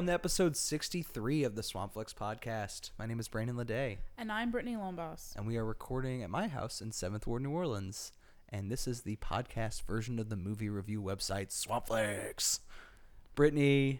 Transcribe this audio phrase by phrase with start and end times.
[0.00, 2.88] welcome to episode 63 of the Swampflix podcast.
[2.98, 5.36] My name is Brandon Ledet, And I'm Britnee Lombas.
[5.36, 8.12] and we are recording at my house in 7th Ward, New Orleans.
[8.48, 12.60] And this is the podcast version of the movie review website, Swampflix.
[13.36, 13.98] Britnee,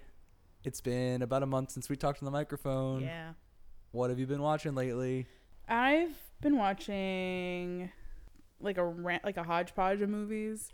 [0.65, 3.03] it's been about a month since we talked on the microphone.
[3.03, 3.33] Yeah.
[3.91, 5.27] What have you been watching lately?
[5.69, 7.93] I've been watching
[8.59, 8.85] like a
[9.23, 10.71] like a hodgepodge of movies.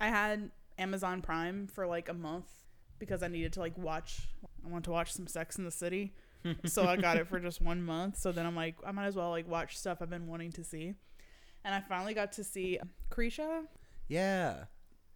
[0.00, 2.63] I had Amazon Prime for like a month
[2.98, 4.28] because I needed to like watch.
[4.64, 6.12] I want to watch some Sex in the City,
[6.64, 8.18] so I got it for just one month.
[8.18, 10.64] So then I'm like, I might as well like watch stuff I've been wanting to
[10.64, 10.94] see,
[11.64, 12.78] and I finally got to see
[13.10, 13.64] Krisha,
[14.08, 14.64] Yeah.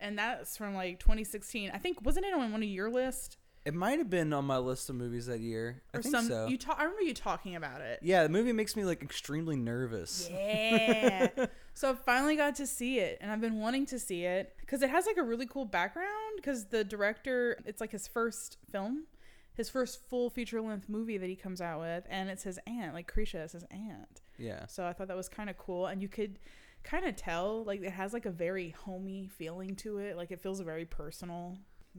[0.00, 1.70] and that's from like 2016.
[1.72, 4.58] I think wasn't it on one of your list It might have been on my
[4.58, 5.82] list of movies that year.
[5.94, 6.26] I or think some?
[6.26, 6.46] so.
[6.46, 8.00] You ta- I remember you talking about it.
[8.02, 10.28] yeah, the movie makes me like extremely nervous.
[10.30, 11.28] Yeah.
[11.74, 14.82] so I finally got to see it, and I've been wanting to see it because
[14.82, 16.08] it has like a really cool background.
[16.38, 19.06] Because the director, it's like his first film,
[19.54, 22.94] his first full feature length movie that he comes out with, and it's his aunt,
[22.94, 24.22] like Krisha is his aunt.
[24.38, 24.66] Yeah.
[24.66, 26.38] So I thought that was kind of cool, and you could
[26.84, 30.16] kind of tell like it has like a very homey feeling to it.
[30.16, 31.58] Like it feels very personal.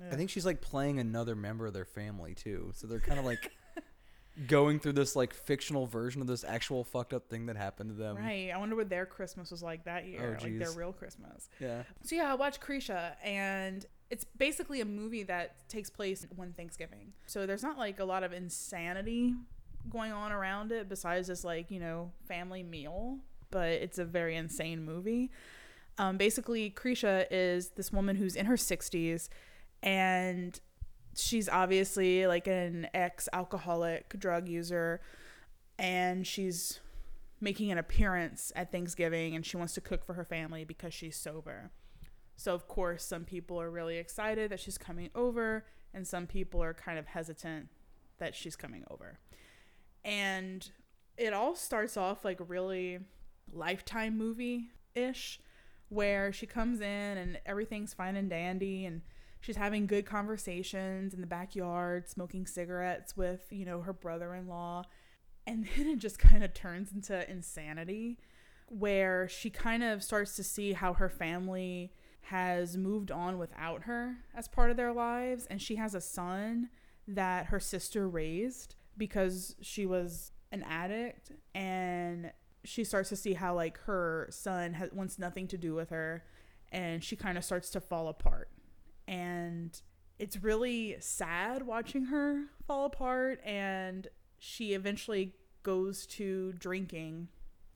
[0.10, 2.72] I think she's like playing another member of their family too.
[2.76, 3.52] So they're kind of like
[4.48, 7.96] going through this like fictional version of this actual fucked up thing that happened to
[7.96, 8.16] them.
[8.16, 8.52] Right.
[8.54, 11.50] I wonder what their Christmas was like that year, Oh, like their real Christmas.
[11.60, 11.84] Yeah.
[12.04, 17.14] So yeah, I watched Krisha, and it's basically a movie that takes place one Thanksgiving.
[17.28, 19.36] So there's not like a lot of insanity
[19.90, 23.20] going on around it besides this like you know family meal,
[23.52, 25.32] but it's a very insane movie.
[25.98, 29.28] Um, basically, Krisha is this woman who's in her 60s,
[29.84, 30.58] and
[31.14, 35.02] she's obviously like an ex-alcoholic drug user,
[35.78, 36.80] and she's
[37.42, 41.18] making an appearance at Thanksgiving, and she wants to cook for her family because she's
[41.18, 41.72] sober.
[42.40, 46.64] So of course, some people are really excited that she's coming over, and some people
[46.64, 47.68] are kind of hesitant
[48.18, 49.20] that she's coming over.
[50.06, 50.72] And
[51.18, 53.00] it all starts off like really
[53.52, 55.42] lifetime movie ish,
[55.90, 56.86] where she comes in
[57.18, 59.02] and everything's fine and dandy, and
[59.42, 64.48] she's having good conversations in the backyard, smoking cigarettes with, you know, her brother in
[64.48, 64.86] law.
[65.46, 68.18] And then it just kind of turns into insanity
[68.70, 71.92] where she kind of starts to see how her family
[72.22, 76.70] has moved on without her as part of their lives and she has a son
[77.08, 82.32] that her sister raised because she was an addict and
[82.64, 86.24] she starts to see how like her son has, wants nothing to do with her
[86.72, 88.50] and she kind of starts to fall apart.
[89.08, 89.80] And
[90.20, 97.30] it's really sad watching her fall apart and she eventually goes to drinking.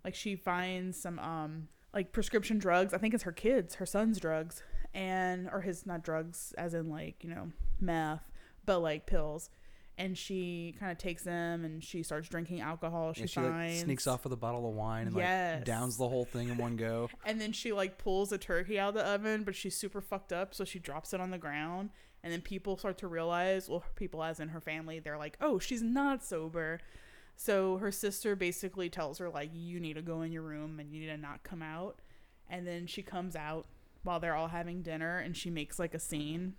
[0.03, 4.19] Like she finds some um like prescription drugs i think it's her kids her son's
[4.19, 7.49] drugs and or his not drugs as in like you know
[7.79, 8.29] meth
[8.65, 9.49] but like pills
[9.97, 13.51] and she kind of takes them and she starts drinking alcohol she, And she like
[13.51, 15.57] finds sneaks off with a bottle of wine and Yes.
[15.57, 17.09] like downs the whole thing in one go.
[17.25, 20.33] and then she like pulls a turkey out of the oven, but she's super fucked
[20.33, 21.91] up, so she drops it on the ground.
[22.23, 25.59] And then people start to realize, well, people as in her family, they're like, oh,
[25.59, 26.79] she's not sober.
[27.35, 30.91] So her sister basically tells her like, you need to go in your room and
[30.91, 31.99] you need to not come out.
[32.49, 33.65] And then she comes out
[34.03, 36.55] while they're all having dinner, and she makes like a scene,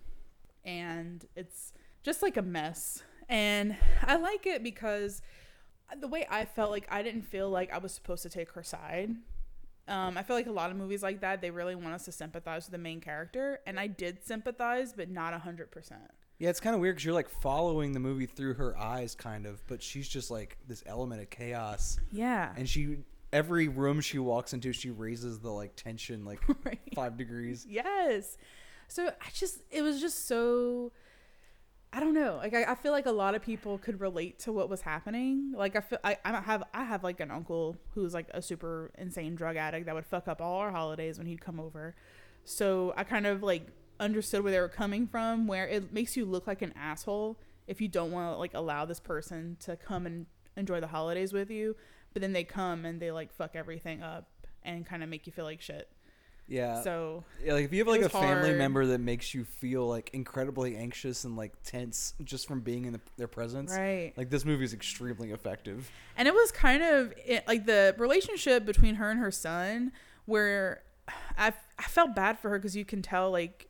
[0.65, 3.03] and it's just like a mess.
[3.29, 5.21] And I like it because
[5.99, 8.63] the way I felt like I didn't feel like I was supposed to take her
[8.63, 9.11] side.
[9.87, 12.11] Um, I feel like a lot of movies like that, they really want us to
[12.11, 16.09] sympathize with the main character, and I did sympathize, but not a hundred percent.
[16.37, 19.45] Yeah, it's kind of weird because you're like following the movie through her eyes, kind
[19.45, 22.97] of, but she's just like this element of chaos, Yeah, and she
[23.31, 26.79] every room she walks into, she raises the like tension like Right.
[26.93, 27.65] five degrees.
[27.69, 28.37] yes.
[28.87, 30.91] So I just, it was just so.
[31.93, 32.35] I don't know.
[32.35, 35.53] Like I, I feel like a lot of people could relate to what was happening.
[35.55, 38.91] Like I feel I, I have I have like an uncle who's like a super
[38.97, 41.95] insane drug addict that would fuck up all our holidays when he'd come over.
[42.43, 43.67] So I kind of like
[43.99, 47.37] understood where they were coming from where it makes you look like an asshole
[47.67, 50.25] if you don't want to like allow this person to come and
[50.57, 51.75] enjoy the holidays with you,
[52.13, 54.29] but then they come and they like fuck everything up
[54.63, 55.89] and kind of make you feel like shit.
[56.47, 56.83] Yeah.
[56.83, 58.57] So Yeah, like if you have like a family hard.
[58.57, 62.93] member that makes you feel like incredibly anxious and like tense just from being in
[62.93, 64.13] the, their presence, right.
[64.15, 65.89] like this movie is extremely effective.
[66.17, 69.91] And it was kind of it, like the relationship between her and her son,
[70.25, 70.83] where
[71.37, 73.69] I, I felt bad for her because you can tell like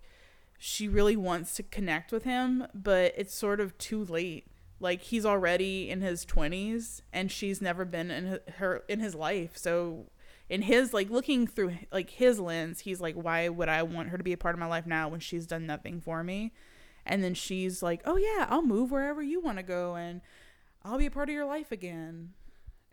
[0.57, 4.47] she really wants to connect with him, but it's sort of too late.
[4.79, 9.57] Like he's already in his twenties, and she's never been in her in his life.
[9.57, 10.07] So
[10.49, 14.17] in his like looking through like his lens, he's like, why would I want her
[14.17, 16.51] to be a part of my life now when she's done nothing for me?
[17.05, 20.21] And then she's like, "Oh yeah, I'll move wherever you want to go and
[20.83, 22.33] I'll be a part of your life again."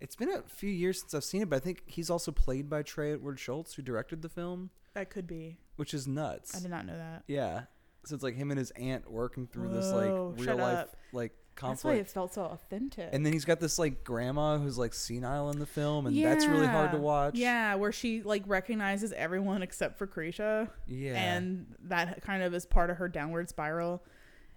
[0.03, 2.69] It's been a few years since I've seen it, but I think he's also played
[2.69, 5.59] by Trey Edward Shults, who directed the film, That could be.
[5.77, 6.57] which is nuts.
[6.57, 7.23] I did not know that.
[7.29, 7.63] Yeah.
[8.05, 10.79] So it's like him and his aunt working through this Whoa, like real shut life
[10.79, 10.97] up.
[11.13, 12.11] like That's why it conflict.
[12.11, 13.11] felt so authentic.
[13.13, 16.47] And then he's got this like grandma who's like senile in the film, and that's
[16.47, 17.03] really hard to Yeah.
[17.03, 17.35] watch.
[17.37, 20.69] Yeah, where she like recognizes everyone except for Krisha.
[20.89, 21.13] Yeah.
[21.15, 24.03] and that kind of is part of her downward spiral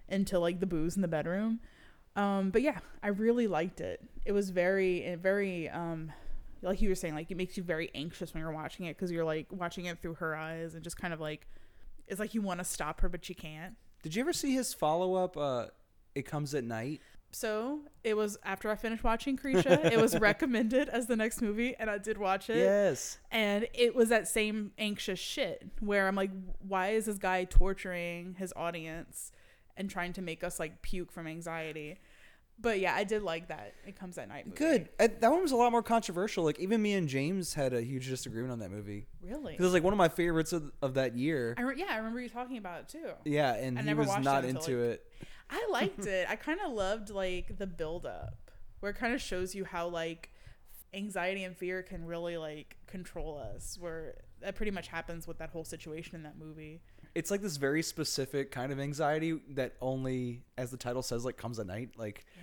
[0.08, 1.60] into like the booze in the bedroom.
[2.16, 4.02] Um, but yeah, I really liked it.
[4.24, 6.10] It was very, very, um,
[6.62, 9.12] like you were saying, like it makes you very anxious when you're watching it because
[9.12, 11.46] you're like watching it through her eyes and just kind of like
[12.08, 13.76] it's like you want to stop her but you can't.
[14.02, 15.36] Did you ever see his follow up?
[15.36, 15.66] Uh,
[16.14, 17.00] it comes at night.
[17.32, 21.74] So it was after I finished watching Krisha, it was recommended as the next movie,
[21.78, 22.56] and I did watch it.
[22.56, 23.18] Yes.
[23.30, 26.30] And it was that same anxious shit where I'm like,
[26.66, 29.32] why is this guy torturing his audience
[29.76, 31.98] and trying to make us like puke from anxiety?
[32.58, 33.74] But yeah, I did like that.
[33.86, 34.46] It comes at night.
[34.46, 34.56] Movie.
[34.56, 34.88] Good.
[34.98, 36.42] That one was a lot more controversial.
[36.42, 39.06] Like even me and James had a huge disagreement on that movie.
[39.22, 39.54] Really?
[39.54, 41.54] It was like one of my favorites of, of that year.
[41.58, 43.10] I re- yeah, I remember you talking about it too.
[43.26, 45.06] Yeah, and I he was not it into like- it.
[45.50, 46.26] I liked it.
[46.30, 48.50] I kind of loved like the build up
[48.80, 50.30] where it kind of shows you how like
[50.94, 53.76] anxiety and fear can really like control us.
[53.78, 56.80] Where that pretty much happens with that whole situation in that movie.
[57.16, 61.36] It's like this very specific kind of anxiety that only, as the title says, like
[61.36, 61.90] comes at night.
[61.96, 62.42] Like Yeah.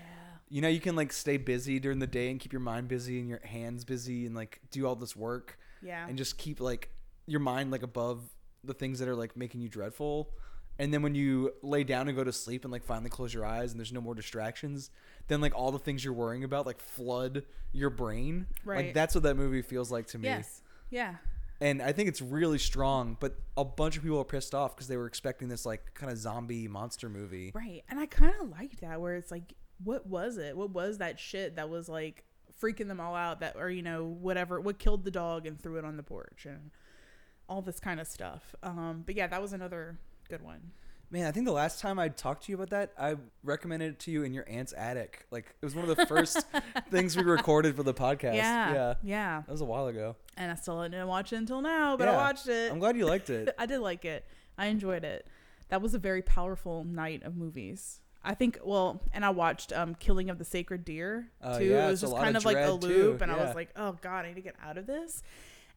[0.49, 3.19] you know, you can like stay busy during the day and keep your mind busy
[3.19, 6.07] and your hands busy and like do all this work Yeah.
[6.07, 6.89] and just keep like
[7.27, 8.21] your mind like above
[8.63, 10.31] the things that are like making you dreadful.
[10.79, 13.45] And then when you lay down and go to sleep and like finally close your
[13.45, 14.89] eyes and there's no more distractions,
[15.27, 17.43] then like all the things you're worrying about like flood
[17.73, 18.47] your brain.
[18.65, 18.93] Like Right.
[18.93, 20.29] that's what that movie feels like to me.
[20.29, 20.61] yes.
[20.89, 21.15] Yeah.
[21.61, 24.87] And I think it's really strong, but a bunch of people are pissed off because
[24.87, 27.51] they were expecting this like kind of zombie monster movie.
[27.55, 27.83] Right.
[27.89, 29.53] And I kind of like that where it's like,
[29.83, 30.57] what was it?
[30.57, 32.25] What was that shit that was like
[32.61, 35.77] freaking them all out that, or, you know, whatever, what killed the dog and threw
[35.77, 36.71] it on the porch and
[37.47, 38.55] all this kind of stuff.
[38.63, 39.97] Um, but yeah, that was another
[40.29, 40.71] good one.
[41.13, 43.99] Man, I think the last time I talked to you about that, I recommended it
[43.99, 45.27] to you in your aunt's attic.
[45.29, 46.43] Like it was one of the first
[46.89, 48.33] things we recorded for the podcast.
[48.33, 48.73] Yeah.
[48.73, 48.93] Yeah.
[49.03, 49.43] Yeah.
[49.45, 50.15] That was a while ago.
[50.37, 52.71] And I still didn't watch it until now, but I watched it.
[52.71, 53.53] I'm glad you liked it.
[53.59, 54.25] I did like it.
[54.57, 55.27] I enjoyed it.
[55.69, 57.99] That was a very powerful night of movies.
[58.23, 61.65] I think well, and I watched um Killing of the Sacred Deer Oh, too.
[61.65, 62.87] yeah, it was just kind of of like a dread, too.
[62.87, 65.21] loop and I was like, "Oh god, I need to get out of this."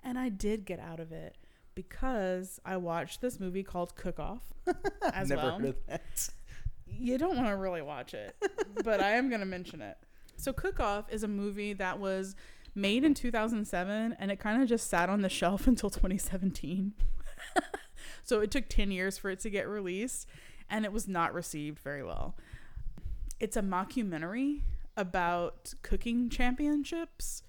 [0.03, 1.37] And I did get out of it
[1.77, 4.43] because I watched this movie called Cook Off
[5.13, 5.59] as Never well.
[5.61, 6.29] heard that.
[6.89, 8.35] You don't want to really watch it,
[8.83, 9.97] but I am going to mention it.
[10.37, 12.35] So Cook Off is a movie that was
[12.75, 16.95] made in 2007 and it kind of just sat on the shelf until 2017.
[18.25, 20.27] so it took 10 years for it to get released
[20.69, 22.35] and it was not received very well.
[23.39, 24.63] It's a mockumentary
[24.97, 27.43] about cooking championships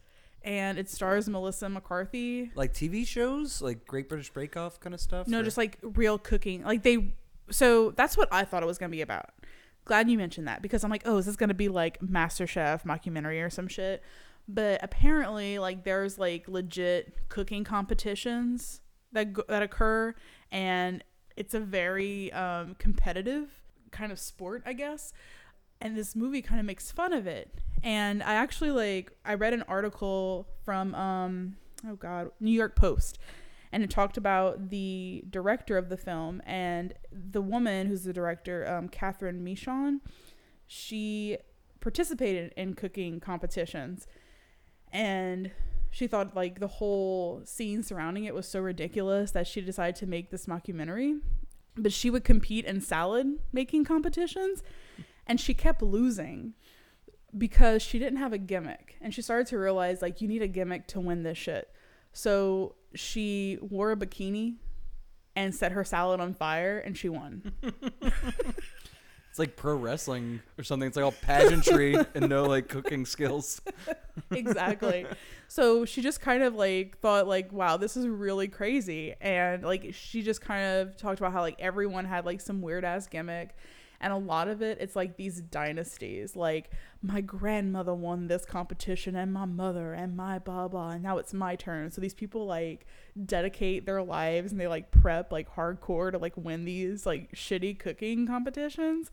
[0.44, 2.52] and it stars Melissa McCarthy.
[2.56, 5.28] Like TV shows, like Great British Bake Off kind of stuff.
[5.28, 6.64] No, or- just like real cooking.
[6.64, 7.14] Like they
[7.50, 9.30] so that's what I thought it was going to be about.
[9.86, 12.84] Glad you mentioned that because I'm like, "Oh, is this going to be like MasterChef
[12.84, 14.04] mockumentary or some shit?"
[14.48, 18.82] But apparently like there's like legit cooking competitions
[19.14, 20.14] that go- that occur
[20.52, 21.04] and
[21.38, 23.50] it's a very um competitive
[23.92, 25.14] kind of sport, I guess.
[25.80, 27.54] And this movie kind of makes fun of it.
[27.84, 31.56] And I actually like I read an article from um
[31.88, 33.20] oh god, New York Post
[33.72, 38.68] and it talked about the director of the film and the woman who's the director,
[38.68, 40.02] um, Cathryn Michon.
[40.66, 41.38] She
[41.80, 44.08] participated in cooking competitions,
[44.92, 45.52] and
[45.90, 50.06] she thought like the whole scene surrounding it was so ridiculous that she decided to
[50.06, 51.20] make this mockumentary.
[51.76, 54.64] But she would compete in salad making competitions,
[55.28, 56.54] and she kept losing
[57.38, 60.48] because she didn't have a gimmick, and she started to realize like you need a
[60.48, 61.70] gimmick to win this shit.
[62.14, 64.56] So she wore a bikini
[65.36, 67.52] and set her salad on fire and she won.
[69.38, 70.88] It's like pro wrestling or something.
[70.88, 73.62] It's like all pageantry and no like cooking skills.
[74.32, 75.06] exactly.
[75.48, 79.14] So she just kind of like thought like, wow, this is really crazy.
[79.22, 82.84] And like she just kind of talked about how like everyone had like some weird
[82.84, 83.56] ass gimmick.
[84.00, 86.36] And a lot of it, it's like these dynasties.
[86.36, 91.18] Like my grandmother won this competition, and my mother, and my blah blah, and now
[91.18, 91.92] it's my turn.
[91.92, 92.86] So these people like
[93.26, 97.80] dedicate their lives and they like prep like hardcore to like win these like shitty
[97.80, 99.12] cooking competitions.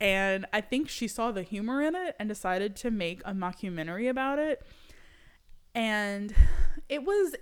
[0.00, 4.08] And I think she saw the humor in it and decided to make a mockumentary
[4.08, 4.62] about it.
[5.74, 6.34] And
[6.88, 7.34] it was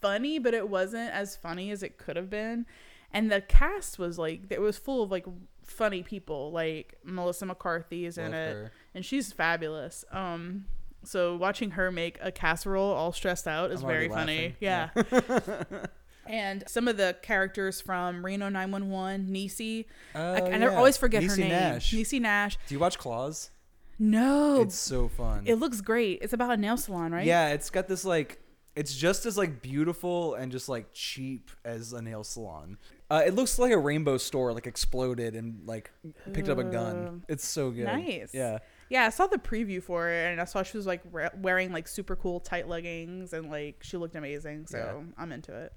[0.00, 2.66] funny, but it wasn't as funny as it could have been.
[3.12, 5.26] And the cast was like, it was full of like
[5.64, 6.50] funny people.
[6.52, 8.72] Like Melissa McCarthy is in Love it, her.
[8.94, 10.04] and she's fabulous.
[10.12, 10.66] Um,
[11.04, 14.54] so watching her make a casserole all stressed out is I'm very funny.
[14.60, 14.90] Yeah.
[16.26, 19.86] and some of the characters from Reno 911, Niecy.
[20.14, 20.78] Oh, I, I never- yeah.
[20.78, 21.48] always forget her name.
[21.48, 21.92] Nash.
[21.92, 22.56] Niecy Nash.
[22.68, 23.50] Do you watch Claws?
[23.98, 25.42] No, It's so fun.
[25.46, 26.20] it looks great.
[26.22, 27.26] It's about a nail salon, right?
[27.26, 28.40] Yeah, it's got this like
[28.74, 32.78] it's just as like beautiful and just like cheap as a nail salon.
[33.12, 35.90] Uh, it looks like a rainbow store like exploded and like
[36.32, 37.22] picked up a gun.
[37.28, 37.84] It's so good.
[37.84, 38.30] nice.
[38.32, 38.58] Yeah.
[38.88, 41.72] Yeah, I saw the preview for it, and I saw she was like re- wearing
[41.72, 44.66] like super cool tight leggings, and like she looked amazing.
[44.66, 45.12] So Yeah.
[45.22, 45.72] I'm into it.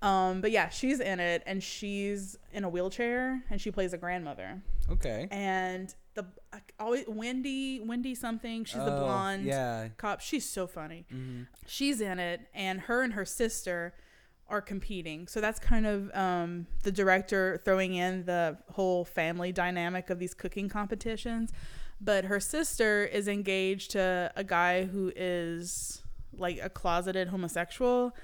[0.00, 3.98] Um, but yeah, she's in it, and she's in a wheelchair, and she plays a
[3.98, 4.62] grandmother.
[4.90, 5.26] Okay.
[5.30, 6.24] And the
[6.78, 8.64] always Wendy, Wendy something.
[8.64, 9.88] She's the Oh, blonde Yeah.
[9.96, 10.20] cop.
[10.20, 11.04] She's so funny.
[11.10, 13.92] hmm She's in it, and her and her sister
[14.48, 15.26] are competing.
[15.28, 20.34] So that's kind of um, the director throwing in the whole family dynamic of these
[20.34, 21.52] cooking competitions.
[22.00, 26.02] But her sister is engaged to a guy who is
[26.32, 28.14] like a closeted homosexual,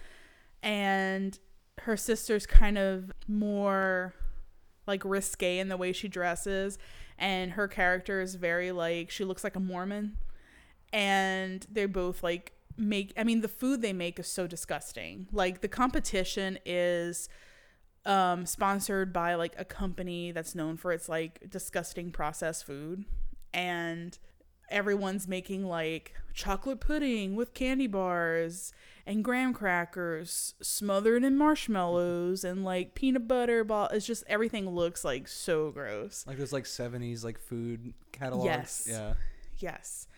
[0.62, 1.38] and
[1.78, 4.14] her sister's kind of more
[4.86, 6.78] like risque in the way she dresses
[7.18, 10.16] and her character is very like she looks like a mormon
[10.92, 15.60] and they both like make i mean the food they make is so disgusting like
[15.60, 17.28] the competition is
[18.06, 23.04] um sponsored by like a company that's known for its like disgusting processed food
[23.52, 24.18] and
[24.70, 28.72] everyone's making like chocolate pudding with candy bars
[29.06, 35.04] and graham crackers smothered in marshmallows and like peanut butter ball it's just everything looks
[35.04, 38.46] like so gross Like those like seventies like food catalogs.
[38.46, 38.88] Yes.
[38.88, 39.14] Yeah.
[39.58, 40.08] yes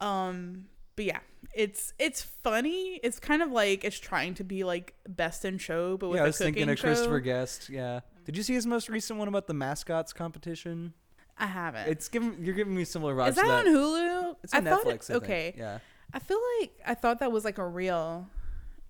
[0.00, 0.66] um
[0.98, 1.20] but yeah
[1.54, 5.96] it's it's funny it's kind of like it's trying to be like best in show
[5.96, 6.88] but with yeah, I was thinking of show.
[6.88, 7.68] Christopher Guest.
[7.70, 8.00] Yeah.
[8.24, 10.92] Did you see his most recent one about the mascots competition?
[11.38, 13.66] i haven't It's giving you're giving me similar vibes is that, that.
[13.66, 15.04] on hulu It's I on it- Netflix.
[15.04, 15.22] I think.
[15.24, 15.78] okay Yeah.
[16.12, 18.28] I feel like I thought that was like a real,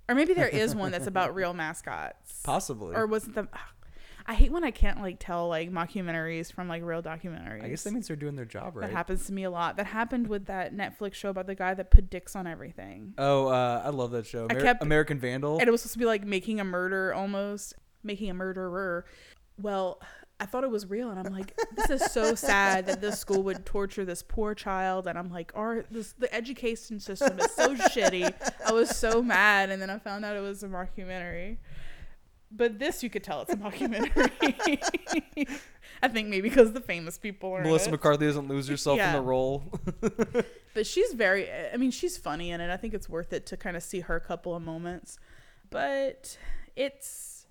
[0.08, 2.40] or maybe there is one that's about real mascots.
[2.44, 2.94] Possibly.
[2.96, 3.46] Or was it the?
[3.52, 3.68] Ah,
[4.28, 7.64] I hate when I can't like tell like mockumentaries from like real documentaries.
[7.64, 8.86] I guess that means they're doing their job right.
[8.86, 9.78] that happens to me a lot.
[9.78, 13.46] That happened with that Netflix show about the guy that put dicks on everything, Oh,
[13.48, 14.46] uh, I love that show.
[14.50, 15.58] I kept- American Vandal.
[15.58, 19.06] and it was supposed to be like making a murder almost, making a murderer.
[19.58, 19.98] Well,
[20.40, 23.42] I thought it was real, and I'm like, this is so sad that this school
[23.44, 25.06] would torture this poor child.
[25.08, 28.32] And I'm like, our this the education system is so shitty.
[28.64, 31.56] I was so mad, and then I found out it was a mockumentary.
[32.50, 34.78] But this, you could tell it's a mockumentary.
[36.02, 37.58] I think maybe because the famous people are.
[37.58, 37.92] in Melissa it.
[37.92, 39.08] McCarthy doesn't lose herself Yeah.
[39.08, 39.64] in the role.
[40.74, 42.72] But she's very, I mean, she's funny in it.
[42.72, 45.18] I think it's worth it to kind of see her a couple of moments.
[45.70, 46.38] But
[46.76, 47.46] it's,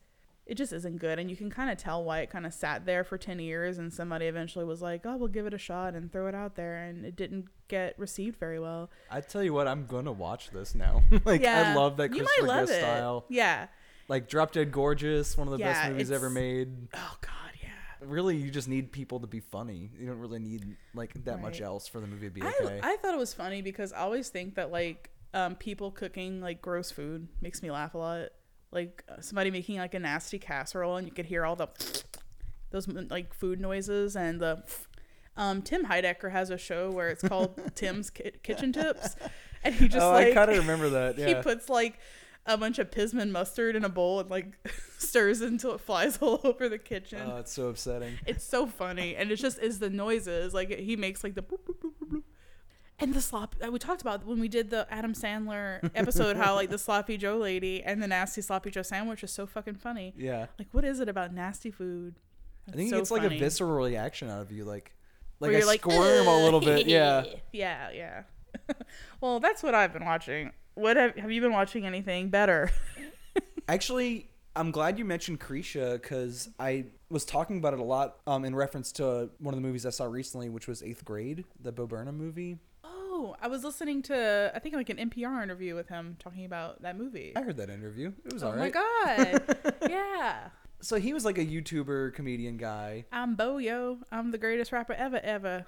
[0.45, 1.19] it just isn't good.
[1.19, 3.79] And you can kind of tell why it kind of sat there for 10 years
[3.79, 6.55] and somebody eventually was like, oh, we'll give it a shot and throw it out
[6.55, 6.77] there.
[6.83, 8.89] And it didn't get received very well.
[9.11, 11.03] I tell you what, I'm gonna watch this now.
[11.25, 12.81] like I love that you Christopher love Guest it.
[12.81, 13.25] style.
[13.27, 13.67] Yeah.
[14.07, 16.69] Like Drop Dead Gorgeous, one of the Yeah, best movies ever made.
[16.93, 17.69] Oh, God, yeah.
[18.01, 19.89] Really, you just need people to be funny.
[19.99, 22.79] You don't really need like that much else for the movie to be I, okay.
[22.81, 26.61] I thought it was funny because I always think that like um, people cooking like
[26.61, 28.29] gross food makes me laugh a lot.
[28.71, 31.67] Like uh, somebody making like a nasty casserole and you could hear all the
[32.71, 34.63] those like food noises and the.
[35.39, 39.15] Um, Tim Heidecker has a show where it's called Tim's Kitchen Tips,
[39.63, 41.15] and he just oh, like I kind of remember that.
[41.27, 41.99] he puts like
[42.47, 44.47] a bunch of pisman mustard in a bowl and like
[44.97, 47.21] stirs it until it flies all over the kitchen.
[47.25, 48.17] oh, it's so upsetting.
[48.25, 50.53] It's so funny, and it just is the noises.
[50.53, 52.23] Like he makes like the boop, boop, boop, boop, boop.
[52.99, 53.55] and the slop.
[53.65, 57.17] uh, We talked about when we did the Adam Sandler episode how like the sloppy
[57.17, 60.13] Joe lady and the nasty sloppy Joe sandwich is so fucking funny.
[60.17, 60.47] Yeah.
[60.57, 62.15] Like, what is it about nasty food?
[62.69, 64.93] I think so it's like a visceral reaction out of you, like
[65.39, 66.87] like Where I like squirm a little bit.
[66.87, 67.23] Yeah.
[67.53, 68.23] yeah, yeah.
[69.21, 70.51] well, that's what I've been watching.
[70.77, 71.87] What have have you been watching?
[71.87, 72.69] Anything better?
[73.67, 78.45] Actually, I'm glad you mentioned Krisha because I was talking about it a lot um,
[78.45, 81.71] in reference to one of the movies I saw recently, which was Eighth Grade, the
[81.71, 82.59] Bo Burnham movie.
[82.83, 86.83] Oh, I was listening to I think like an NPR interview with him talking about
[86.83, 87.33] that movie.
[87.35, 88.13] I heard that interview.
[88.23, 88.71] It was oh alright.
[88.75, 89.75] Oh my god!
[89.89, 90.49] yeah.
[90.79, 93.97] So he was like a YouTuber comedian guy I'm Bo Yo.
[94.11, 95.65] I'm the greatest rapper ever, ever.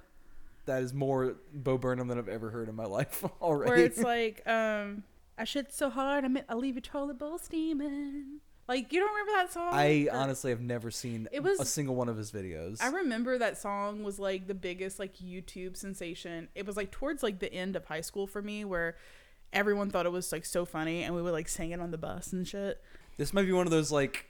[0.66, 3.70] That is more Bo Burnham than I've ever heard in my life already.
[3.70, 5.04] Where it's like, um,
[5.38, 8.40] I shit so hard, I I leave your toilet bowl steaming.
[8.68, 9.70] Like, you don't remember that song?
[9.72, 12.76] I Or- honestly have never seen It was- a single one of his videos.
[12.80, 16.48] I remember that song was like the biggest like YouTube sensation.
[16.54, 18.96] It was like towards like the end of high school for me, where
[19.52, 21.98] everyone thought it was like so funny, and we would like sing it on the
[21.98, 22.80] bus and shit.
[23.16, 24.26] this might be one of those like.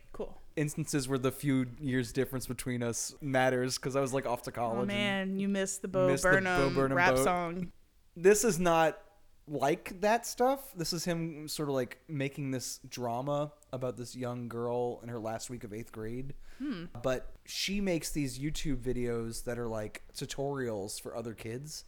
[0.57, 4.53] Instances where the few years difference between us matters because I was like off to
[4.53, 4.83] college.
[4.83, 7.25] Oh man, you missed the Bo missed the Bo Burnham, Burnham rap boat.
[7.25, 7.73] song.
[8.17, 8.99] this is not
[9.49, 10.73] like that stuff.
[10.77, 15.19] This is him sort of like making this drama about this young girl in her
[15.19, 16.35] last week of eighth grade.
[16.59, 16.85] Hmm.
[17.03, 21.85] But she makes these YouTube videos that are like tutorials for other kids.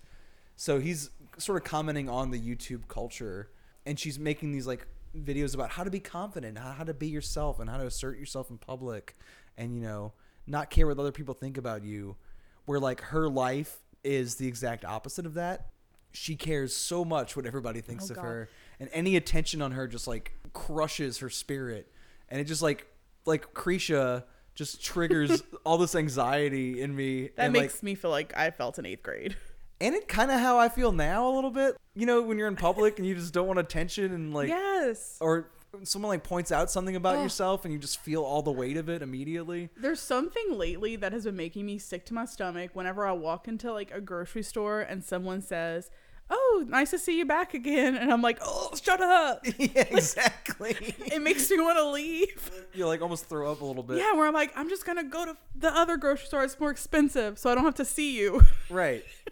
[0.56, 3.50] So he's sort of commenting on the YouTube culture,
[3.86, 7.08] and she's making these like videos about how to be confident, how, how to be
[7.08, 9.16] yourself, and how to assert yourself in public,
[9.56, 10.12] and you know,
[10.46, 12.16] not care what other people think about you.
[12.64, 15.68] Where like her life is the exact opposite of that.
[16.12, 18.24] She cares so much what everybody thinks Oh, of God.
[18.24, 21.90] her, and any attention on her just like crushes her spirit,
[22.28, 22.86] and it just like
[23.24, 27.30] like Krisha just triggers all this anxiety in me.
[27.36, 29.36] That and makes like, me feel like I felt in eighth grade.
[29.82, 31.76] And it kind of how I feel now a little bit.
[31.94, 35.18] You know, when you're in public and you just don't want attention and like, yes.
[35.20, 35.48] or
[35.82, 37.22] someone like points out something about Ugh.
[37.24, 39.70] yourself and you just feel all the weight of it immediately.
[39.76, 43.48] There's something lately that has been making me sick to my stomach whenever I walk
[43.48, 45.90] into like a grocery store and someone says,
[46.30, 50.76] "Oh, nice to see you back again," and I'm like, "Oh, shut up!" yeah, exactly.
[50.78, 52.50] It makes me want to leave.
[52.72, 53.98] you like almost throw up a little bit.
[53.98, 56.44] Yeah, where I'm like, I'm just gonna go to the other grocery store.
[56.44, 58.42] It's more expensive, so I don't have to see you.
[58.70, 59.04] Right.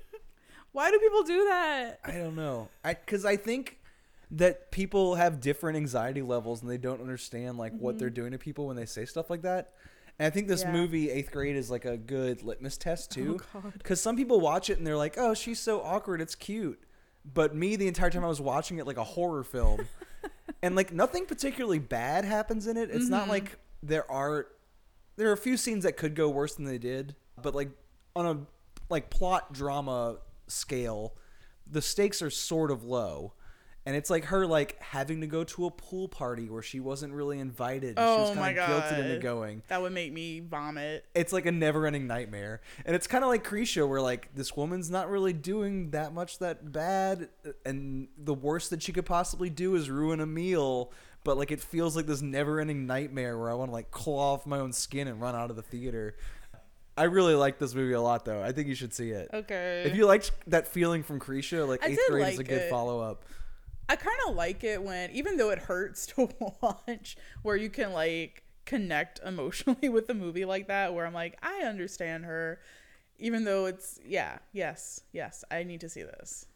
[0.72, 2.00] Why do people do that?
[2.04, 2.68] I don't know.
[2.84, 3.78] I because I think
[4.32, 8.38] that people have different anxiety levels and they don't understand like what they're doing to
[8.38, 9.72] people when they say stuff like that.
[10.18, 10.72] And I think this Yeah.
[10.72, 13.40] movie Eighth Grade is like a good litmus test too.
[13.54, 16.20] Oh Because some people watch it and they're like, "Oh, she's so awkward.
[16.20, 16.80] It's cute."
[17.24, 19.86] But me, the entire time I was watching it like a horror film,
[20.62, 22.90] and like nothing particularly bad happens in it.
[22.90, 23.30] It's not Mm-hmm.
[23.30, 24.46] like there are
[25.16, 27.71] there are a few scenes that could go worse than they did, but like
[28.14, 28.47] on a
[28.88, 30.18] like plot drama
[30.50, 31.15] scale,
[31.71, 33.32] the stakes are sort of low.
[33.86, 37.15] And it's like her like having to go to a pool party where she wasn't
[37.15, 37.97] really invited.
[37.99, 39.23] she was Oh kind my of guilted into God.
[39.23, 41.06] going That would make me vomit.
[41.15, 44.91] it's like a never-ending nightmare and it's kind of like Krisha where like this woman's
[44.91, 47.30] not really doing that much that bad
[47.65, 50.93] and the worst that she could possibly do is ruin a meal
[51.25, 54.45] but like it feels like this never-ending nightmare where I want to like claw off
[54.47, 56.17] my own skin and run out of the theater
[57.00, 59.84] I really like this movie a lot though I think you should see it Okay.
[59.86, 62.49] if you liked that feeling from Krisha like I 8th did grade is a like
[62.49, 62.71] good it.
[62.71, 63.25] follow-up
[63.89, 66.28] I kind of like it when, even though it hurts to
[66.63, 71.36] watch, where you can like connect emotionally with a movie like that, where I'm like,
[71.43, 72.60] I understand her,
[73.19, 76.47] even though it's, yeah, yes, yes, I need to see this.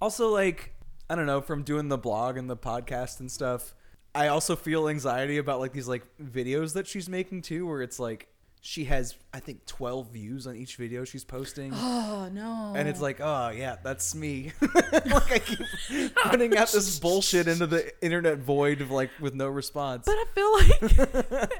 [0.00, 0.74] also like
[1.08, 3.74] i don't know from doing the blog and the podcast and stuff
[4.14, 7.98] i also feel anxiety about like these like videos that she's making too where it's
[8.00, 8.26] like
[8.62, 12.74] she has i think 12 views on each video she's posting Oh, no.
[12.76, 17.66] and it's like oh yeah that's me like i keep putting out this bullshit into
[17.66, 21.50] the internet void of like with no response But I feel like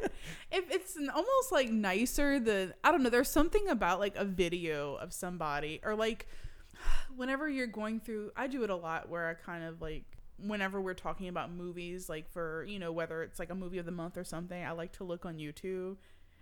[0.52, 3.10] if it's almost like nicer than I don't know.
[3.10, 6.26] There's something about like a video of somebody or like
[7.16, 8.32] whenever you're going through.
[8.36, 10.04] I do it a lot where I kind of like
[10.38, 13.86] whenever we're talking about movies, like for you know whether it's like a movie of
[13.86, 14.62] the month or something.
[14.62, 15.96] I like to look on YouTube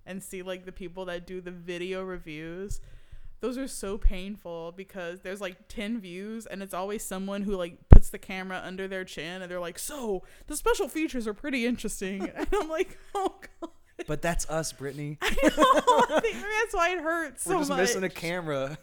[0.07, 2.81] and see like the people that do the video reviews.
[3.41, 7.89] Those are so painful because there's like 10 views and it's always someone who like
[7.89, 11.65] puts the camera under their chin and they're like, "So, the special features are pretty
[11.67, 13.71] interesting." And I'm like, "Oh god."
[14.07, 16.17] but that's us britnee I know.
[16.17, 17.79] I think that's why it hurts we're so just much.
[17.81, 18.79] missing a camera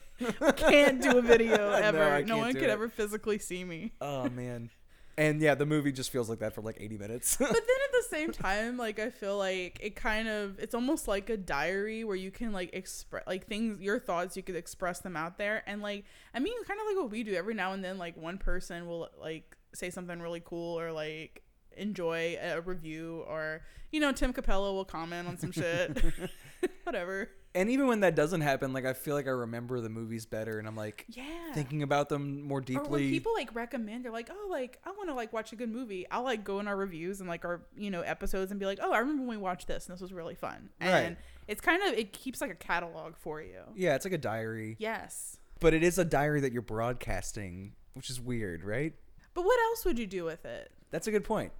[0.58, 2.04] can't do a video ever.
[2.04, 2.70] I no one could it.
[2.70, 3.94] ever physically see me.
[4.02, 4.70] oh man
[5.18, 7.38] and yeah the movie just feels like that for like 80 minutes.
[7.40, 11.08] But then at the same time, like I feel like it kind of it's almost
[11.08, 15.00] like a diary where you can like express like things your thoughts you could express
[15.00, 15.64] them out there.
[15.68, 17.34] And like I mean kind of like what we do.
[17.36, 21.44] Every now and then like one person will like say something really cool or like
[21.78, 26.04] enjoy a review or you know Tim Cappello will comment on some shit.
[26.84, 30.26] Whatever and even when that doesn't happen like i feel like i remember the movies
[30.26, 31.24] better and i'm like yeah.
[31.54, 32.88] thinking about them more deeply.
[32.88, 35.56] or when people like recommend they're like oh like i want to like watch a
[35.56, 36.06] good movie.
[36.12, 38.80] I'll like go in our reviews and like our you know episodes and be like
[38.82, 40.70] oh i remember when we watched this and this was really fun.
[40.82, 40.90] Right.
[40.90, 43.62] and it's kind of it keeps like a catalog for you.
[43.76, 44.76] Yeah it's like a diary.
[44.78, 45.38] Yes.
[45.62, 48.94] But it is a diary that you're broadcasting which is weird right?
[49.34, 50.72] But what else would you do with it?
[50.92, 51.52] That's a good point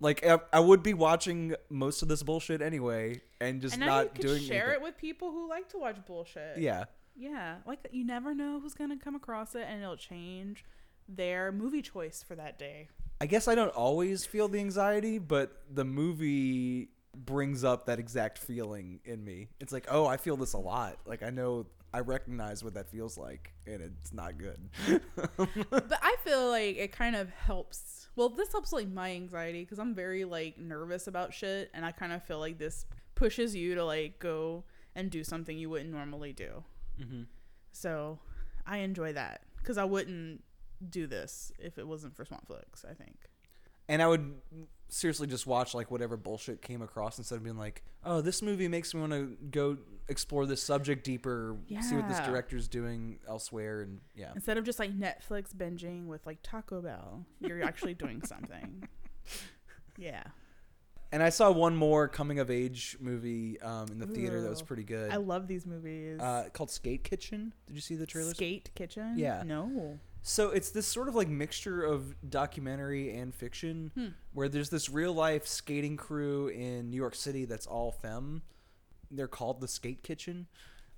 [0.00, 3.86] like i, I would be watching most of this bullshit anyway and just and now
[3.86, 4.74] you not could doing share anything.
[4.74, 6.58] it with people who like to watch bullshit.
[6.58, 6.84] Yeah.
[7.16, 7.56] Yeah.
[7.66, 10.64] Like you never know who's gonna come across it and it'll change
[11.08, 12.88] their movie choice for that day.
[13.20, 18.38] I guess i don't always feel the anxiety but the movie brings up that exact
[18.38, 19.48] feeling in me.
[19.60, 20.98] It's like oh i feel this a lot.
[21.06, 24.68] Like i know I recognize what that feels like, and it's not good.
[25.70, 28.08] but I feel like it kind of helps.
[28.14, 31.92] Well, this helps like my anxiety because I'm very like nervous about shit, and I
[31.92, 35.90] kind of feel like this pushes you to like go and do something you wouldn't
[35.90, 36.62] normally do.
[37.00, 37.22] mm-hmm.
[37.72, 38.18] So
[38.66, 40.42] I enjoy that because I wouldn't
[40.90, 42.84] do this if it wasn't for Swampflix.
[42.84, 43.16] I think.
[43.88, 44.34] And I would
[44.88, 48.68] seriously just watch like whatever bullshit came across instead of being like, "Oh, this movie
[48.68, 49.76] makes me want to go
[50.08, 54.78] explore this subject deeper, see what this director's doing elsewhere." And yeah, Instead of just
[54.78, 58.88] like Netflix binging with like Taco Bell, you're actually doing something.
[59.96, 60.22] Yeah.
[61.10, 64.62] and I saw one more coming of age movie um, in the theater that was
[64.62, 65.10] pretty good.
[65.10, 66.20] I love these movies.
[66.20, 67.52] uh, called Skate Kitchen.
[67.66, 68.32] Did you see the trailer?
[68.32, 69.14] Skate Kitchen?
[69.18, 69.42] Yeah.
[69.44, 69.98] No.
[70.28, 74.06] So it's this sort of like mixture of documentary and fiction, Hmm.
[74.34, 78.42] where there's this real life skating crew in New York City that's all femme.
[79.10, 80.46] They're called the Skate Kitchen,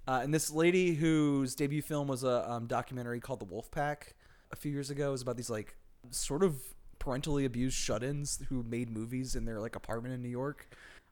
[0.08, 4.16] uh, and this lady whose debut film was a um, documentary called The Wolf Pack
[4.50, 5.76] a few years ago is about these like
[6.10, 6.60] sort of
[6.98, 10.68] parentally abused shut-ins who made movies in their like apartment in New York.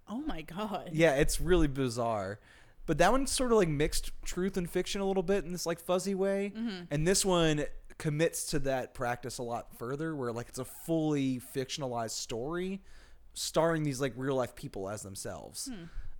[0.09, 0.90] Oh my god.
[0.92, 2.40] Yeah, it's really bizarre.
[2.85, 5.66] But that one sort of like mixed truth and fiction a little bit in this
[5.66, 6.52] like fuzzy way.
[6.57, 6.85] Mm-hmm.
[6.90, 7.64] And this one
[7.98, 12.80] commits to that practice a lot further where like it's a fully fictionalized story
[13.34, 15.68] starring these like real life people as themselves.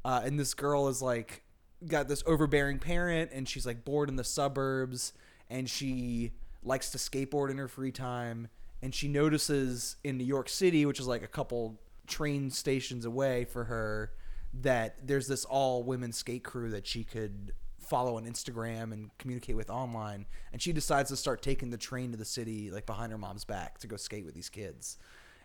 [0.05, 1.43] Uh, and this girl is like
[1.87, 5.12] got this overbearing parent and she's like bored in the suburbs
[5.49, 6.33] and she
[6.64, 8.49] likes to skateboard in her free time
[8.83, 13.45] and she notices in New York City, which is like a couple train stations away
[13.45, 14.12] for her,
[14.55, 17.53] that there's this all women skate crew that she could
[17.88, 20.27] follow on Instagram and communicate with online.
[20.53, 23.44] And she decides to start taking the train to the city, like behind her mom's
[23.44, 24.98] back, to go skate with these kids.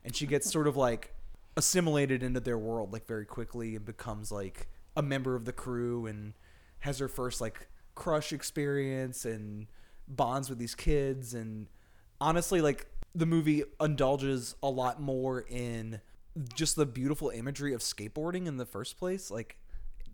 [0.04, 1.14] And she gets sort of like
[1.56, 6.06] assimilated into their world like very quickly and becomes like a member of the crew
[6.06, 6.34] and
[6.80, 9.68] has her first like crush experience and
[10.08, 11.68] bonds with these kids and
[12.20, 16.02] honestly like the movie indulges a lot more in
[16.56, 19.58] just the beautiful imagery of skateboarding in the first place like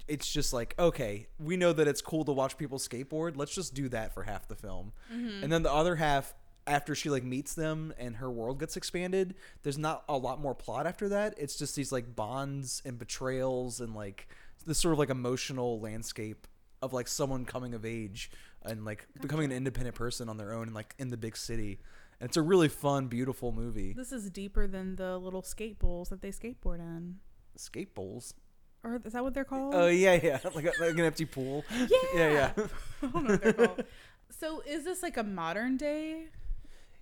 [0.09, 3.37] it's just like okay we know that it's cool to watch people skateboard.
[3.37, 4.91] Let's just do that for half the film.
[5.13, 5.43] Mm-hmm.
[5.43, 6.33] And then the other half
[6.67, 10.53] after she like meets them and her world gets expanded there's not a lot more
[10.53, 11.33] plot after that.
[11.37, 14.27] It's just these like bonds and betrayals and like
[14.65, 16.47] this sort of like emotional landscape
[16.81, 18.31] of like someone coming of age
[18.63, 21.79] and like becoming an independent person on their own and like in the big city.
[22.19, 23.93] And it's a really fun beautiful movie.
[23.93, 27.19] This is deeper than the little skate bowls that they skateboard in.
[27.55, 28.33] skate bowls
[28.83, 29.73] Or is that what they're called?
[29.75, 31.87] oh yeah yeah like, a, like an empty pool yeah.
[32.15, 32.51] yeah yeah
[33.03, 33.83] I don't know what they're called.
[34.29, 36.25] So is this like a modern day?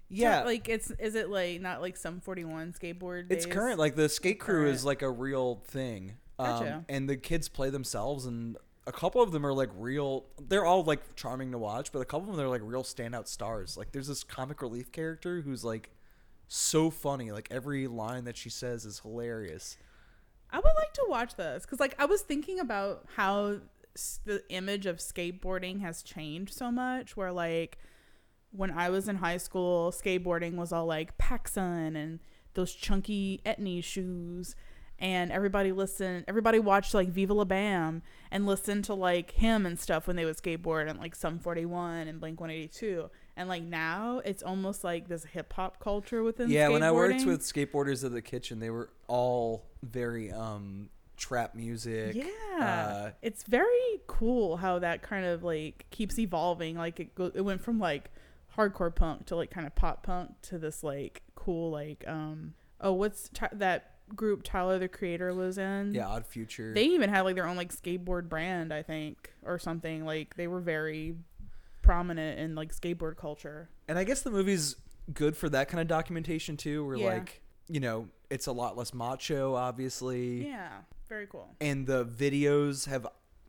[0.10, 3.78] yeah Like it's is it like not like some 41 skateboard It's current.
[3.80, 4.76] Like the skate crew current.
[4.76, 6.14] is like a real thing.
[6.40, 6.86] Um, Gotcha.
[6.88, 10.26] and the kids play themselves, and a couple of them are like real.
[10.40, 13.28] They're all like charming to watch, but a couple of them are like real standout
[13.28, 13.76] stars.
[13.76, 15.90] Like there's this comic relief character who's like
[16.48, 17.32] so funny.
[17.32, 19.78] Like every line that she says is hilarious.
[20.52, 23.60] I would like to watch this because, like, I was thinking about how
[23.96, 27.18] s- the image of skateboarding has changed so much.
[27.18, 27.78] Where, like,
[28.52, 32.20] when I was in high school, skateboarding was all like PacSun and
[32.54, 34.56] those chunky Etnies shoes,
[34.98, 39.80] and everybody listened, everybody watched like Viva La Bam and listened to like him and
[39.80, 43.10] stuff when they would skateboard and like Sum 41 and Blink 182.
[43.38, 46.50] And like now, it's almost like this hip hop culture within.
[46.50, 51.56] yeah, when I worked with skateboarders at the kitchen, they were all very um trap
[51.56, 52.16] music.
[52.16, 52.26] Yeah,
[52.60, 56.76] uh, it's very cool how that kind of like keeps evolving.
[56.78, 58.10] Like it go- it went from like
[58.58, 62.92] hardcore punk to like kind of pop punk to this like cool like um oh
[62.92, 65.94] what's Ty- that group Tyler the Creator was in?
[65.94, 66.74] yeah, Odd Future.
[66.74, 70.06] they even had like their own like skateboard brand I think or something.
[70.06, 71.16] Like they were very
[71.88, 73.70] prominent in like skateboard culture.
[73.88, 74.76] And I guess the movie's
[75.14, 77.06] good for that kind of documentation too, where Yeah.
[77.14, 80.70] like you know it's a lot less macho, obviously, Yeah,
[81.10, 81.56] very cool.
[81.62, 83.08] and the videos have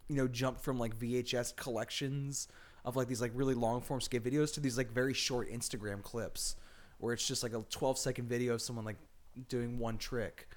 [0.08, 2.48] you know jumped from like VHS collections
[2.84, 6.02] of like these like really long form skate videos to these like very short Instagram
[6.02, 6.56] clips,
[6.98, 8.96] where it's just like a 12 second video of someone like
[9.48, 10.48] doing one trick.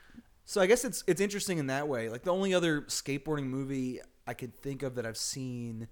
[0.46, 2.10] So I guess it's it's interesting in that way.
[2.10, 5.88] Like the only other skateboarding movie I could think of that I've seen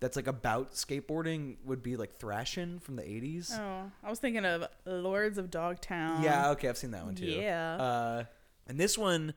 [0.00, 3.58] that's like about skateboarding would be like Thrashin' from the 80s.
[3.58, 6.22] Oh, I was thinking of Lords of Dogtown.
[6.22, 7.26] Yeah, okay, I've seen that one too.
[7.26, 7.76] Yeah.
[7.76, 8.24] Uh,
[8.66, 9.34] and this one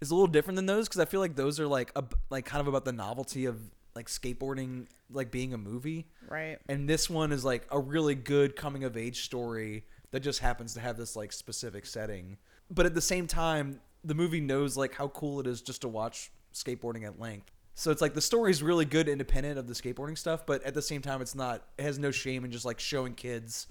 [0.00, 2.44] is a little different than those because I feel like those are like a, like
[2.46, 3.58] kind of about the novelty of
[3.94, 6.06] like skateboarding, like being a movie.
[6.28, 6.58] right.
[6.68, 10.74] And this one is like a really good coming of age story that just happens
[10.74, 12.38] to have this like specific setting.
[12.70, 15.88] But at the same time, the movie knows like how cool it is just to
[15.88, 17.50] watch skateboarding at length.
[17.80, 20.82] So it's like the story's really good independent of the skateboarding stuff, but at the
[20.82, 23.68] same time it's not it has no shame in just like showing kids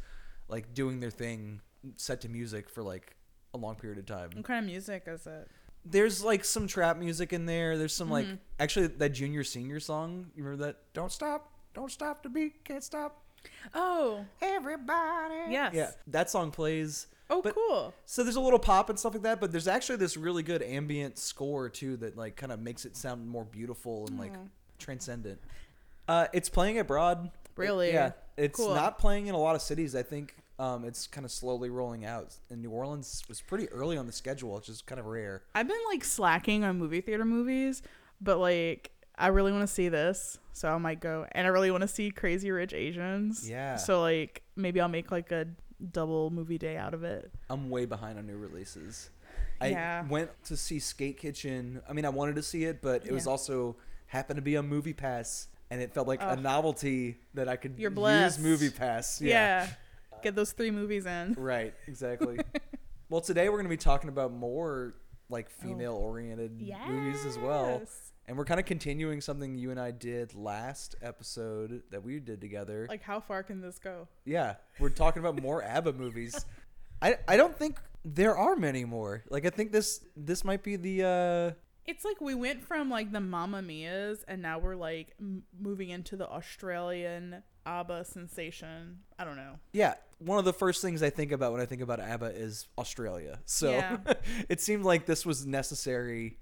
[0.47, 1.59] like doing their thing
[1.97, 3.17] set to music for like
[3.53, 4.29] a long period of time.
[4.33, 5.49] What kind of music is it?
[5.83, 7.77] There's like some trap music in there.
[7.77, 8.35] There's some like Mm-hmm.
[8.61, 10.27] actually that junior senior song.
[10.37, 10.77] You remember that?
[10.93, 13.21] Don't stop, don't stop the beat, can't stop.
[13.73, 15.51] Oh, Everybody.
[15.51, 15.73] Yes.
[15.73, 17.07] Yeah, that song plays.
[17.29, 17.93] Oh, But- cool.
[18.05, 20.61] So there's a little pop and stuff like that, but there's actually this really good
[20.61, 24.47] ambient score too that like kind of makes it sound more beautiful and like Aw.
[24.79, 25.39] transcendent.
[26.07, 27.31] Uh, it's playing abroad.
[27.55, 27.91] Really?
[27.91, 28.11] Yeah.
[28.37, 28.73] It's Cool.
[28.75, 29.95] not playing in a lot of cities.
[29.95, 32.35] I think um, it's kind of slowly rolling out.
[32.49, 35.43] And New Orleans was pretty early on the schedule, which is kind of rare.
[35.55, 37.81] I've been like slacking on movie theater movies,
[38.21, 41.25] but like I really want to see this, so I might go.
[41.31, 43.49] And I really want to see Crazy Rich Asians.
[43.49, 43.75] Yeah.
[43.75, 45.47] So like maybe I'll make like a
[45.91, 47.31] double movie day out of it.
[47.49, 49.09] I'm way behind on new releases.
[49.59, 50.07] I Yeah.
[50.07, 51.81] went to see Skate Kitchen.
[51.87, 53.75] I mean, I wanted to see it, but it was also
[54.07, 57.75] happened to be on Movie Pass, and it felt like a novelty that I could
[57.77, 58.39] You're use.
[58.39, 59.21] Movie Pass.
[59.21, 59.67] Yeah.
[60.23, 61.35] Get those three movies in.
[61.37, 62.39] Right, exactly.
[63.09, 64.95] well, today we're going to be talking about more
[65.29, 67.81] like female oriented movies as well.
[68.27, 72.41] And we're kind of continuing something you and I did last episode that we did
[72.41, 72.85] together.
[72.89, 74.07] Like how far can this go?
[74.25, 76.45] yeah, we're talking about more ABBA movies.
[77.01, 79.23] I I don't think there are many more.
[79.29, 81.51] Like I think this this might be the uh
[81.85, 85.89] It's like we went from like the Mamma Mia's and now we're like m- moving
[85.89, 88.99] into the Australian ABBA sensation.
[89.19, 89.59] I don't know.
[89.73, 92.67] yeah, one of the first things I think about when I think about ABBA is
[92.77, 93.39] Australia.
[93.45, 93.97] So Yeah.
[94.49, 96.39] it seemed like this was necessary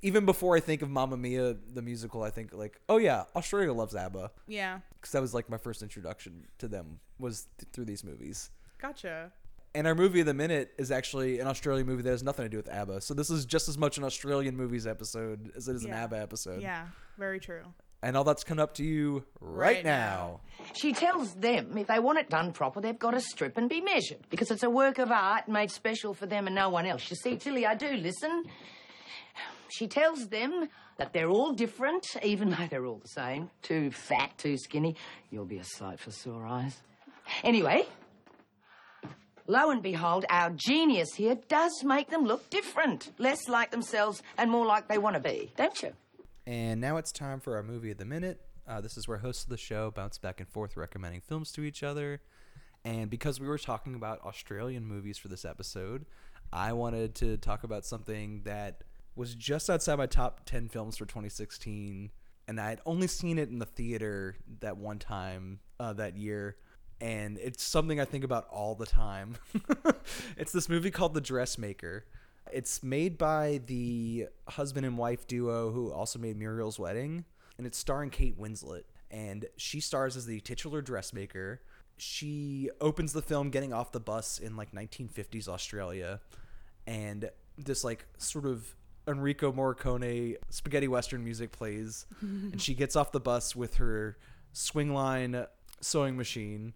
[0.00, 3.72] even before I think of Mamma Mia the musical, I think like, oh yeah, Australia
[3.72, 4.30] loves ABBA.
[4.48, 4.78] Yeah.
[5.00, 8.50] because that was like my first introduction to them was th- through these movies.
[8.80, 9.30] Gotcha.
[9.74, 12.48] And our movie of the minute is actually an Australian movie that has nothing to
[12.48, 13.00] do with ABBA.
[13.02, 16.18] So this is just as much an Australian movies episode as it is an ABBA
[16.20, 16.60] episode.
[16.60, 16.86] Yeah.
[17.18, 17.62] Very true.
[18.02, 20.40] And all that's coming up to you right, Right now.
[20.58, 20.70] now.
[20.74, 23.80] She tells them if they want it done proper, they've got to strip and be
[23.80, 27.08] measured because it's a work of art made special for them and no one else.
[27.10, 28.44] You see, Tilly, I do listen.
[29.72, 33.50] She tells them that they're all different, even though they're all the same.
[33.62, 34.96] Too fat, too skinny.
[35.30, 36.76] You'll be a sight for sore eyes.
[37.42, 37.86] Anyway,
[39.46, 43.12] lo and behold, our genius here does make them look different.
[43.18, 45.92] Less like themselves and more like they want to be, don't you?
[46.46, 48.40] And now it's time for our movie of the minute.
[48.68, 51.62] Uh, this is where hosts of the show bounce back and forth recommending films to
[51.62, 52.20] each other.
[52.84, 56.04] And because we were talking about Australian movies for this episode,
[56.52, 58.82] I wanted to talk about something that
[59.14, 62.10] was just outside my top 10 films for 2016.
[62.48, 66.56] And I had only seen it in the theater that one time uh, that year.
[67.00, 69.36] And it's something I think about all the time.
[70.36, 72.04] it's this movie called The Dressmaker.
[72.50, 77.24] It's made by the husband and wife duo who also made Muriel's Wedding,
[77.58, 78.82] and it's starring Kate Winslet.
[79.10, 81.60] And she stars as the titular dressmaker.
[81.98, 86.20] She opens the film getting off the bus in like 1950s Australia,
[86.86, 88.74] and this like sort of
[89.06, 94.16] Enrico Morricone spaghetti western music plays, and she gets off the bus with her
[94.54, 95.46] swingline
[95.80, 96.74] sewing machine,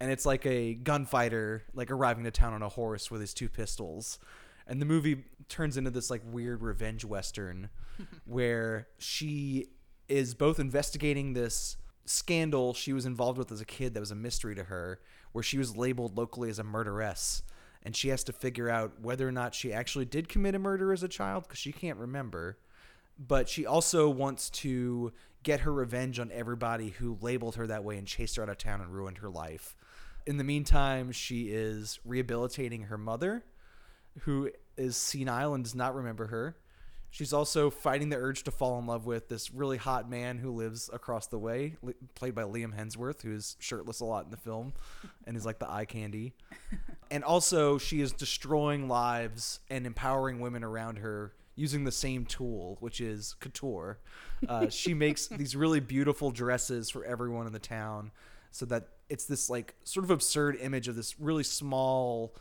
[0.00, 3.48] and it's like a gunfighter like arriving to town on a horse with his two
[3.48, 4.18] pistols.
[4.66, 7.68] And the movie turns into this like weird revenge western
[8.24, 9.68] where she
[10.08, 14.16] is both investigating this scandal she was involved with as a kid that was a
[14.16, 15.00] mystery to her
[15.32, 17.42] where she was labeled locally as a murderess
[17.86, 20.92] and she has to figure out whether or not she actually did commit a murder
[20.92, 22.58] as a child because she can't remember
[23.18, 27.96] but she also wants to get her revenge on everybody who labeled her that way
[27.96, 29.76] and chased her out of town and ruined her life.
[30.26, 33.44] In the meantime, she is rehabilitating her mother,
[34.20, 36.56] who is senile and does not remember her.
[37.16, 40.50] She's also fighting the urge to fall in love with this really hot man who
[40.50, 44.30] lives across the way, li- played by Liam Hemsworth, who is shirtless a lot in
[44.30, 44.74] the film
[45.26, 46.34] and is like the eye candy.
[47.10, 52.76] And also, she is destroying lives and empowering women around her using the same tool,
[52.80, 53.98] which is couture.
[54.46, 58.10] Uh, she makes these really beautiful dresses for everyone in the town
[58.50, 62.34] so that it's this like sort of absurd image of this really small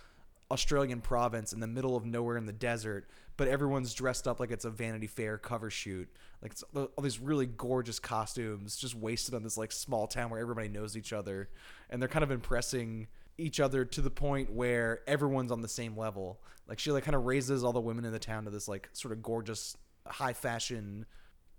[0.51, 4.51] Australian province in the middle of nowhere in the desert, but everyone's dressed up like
[4.51, 6.08] it's a Vanity Fair cover shoot.
[6.41, 10.39] Like it's all these really gorgeous costumes just wasted on this like small town where
[10.39, 11.49] everybody knows each other
[11.89, 15.97] and they're kind of impressing each other to the point where everyone's on the same
[15.97, 16.39] level.
[16.67, 18.89] Like she like kind of raises all the women in the town to this like
[18.93, 21.05] sort of gorgeous high fashion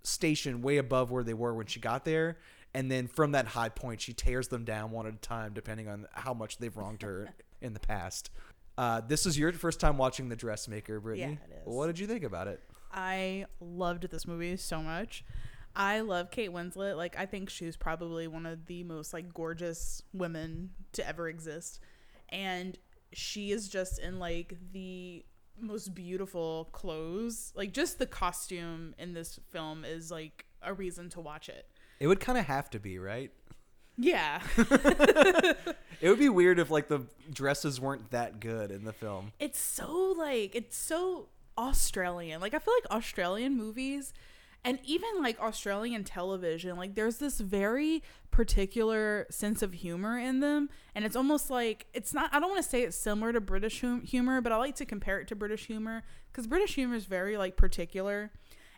[0.03, 2.37] station way above where they were when she got there.
[2.73, 5.87] And then from that high point, she tears them down one at a time, depending
[5.87, 7.29] on how much they've wronged her
[7.61, 8.29] in the past.
[8.77, 11.17] Uh, this is your first time watching The Dressmaker, Britnee.
[11.17, 11.65] Yeah, it is.
[11.65, 12.61] What did you think about it?
[12.93, 15.23] I loved this movie so much.
[15.75, 16.97] I love Kate Winslet.
[16.97, 21.79] Like I think she's probably one of the most like gorgeous women to ever exist.
[22.29, 22.77] And
[23.13, 25.23] she is just in like the
[25.59, 27.53] most beautiful clothes.
[27.55, 31.67] Like just the costume in this film is like a reason to watch it.
[31.99, 33.31] It would kind of have to be, right?
[33.97, 34.41] Yeah.
[35.99, 39.31] It would be weird if like the dresses weren't that good in the film.
[39.39, 42.39] it's so like it's so Australian.
[42.39, 44.13] Like I feel like Australian movies
[44.63, 50.69] and even like Australian television, like there's this very particular sense of humor in them
[50.93, 53.81] and it's almost like it's not I don't want to say it's similar to British
[53.81, 57.05] hum- humor, but I like to compare it to British humor cuz British humor is
[57.05, 58.31] very like particular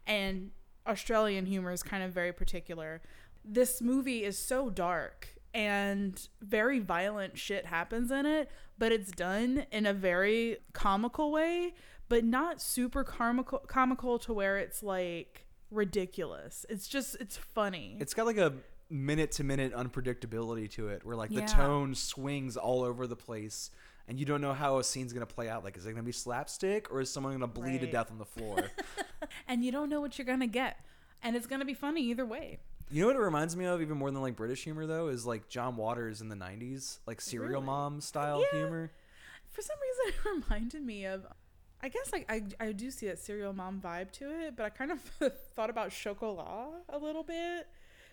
[0.08, 0.52] and
[0.88, 3.02] Australian humor is kind of very particular.
[3.44, 9.66] This movie is so dark and very violent shit happens in it, but it's done
[9.72, 11.74] in a very comical way,
[12.08, 16.66] but not super comical comical to where it's like ridiculous.
[16.70, 17.98] It's just it's funny.
[18.00, 18.54] It's got like a
[18.92, 21.46] minute to minute unpredictability to it where like the Yeah.
[21.46, 23.70] tone swings all over the place
[24.08, 25.64] and you don't know how a scene's going to play out.
[25.64, 28.12] Like is it going to be slapstick or is someone going to bleed to death
[28.12, 28.72] on the floor?
[29.48, 30.78] and you don't know what you're going to get.
[31.22, 32.60] And it's going to be funny either way.
[32.92, 35.26] You know what it reminds me of even more than like British humor though is
[35.26, 37.66] like John Waters in the 90s, like serial Really?
[37.66, 38.60] mom style Yeah.
[38.60, 38.92] humor.
[39.52, 41.26] For some reason it reminded me of
[41.82, 44.70] I guess like I, I do see that serial mom vibe to it, but I
[44.70, 45.00] kind of
[45.56, 47.68] thought about Chocolat a little bit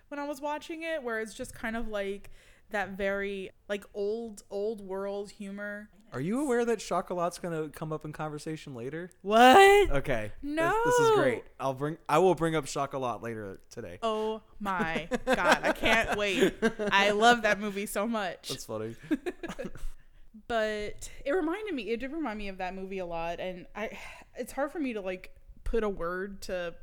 [0.08, 2.30] when I was watching it, where it's just kind of like
[2.70, 5.88] that very like old old world humor.
[6.12, 9.10] Are you aware that Chocolat's to come up in conversation later?
[9.22, 9.90] What?
[9.90, 10.32] Okay.
[10.42, 11.44] This, this is great.
[11.58, 13.98] I'll bring I will bring up Chocolat later today.
[14.02, 16.54] Oh my god, I can't wait.
[16.92, 18.48] I love that movie so much.
[18.48, 18.94] That's funny.
[20.48, 23.90] but it reminded me it did remind me of that movie a lot and i
[24.36, 25.30] it's hard for me to like
[25.64, 26.74] put a word to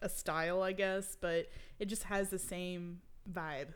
[0.00, 3.68] a style i guess but it just has the same vibe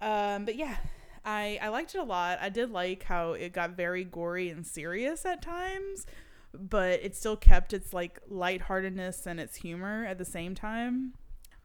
[0.00, 0.76] um but yeah
[1.24, 4.66] i i liked it a lot i did like how it got very gory and
[4.66, 6.06] serious at times
[6.52, 11.12] but it still kept its like lightheartedness and its humor at the same time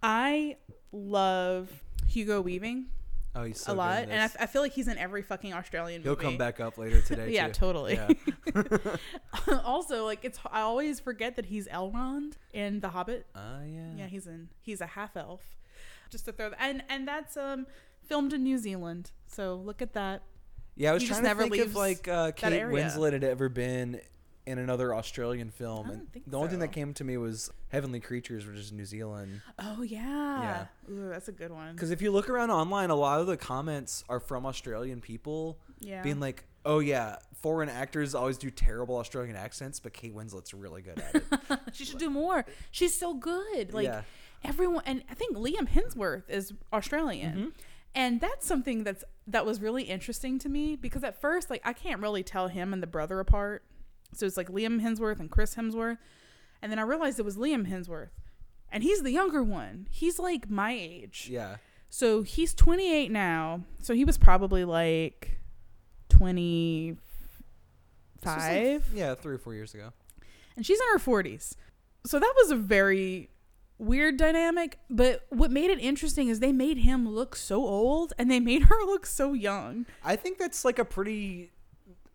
[0.01, 0.55] i
[0.91, 2.87] love hugo weaving
[3.35, 6.09] Oh, he's so a lot and I, feel like he's in every fucking australian movie.
[6.09, 7.29] He'll movie come back up later today.
[7.31, 7.93] yeah, totally.
[7.93, 8.07] Yeah.
[9.63, 13.27] also, like it's I always forget that he's Elrond in The Hobbit.
[13.35, 13.91] Oh yeah.
[13.97, 15.41] Yeah, he's in he's a half elf.
[16.09, 17.67] Just to throw that, and and that's um
[18.03, 19.11] filmed in New Zealand.
[19.29, 20.23] So look at that.
[20.75, 22.85] Yeah, I was He trying to never think if like uh, Kate area.
[22.85, 23.99] Winslet had ever been
[24.45, 28.45] in another Australian film, and the only thing that came to me was Heavenly Creatures,
[28.47, 29.41] which is New Zealand.
[29.59, 30.65] Oh yeah.
[30.89, 31.73] Ooh, that's a good one.
[31.75, 35.59] Because if you look around online, a lot of the comments are from Australian people
[35.79, 36.01] Yeah.
[36.01, 40.81] being like, "Oh yeah, foreign actors always do terrible Australian accents, but Kate Winslet's really
[40.81, 42.45] good at it." she should do more.
[42.71, 43.73] She's so good.
[43.73, 44.01] Like Yeah.
[44.43, 47.49] everyone, and I think Liam Hemsworth is Australian, Mm-hmm.
[47.93, 51.73] and that's something that's that was really interesting to me because at first, like, I
[51.73, 53.63] can't really tell him and the brother apart.
[54.13, 55.99] So it's like Liam Hemsworth and Chris Hemsworth,
[56.61, 58.09] and then I realized it was Liam Hemsworth,
[58.71, 59.87] and he's the younger one.
[59.91, 61.27] He's like my age.
[61.31, 61.57] yeah.
[61.91, 63.61] So he's 28 now.
[63.81, 65.39] So he was probably like
[66.09, 66.97] 25
[68.25, 69.91] like, yeah, three or four years ago.
[70.55, 71.55] and she's in her 40s.
[72.05, 73.29] So that was a very
[73.79, 78.29] weird dynamic, but what made it interesting is they made him look so old and
[78.29, 79.85] they made her look so young.
[80.03, 81.51] I think that's like a pretty.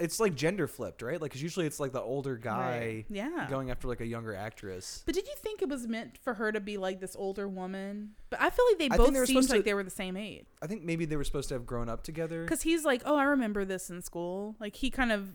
[0.00, 1.22] It's like gender flipped, right?
[1.22, 3.06] Like, cause usually it's like the older guy Right.
[3.08, 3.46] Yeah.
[3.48, 5.04] going after like a younger actress.
[5.06, 8.10] But did you think it was meant for her to be like this older woman?
[8.28, 10.16] But I feel like they I both they seemed like to- they were the same
[10.16, 10.46] age.
[10.60, 12.42] I think maybe they were supposed to have grown up together.
[12.42, 14.56] Because he's like, oh, I remember this in school.
[14.58, 15.28] Like he kind of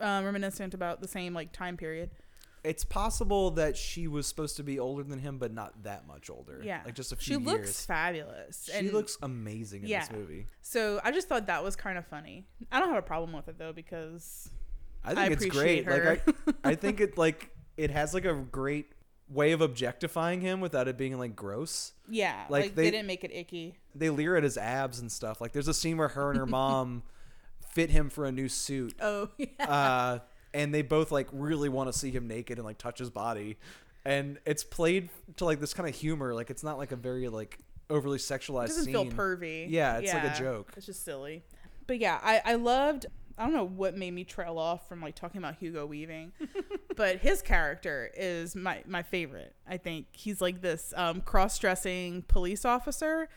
[0.00, 2.10] um, reminiscent about the same like time period.
[2.62, 6.28] It's possible that she was supposed to be older than him, but not that much
[6.28, 6.60] older.
[6.62, 7.24] Yeah, like just a few.
[7.36, 7.86] she few looks years.
[7.86, 8.68] fabulous.
[8.78, 10.46] She looks amazing in this movie.
[10.60, 12.46] So I just thought that was kind of funny.
[12.70, 14.50] I don't have a problem with it though because
[15.04, 15.84] I think I it's great.
[15.86, 16.20] her.
[16.26, 18.92] Like I, I think it like it has like a great
[19.30, 21.92] way of objectifying him without it being like gross.
[22.08, 23.76] yeah, Like, like, they, they- didn't make it icky.
[23.94, 25.40] They leer at his abs and stuff.
[25.40, 27.04] Like there's a scene where her and her mom
[27.72, 28.94] fit him for a new suit.
[29.00, 29.46] Oh yeah.
[29.60, 30.18] uh,
[30.54, 33.58] and they both like really want to see him naked and like touch his body,
[34.04, 36.34] and it's played to like this kind of humor.
[36.34, 38.92] Like it's not like a very like overly sexualized It doesn't scene.
[38.92, 39.66] feel pervy.
[39.68, 40.72] Yeah, it's like a joke.
[40.76, 41.44] It's just silly.
[41.86, 45.14] But yeah, I, I loved I don't know what made me trail off from like
[45.14, 46.32] talking about Hugo Weaving.
[46.96, 49.54] but his character is my my favorite.
[49.66, 53.28] I think he's like this um, cross-dressing police officer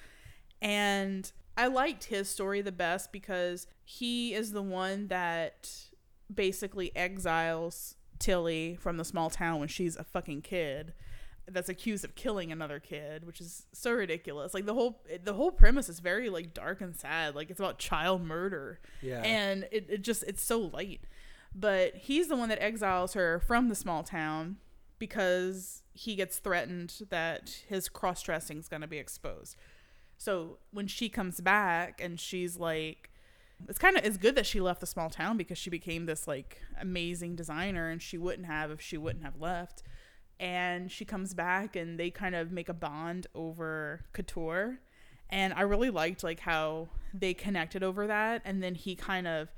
[0.62, 5.72] and I liked his story the best because he is the one that
[6.36, 10.94] basically exiles Tilly from the small town when she's a fucking kid.
[11.48, 14.54] that's accused of killing another kid, which is so ridiculous.
[14.54, 17.36] Like the whole the whole premise is very like dark and sad.
[17.36, 18.80] Like it's about child murder.
[19.02, 19.22] Yeah.
[19.24, 21.02] And it, it just it's so light.
[21.54, 24.58] But he's the one that exiles her from the small town
[25.00, 29.56] because he gets threatened that his cross dressing is going to be exposed.
[30.18, 33.12] So when she comes back and she's like,
[33.68, 36.28] it's kind of it's good that she left the small town because she became this
[36.28, 39.84] like amazing designer and she wouldn't have if she wouldn't have left.
[40.40, 44.80] And she comes back and they kind of make a bond over couture.
[45.30, 49.50] And I really liked like how they connected over that and then he kind of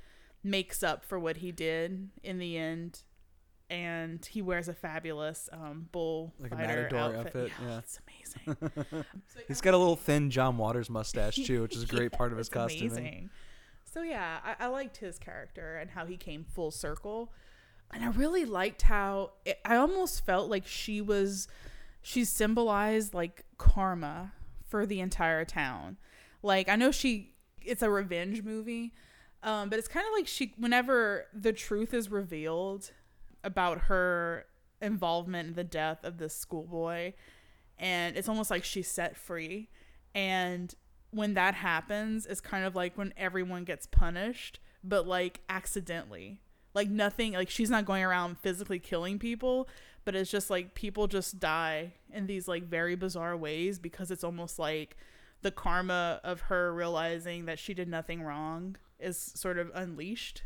[0.44, 3.02] makes up for what he did in the end
[3.68, 7.26] and he wears a fabulous um, bull Like a fighter matador outfit.
[7.26, 7.78] outfit, yeah.
[7.78, 8.00] it's
[8.46, 9.04] amazing.
[9.48, 12.38] He's got a little thin John Waters mustache too, which is a great part of
[12.38, 12.92] his it's costume.
[12.92, 13.30] Amazing.
[13.96, 17.32] So yeah, I, I liked his character and how he came full circle,
[17.90, 21.48] and I really liked how it, I almost felt like she was,
[22.02, 24.34] she symbolized like karma
[24.68, 25.96] for the entire town.
[26.42, 28.92] Like I know she, it's a revenge movie,
[29.42, 32.90] um, but it's kind of like she, whenever the truth is revealed
[33.42, 34.44] about her
[34.82, 37.14] involvement in the death of this schoolboy,
[37.78, 39.70] and it's almost like she's set free,
[40.14, 40.74] and
[41.16, 46.40] when that happens it's kind of like when everyone gets punished but like accidentally
[46.74, 49.68] like nothing like she's not going around physically killing people
[50.04, 54.22] but it's just like people just die in these like very bizarre ways because it's
[54.22, 54.96] almost like
[55.42, 60.42] the karma of her realizing that she did nothing wrong is sort of unleashed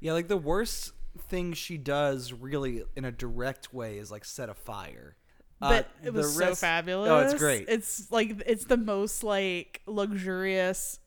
[0.00, 4.48] Yeah, like the worst thing she does really in a direct way is like set
[4.48, 5.16] a fire.
[5.60, 7.68] But Uh, it was so fabulous Oh, it's great.
[7.68, 10.98] it's like it's the most like luxurious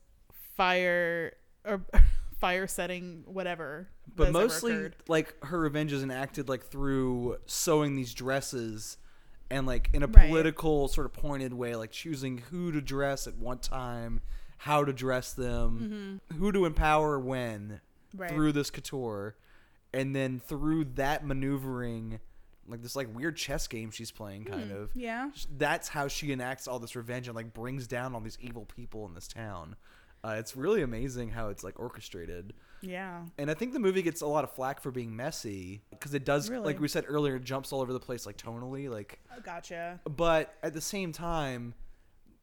[0.56, 1.32] fire
[1.64, 1.82] or
[2.40, 8.96] fire setting whatever but mostly like her revenge is enacted like through sewing these dresses
[9.50, 10.26] and like in a Right.
[10.28, 14.20] political sort of pointed way like choosing who to dress at what time
[14.58, 17.80] how to dress them who to empower when
[18.14, 18.22] Mm-hmm.
[18.22, 18.30] Right.
[18.30, 19.36] through this couture
[19.92, 22.20] and then through that maneuvering
[22.68, 25.00] like this like weird chess game she's playing kind of Hmm.
[25.00, 28.64] yeah that's how she enacts all this revenge and like brings down all these evil
[28.66, 29.76] people in this town
[30.24, 34.20] uh, it's really amazing how it's like orchestrated yeah and I think the movie gets
[34.20, 36.64] a lot of flack for being messy because it does, Really?
[36.64, 39.18] like we said earlier, it jumps all over the place, like tonally, like.
[39.36, 41.74] Oh, gotcha But at the same time,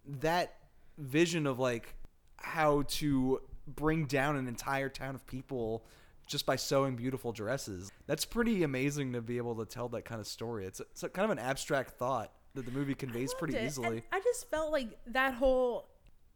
[0.05, 0.55] that
[0.97, 1.95] vision of like
[2.38, 5.86] how to bring down an entire town of people
[6.26, 10.19] just by sewing beautiful dresses, that's pretty amazing to be able to tell that kind
[10.19, 10.65] of story.
[10.65, 13.59] It's, it's a, kind of an abstract thought that the movie conveys pretty it.
[13.59, 14.03] And easily.
[14.11, 15.89] I just felt like that whole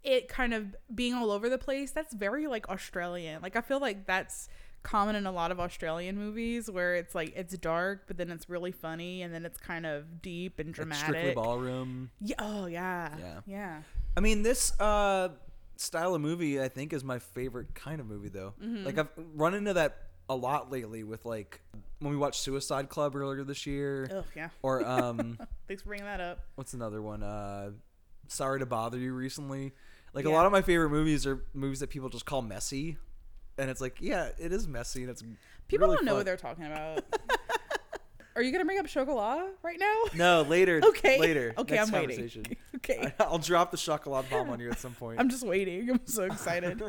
[0.03, 1.91] it kind of being all over the place.
[1.91, 3.41] That's very like Australian.
[3.41, 4.49] Like I feel like that's
[4.81, 8.49] common in a lot of Australian movies where it's like it's dark, but then it's
[8.49, 11.05] really funny, and then it's kind of deep and Like dramatic.
[11.05, 12.11] Strictly Ballroom.
[12.21, 12.35] Yeah.
[12.39, 13.09] Oh yeah.
[13.19, 13.39] Yeah.
[13.45, 13.81] Yeah.
[14.15, 15.29] I mean, this uh,
[15.79, 18.53] style of movie, I think, is my favorite kind of movie, though.
[18.61, 18.85] Mm-hmm.
[18.85, 19.97] Like, I've run into that
[20.29, 21.61] a lot lately with, like,
[21.99, 24.07] when we watched Suicide Club earlier this year.
[24.11, 24.49] Oh yeah.
[24.61, 26.39] Or, um, Thanks for bringing that up.
[26.55, 27.23] what's another one?
[27.23, 27.71] Uh,
[28.27, 29.73] Sorry to Bother You recently.
[30.13, 32.97] Like, a lot of my favorite movies are movies that people just call messy.
[33.57, 35.01] And it's like, yeah, it is messy.
[35.01, 35.23] And it's
[35.67, 36.17] People really don't know fun.
[36.17, 37.03] what they're talking about.
[38.39, 40.03] Are you gonna bring up Chocolat right now?
[40.15, 40.79] No, later.
[40.89, 41.19] Okay.
[41.19, 41.53] Later.
[41.57, 42.55] Okay, Next I'm waiting.
[42.77, 43.13] okay.
[43.19, 45.19] I, I'll drop the chocolate bomb on you at some point.
[45.19, 45.89] I'm just waiting.
[45.89, 46.81] I'm so excited.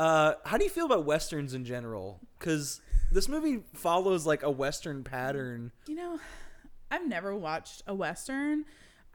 [0.00, 2.18] Uh, how do you feel about westerns in general?
[2.40, 2.80] Because
[3.12, 5.70] this movie follows like a western pattern.
[5.86, 6.18] You know,
[6.90, 8.64] I've never watched a western.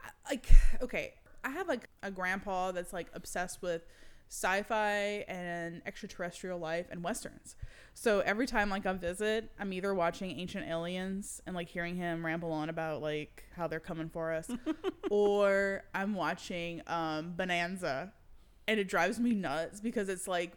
[0.02, 0.46] I- Like,
[0.80, 1.12] okay,
[1.44, 3.82] I have like a grandpa that's like obsessed with
[4.28, 7.56] sci-fi and extraterrestrial life and westerns.
[7.94, 12.24] So every time like I visit, I'm either watching Ancient Aliens and like hearing him
[12.24, 14.50] ramble on about like how they're coming for us,
[15.10, 18.12] or I'm watching um, Bonanza,
[18.68, 20.52] and it drives me nuts because it's like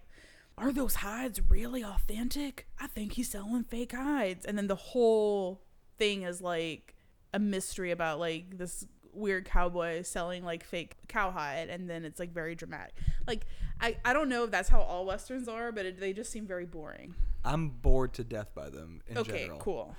[0.59, 2.67] are those hides really authentic?
[2.79, 4.45] I think he's selling fake hides.
[4.45, 5.61] And then the whole
[5.97, 6.95] thing is like
[7.33, 12.33] a mystery about like this weird cowboy selling like fake cowhide and then it's like
[12.33, 12.93] very dramatic.
[13.27, 13.45] Like
[13.81, 16.45] I, I don't know if that's how all westerns are, but it, they just seem
[16.45, 17.15] very boring.
[17.45, 19.59] I'm bored to death by them in okay, general.
[19.59, 19.95] cool.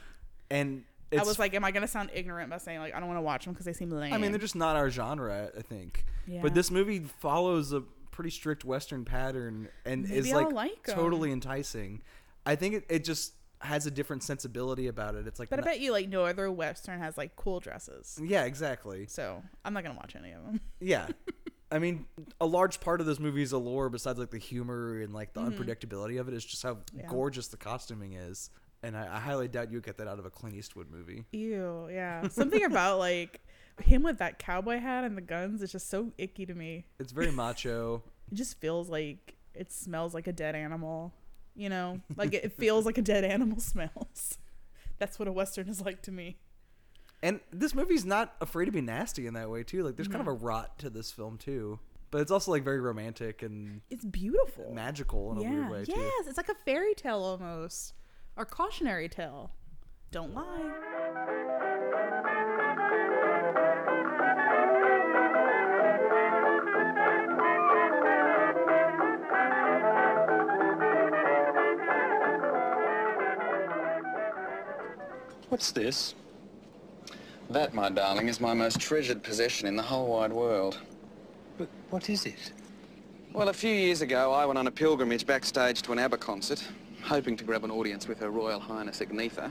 [0.50, 3.08] And it's, I was like, am I gonna sound ignorant by saying like I don't
[3.08, 4.12] want to watch them because they seem lame?
[4.12, 6.04] I mean, they're just not our genre, I think.
[6.26, 6.40] Yeah.
[6.42, 7.80] But this movie follows a
[8.10, 12.02] pretty strict western pattern and is Maybe I'll like, like totally enticing.
[12.46, 13.32] I think it, it just
[13.62, 15.26] has a different sensibility about it.
[15.26, 18.18] It's like, but I not- bet you like no other western has like cool dresses.
[18.22, 19.06] yeah, exactly.
[19.06, 20.60] So I'm not gonna watch any of them.
[20.80, 21.08] Yeah.
[21.72, 22.06] I mean,
[22.40, 26.18] a large part of this movie's allure, besides like the humor and like the unpredictability
[26.18, 26.98] of it, is just how Mm-hmm.
[27.00, 27.06] Yeah.
[27.08, 28.50] gorgeous the costuming is.
[28.82, 31.26] And I, I highly doubt you get that out of a Clint Eastwood movie.
[31.32, 32.26] Ew, yeah.
[32.30, 33.40] Something about like
[33.82, 36.86] him with that cowboy hat and the guns is just so icky to me.
[36.98, 38.02] It's very macho.
[38.32, 41.12] It just feels like it smells like a dead animal.
[41.54, 44.38] You know, like it feels like a dead animal smells.
[44.98, 46.36] That's what a western is like to me.
[47.22, 49.82] And this movie's not afraid to be nasty in that way too.
[49.82, 51.78] Like there's kind of a rot to this film too.
[52.10, 54.72] But it's also like very romantic and It's beautiful.
[54.74, 55.92] magical in a weird way too.
[55.96, 57.94] yes, it's like a fairy tale almost,
[58.36, 59.52] or cautionary tale.
[60.10, 61.66] Don't lie.
[75.50, 76.14] What's this?
[77.50, 80.78] That, my darling, is my most treasured possession in the whole wide world.
[81.58, 82.52] But what is it?
[83.32, 86.62] Well, a few years ago, I went on a pilgrimage backstage to an ABBA concert,
[87.02, 89.50] hoping to grab an audience with Her Royal Highness Agnetha.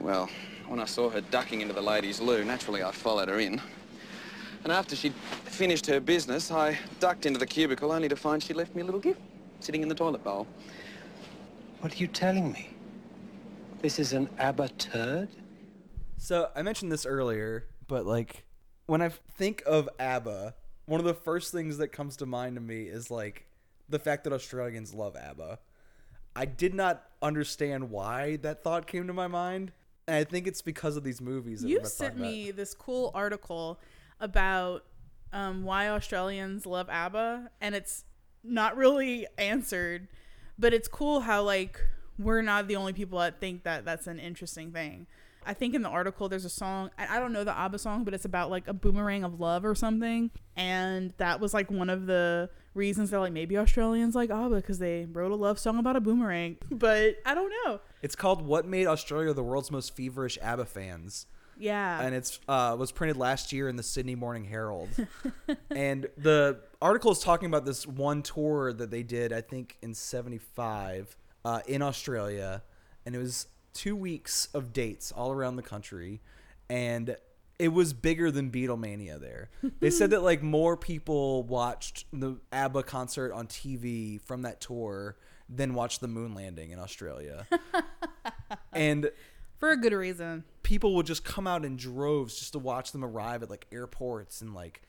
[0.00, 0.28] Well,
[0.68, 3.58] when I saw her ducking into the ladies' loo, naturally I followed her in.
[4.64, 5.14] And after she'd
[5.46, 8.84] finished her business, I ducked into the cubicle only to find she'd left me a
[8.84, 9.22] little gift
[9.60, 10.46] sitting in the toilet bowl.
[11.80, 12.75] What are you telling me?
[13.82, 15.28] This is an ABBA turd?
[16.16, 18.44] So I mentioned this earlier, but like
[18.86, 20.54] when I think of ABBA,
[20.86, 23.46] one of the first things that comes to mind to me is like
[23.88, 25.58] the fact that Australians love ABBA.
[26.34, 29.72] I did not understand why that thought came to my mind,
[30.06, 31.62] and I think it's because of these movies.
[31.62, 32.22] That You we're about to sent about.
[32.30, 33.78] me this cool article
[34.20, 34.84] about
[35.32, 38.04] um, why Australians love ABBA, and it's
[38.44, 40.08] not really answered,
[40.58, 41.80] but it's cool how like
[42.18, 45.06] we're not the only people that think that that's an interesting thing.
[45.46, 46.90] I think in the article there's a song.
[46.98, 49.76] I don't know the ABBA song, but it's about like a boomerang of love or
[49.76, 54.56] something, and that was like one of the reasons they're like maybe Australians like ABBA
[54.56, 56.56] because they wrote a love song about a boomerang.
[56.70, 57.80] But I don't know.
[58.02, 61.26] It's called "What Made Australia the World's Most Feverish ABBA Fans."
[61.58, 62.02] Yeah.
[62.02, 64.90] and it's uh, was printed last year in the Sydney Morning Herald.
[65.70, 69.94] and the article is talking about this one tour that they did, I think, in
[69.94, 71.16] '75
[71.46, 72.60] uh, in Australia,
[73.06, 76.20] and it was two weeks of dates all around the country,
[76.68, 77.16] and
[77.56, 79.50] it was bigger than Beatlemania there.
[79.78, 85.16] they said that like more people watched the ABBA concert on TV from that tour
[85.48, 87.46] than watched the moon landing in Australia.
[88.72, 89.12] and
[89.60, 90.42] for a good reason.
[90.64, 94.42] people would just come out in droves just to watch them arrive at like airports
[94.42, 94.82] and like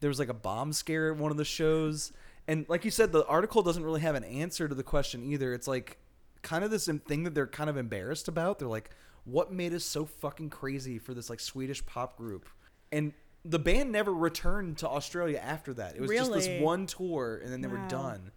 [0.00, 2.14] there was like a bomb scare at one of the shows
[2.48, 5.54] and like you said the article doesn't really have an answer to the question either.
[5.54, 5.98] It's like
[6.42, 8.58] kind of this thing that they're kind of embarrassed about.
[8.58, 8.90] They're like
[9.24, 12.48] what made us so fucking crazy for this like swedish pop group?
[12.90, 13.12] And
[13.44, 15.94] the band never returned to australia after that.
[15.94, 18.32] It was just this one tour and then they were done.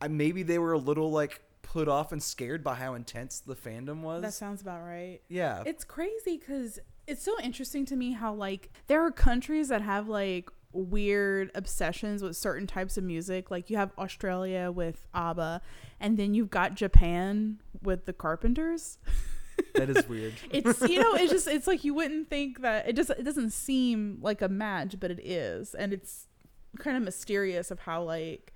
[0.00, 3.54] I, maybe they were a little like put off and scared by how intense the
[3.54, 4.22] fandom was.
[4.22, 5.20] That sounds about right.
[5.28, 5.62] yeah.
[5.66, 10.08] It's crazy because it's so interesting to me how like there are countries that have
[10.08, 13.50] like weird obsessions with certain types of music.
[13.50, 15.62] Like you have Australia with ABBA,
[15.98, 18.98] and then you've got Japan with the Carpenters.
[19.74, 22.96] that is weird It's you know it's just it's like you wouldn't think that it
[22.96, 26.26] just it doesn't seem like a match, but it is, and it's
[26.78, 28.52] kind of mysterious of how like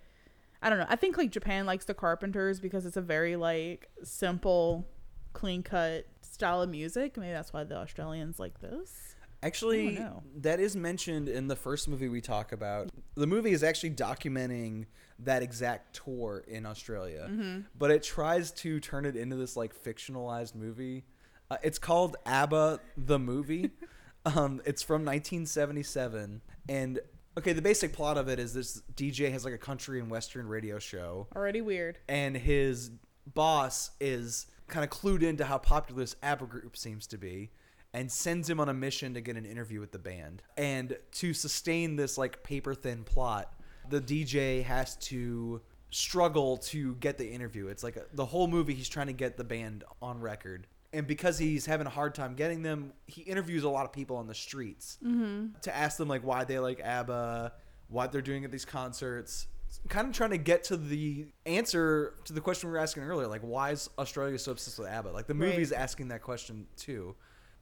[0.63, 0.87] I don't know.
[0.89, 4.89] I think like Japan likes the Carpenters because it's a very like simple,
[5.35, 7.19] clean cut style of music.
[7.19, 9.04] Maybe that's why the Australians like this.
[9.45, 10.23] Actually, know.
[10.37, 12.89] that is mentioned in the first movie we talk about.
[13.15, 14.87] The movie is actually documenting
[15.19, 20.55] that exact tour in Australia, but it tries to turn it into this like fictionalized
[20.55, 21.05] movie.
[21.51, 23.71] Uh, it's called ABBA the movie.
[24.25, 26.41] um, it's from 1977,
[26.71, 27.01] and
[27.37, 30.49] okay, the basic plot of it is this DJ has like a country and western
[30.49, 31.99] radio show, Already weird.
[32.09, 32.91] and his
[33.27, 37.51] boss is kind of clued into how popular this ABBA group seems to be
[37.95, 40.43] and sends him on a mission to get an interview with the band.
[40.57, 43.55] And to sustain this like paper thin plot,
[43.89, 47.69] the DJ has to struggle to get the interview.
[47.69, 50.67] It's like a, the whole movie he's trying to get the band on record.
[50.93, 54.17] And because he's having a hard time getting them, he interviews a lot of people
[54.17, 55.59] on the streets mm-hmm.
[55.63, 57.53] to ask them like why they like ABBA,
[57.89, 59.47] what they're doing at these concerts.
[59.89, 63.29] Kind of trying to get to the answer to the question we were asking earlier,
[63.29, 65.11] like why is Australia so obsessed with ABBA?
[65.11, 65.51] Like the Right.
[65.51, 67.15] movie's asking that question too.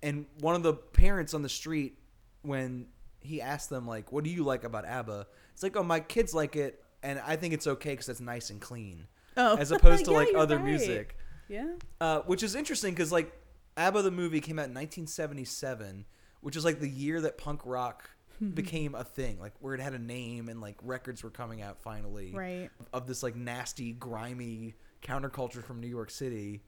[0.03, 1.98] And one of the parents on the street,
[2.42, 2.86] when
[3.20, 6.34] he asked them like, "What do you like about ABBA?" It's like, "Oh, my kids
[6.34, 9.57] like it, and I think it's okay because it's nice and clean." Oh.
[9.57, 10.64] as opposed to Yeah, like other right.
[10.66, 11.16] music
[11.48, 11.72] Yeah.
[12.03, 13.32] uh, which is interesting because like
[13.78, 16.05] ABBA the movie came out in 1977,
[16.42, 18.11] which is like the year that punk rock
[18.55, 21.80] became a thing, like where it had a name and like records were coming out
[21.80, 22.70] finally, Right.
[22.92, 26.61] Of this like nasty, grimy counterculture from New York City,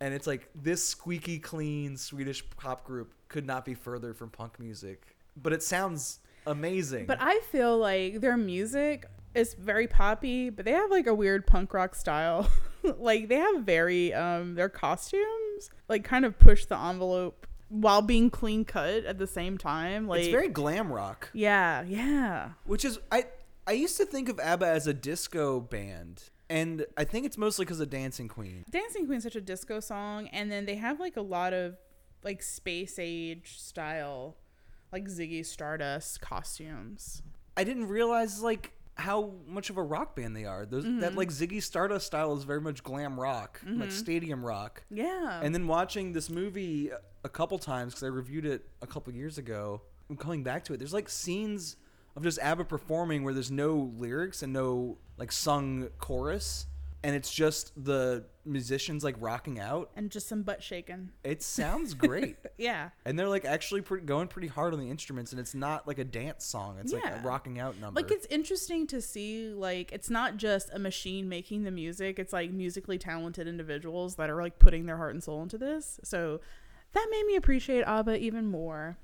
[0.00, 4.58] and it's like this squeaky clean Swedish pop group could not be further from punk
[4.58, 5.16] music.
[5.36, 7.06] but it sounds amazing.
[7.06, 11.46] But I feel like their music is very poppy, but they have like a weird
[11.46, 12.50] punk rock style.
[12.98, 18.30] like they have very um their costumes like kind of push the envelope while being
[18.30, 20.06] clean cut at the same time.
[20.06, 22.50] Like it's very glam rock, yeah, yeah.
[22.64, 23.26] which is I
[23.66, 27.64] I used to think of ABBA as a disco band, and I think it's mostly
[27.64, 28.64] because of Dancing Queen.
[28.70, 31.76] Dancing Queen's such a disco song, and then they have like a lot of
[32.22, 34.36] like space age style,
[34.92, 37.22] like Ziggy Stardust costumes.
[37.56, 40.64] I didn't realize like how much of a rock band they are.
[40.64, 41.18] Those, That mm-hmm.
[41.18, 43.90] like Ziggy Stardust style is very much glam rock, like mm-hmm.
[43.90, 44.84] stadium rock.
[44.90, 45.40] Yeah.
[45.42, 46.90] And then watching this movie
[47.24, 49.82] a couple times because I reviewed it a couple years ago.
[50.08, 50.78] I'm coming back to it.
[50.78, 51.76] There's like scenes
[52.16, 56.66] of just ABBA performing where there's no lyrics and no like sung chorus,
[57.04, 59.90] and it's just the musicians like rocking out.
[59.96, 61.10] and just some butt shaking.
[61.24, 62.36] It sounds great.
[62.58, 62.90] Yeah.
[63.04, 65.98] And they're like actually pretty, going pretty hard on the instruments, and it's not like
[65.98, 66.78] a dance song.
[66.80, 68.00] It's like a rocking out number.
[68.00, 72.18] Like it's interesting to see like it's not just a machine making the music.
[72.18, 76.00] It's like musically talented individuals that are like putting their heart and soul into this.
[76.02, 76.40] So
[76.92, 78.96] that made me appreciate ABBA even more.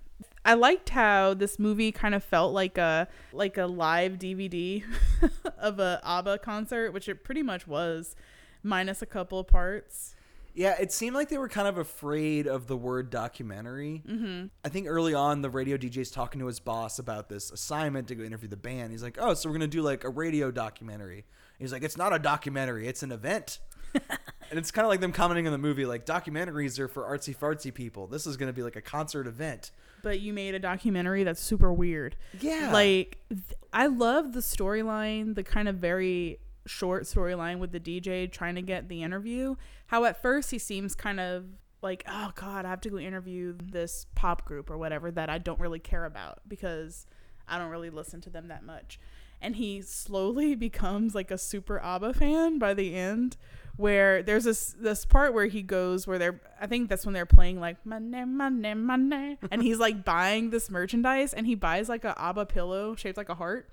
[0.44, 4.84] I liked how this movie kind of felt like a like a live DVD
[5.58, 8.16] of a ABBA concert, which it pretty much was,
[8.62, 10.14] minus a couple of parts.
[10.54, 14.02] Yeah, it seemed like they were kind of afraid of the word documentary.
[14.06, 14.46] Mm-hmm.
[14.62, 18.14] I think early on, the radio DJ's talking to his boss about this assignment to
[18.14, 18.92] go interview the band.
[18.92, 21.24] He's like, "Oh, so we're gonna do like a radio documentary."
[21.58, 23.60] He's like, "It's not a documentary; it's an event."
[23.94, 27.36] and it's kind of like them commenting on the movie, like documentaries are for artsy
[27.36, 28.06] fartsy people.
[28.06, 29.70] This is gonna be like a concert event.
[30.02, 32.16] But you made a documentary that's super weird.
[32.40, 32.70] Yeah.
[32.72, 33.42] Like th-
[33.72, 38.62] I love the storyline, the kind of very short storyline with the DJ trying to
[38.62, 39.56] get the interview.
[39.86, 41.44] How at first he seems kind of
[41.82, 45.38] like, "Oh god, I have to go interview this pop group or whatever that I
[45.38, 47.06] don't really care about because
[47.48, 49.00] I don't really listen to them that much."
[49.40, 53.36] And he slowly becomes like a super ABBA fan by the end
[53.76, 57.26] where there's this this part where he goes where they're I think that's when they're
[57.26, 62.04] playing like money money money and he's like buying this merchandise and he buys like
[62.04, 63.70] a ABBA pillow shaped like a heart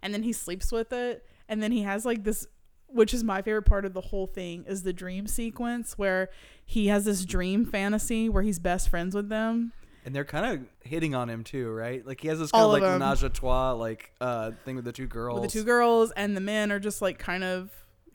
[0.00, 2.46] and then he sleeps with it and then he has like this
[2.86, 6.28] which is my favorite part of the whole thing is the dream sequence where
[6.64, 9.72] he has this dream fantasy where he's best friends with them
[10.04, 12.04] And they're kind of hitting on him too, right?
[12.06, 14.84] Like he has this kind All of like menage a trois like uh thing with
[14.84, 15.40] the two girls.
[15.40, 17.70] with the two girls and the men are just like kind of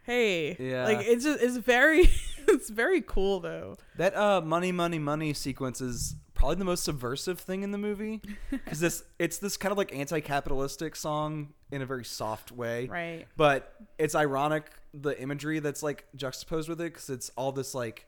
[0.07, 0.85] hey Yeah.
[0.85, 2.09] like it's just it's very
[2.47, 7.39] it's very cool though That uh money money money sequence is probably the most subversive
[7.39, 8.21] thing in the movie
[8.65, 12.87] cuz this it's this kind of like anti-capitalistic song in a very soft way.
[12.87, 17.75] right But it's ironic the imagery that's like juxtaposed with it cuz it's all this
[17.75, 18.07] like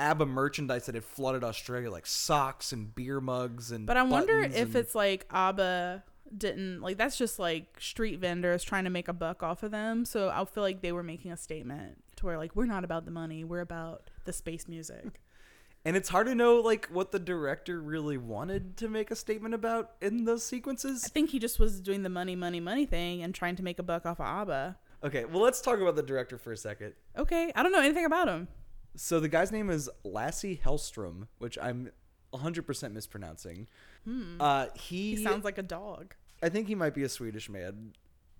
[0.00, 4.40] ABBA merchandise that had flooded Australia like socks and beer mugs and But I wonder
[4.40, 6.02] if and- it's like ABBA
[6.36, 10.04] didn't like that's just like street vendors trying to make a buck off of them.
[10.04, 13.04] So I feel like they were making a statement to where like we're not about
[13.04, 15.20] the money, we're about the space music.
[15.84, 19.54] and it's hard to know like what the director really wanted to make a statement
[19.54, 21.04] about in those sequences.
[21.04, 23.78] I think he just was doing the money, money, money thing and trying to make
[23.78, 24.76] a buck off of ABBA.
[25.04, 26.94] Okay, well let's talk about the director for a second.
[27.16, 28.48] Okay, I don't know anything about him.
[28.96, 31.92] So the guy's name is Lassie Hellstrom, which I'm
[32.32, 33.68] 100% mispronouncing.
[34.40, 35.16] Uh, he, Hmm.
[35.18, 36.14] He sounds like a dog.
[36.42, 37.92] I think he might be a Swedish man.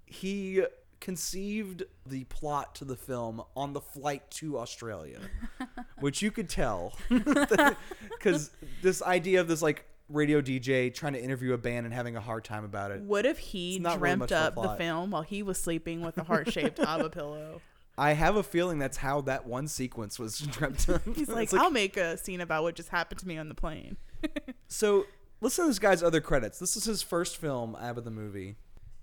[0.07, 0.62] He
[1.01, 5.20] conceived the plot to the film on the flight to Australia,
[6.01, 8.51] which you could tell because
[8.82, 12.20] this idea of this like radio DJ trying to interview a band and having a
[12.20, 13.01] hard time about it.
[13.03, 16.24] What if he not really dreamt up the film while he was sleeping with a
[16.24, 17.61] heart shaped ABBA pillow?
[17.99, 21.03] I have a feeling that's how that one sequence was dreamt up.
[21.14, 23.55] He's like, It's I'll make a scene about what just happened to me on the
[23.55, 23.96] plane.
[24.70, 25.07] So
[25.40, 26.59] listen to this guy's other credits.
[26.59, 28.57] This is his first film, ABBA the movie.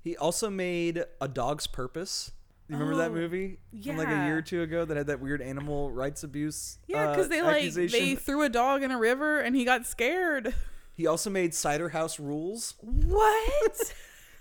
[0.04, 2.32] He also made A Dog's Purpose.
[2.70, 5.20] You remember that Oh, movie from like a year or two ago that had that
[5.20, 6.78] weird animal rights abuse?
[6.88, 8.00] Yeah, uh, because they like accusation?
[8.00, 10.54] they threw a dog in a river and he got scared.
[10.94, 12.76] He also made Cider House Rules.
[12.82, 13.94] What?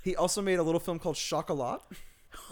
[0.03, 1.81] He also made a little film called Chocolat.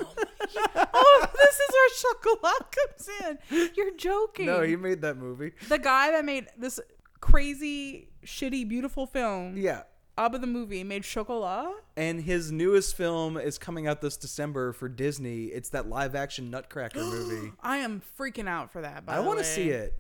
[0.05, 3.09] Oh, this is where chocolat comes
[3.51, 3.71] in.
[3.77, 4.47] You're joking.
[4.47, 5.53] No, he made that movie.
[5.69, 6.81] the guy that made this
[7.21, 9.83] crazy, shitty, beautiful film, Yeah.
[10.19, 11.73] Abba the movie, made chocolat.
[11.97, 15.45] And his newest film is coming out this December for Disney.
[15.47, 17.53] It's that live action Nutcracker movie.
[17.63, 19.07] I am freaking out for that.
[19.07, 19.95] By I want to see it.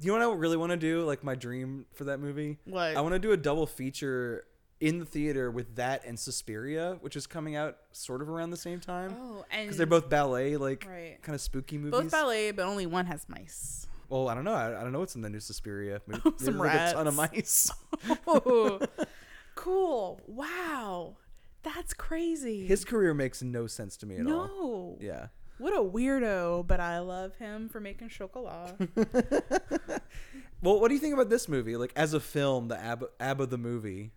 [0.00, 1.02] Do you know what I really want to do?
[1.04, 2.58] Like my dream for that movie?
[2.66, 2.94] What?
[2.94, 4.44] I want to do a double feature
[4.86, 8.56] in the theater with that and Suspiria, which is coming out sort of around the
[8.56, 9.14] same time.
[9.18, 11.18] Oh, and Because they're both ballet, like Right.
[11.22, 11.92] kind of spooky movies.
[12.00, 13.86] both ballet, but only one has mice.
[14.08, 14.52] Well, I don't know.
[14.52, 16.00] I, I don't know what's in the new Suspiria.
[16.06, 17.70] Maybe, Some like a ton of mice.
[18.26, 18.80] Oh.
[19.56, 20.20] Cool.
[20.26, 21.16] Wow.
[21.62, 22.66] That's crazy.
[22.66, 24.32] His career makes no sense to me at all.
[24.32, 24.98] no.
[25.00, 25.28] Yeah.
[25.58, 28.74] What a weirdo, but I love him for making chocolat.
[30.62, 31.76] Well, what do you think about this movie?
[31.76, 34.12] Like as a film, the ABBA, ABBA the movie.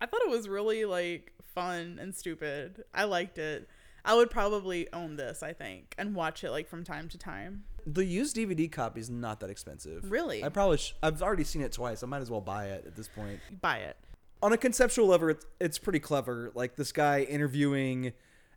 [0.00, 2.84] I thought it was really like fun and stupid.
[2.94, 3.68] I liked it.
[4.04, 7.64] I would probably own this, I think, and watch it like from time to time.
[7.86, 10.10] The used DVD copy is not that expensive.
[10.10, 10.42] Really?
[10.42, 12.02] I probably sh- I've already seen it twice.
[12.02, 13.40] I might as well buy it at this point.
[13.60, 13.96] Buy it.
[14.42, 16.50] On a conceptual level, it's, it's pretty clever.
[16.54, 18.12] Like this guy interviewing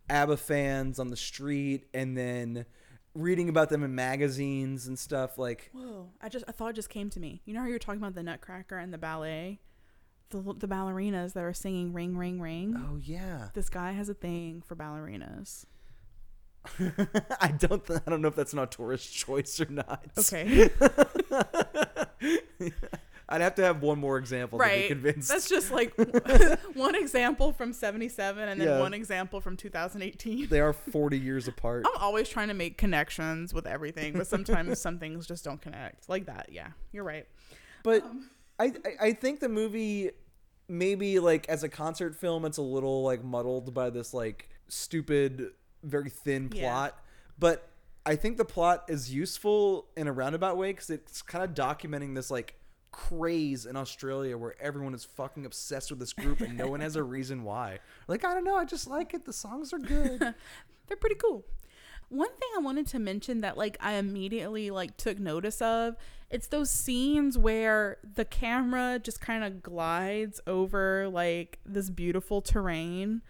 [0.10, 2.66] ABBA fans on the street and then
[3.16, 5.38] reading about them in magazines and stuff.
[5.38, 6.10] Like Whoa!
[6.22, 7.42] I just I thought just came to me.
[7.46, 9.60] You know how you were talking about the Nutcracker and the ballet,
[10.34, 13.48] the the ballerinas that are singing "Ring, Ring, Ring." Oh yeah.
[13.54, 15.66] This guy has a thing for ballerinas.
[17.42, 17.86] I don't.
[17.86, 20.06] Th- I don't know if that's an auteurist choice or not.
[20.18, 20.70] Okay,
[23.30, 25.30] I'd have to have one more example to be convinced.
[25.30, 25.94] That's just like
[26.74, 28.80] one example from '77 and then Yeah.
[28.80, 30.48] one example from 2018.
[30.50, 31.86] they are forty years apart.
[31.86, 36.10] I'm always trying to make connections with everything, but sometimes some things just don't connect.
[36.10, 36.48] Like that.
[36.52, 37.28] Yeah, you're right.
[37.84, 38.30] But um,
[38.60, 38.66] I,
[39.02, 40.12] I I think the movie
[40.74, 45.52] maybe like as a concert film it's a little like muddled by this like stupid
[45.84, 46.70] very thin Yeah.
[46.70, 47.04] plot.
[47.38, 47.70] But
[48.06, 52.16] I think the plot is useful in a roundabout way because it's kind of documenting
[52.16, 52.56] this like
[52.92, 56.96] craze in Australia where everyone is fucking obsessed with this group and no one has
[56.96, 57.80] a reason why.
[58.08, 59.26] Like I don't know, I just like it.
[59.26, 60.20] The songs are good.
[60.88, 61.46] they're pretty cool.
[62.14, 65.96] One thing I wanted to mention that like I immediately like took notice of,
[66.30, 73.24] it's those scenes where the camera just kind of glides over like this beautiful terrain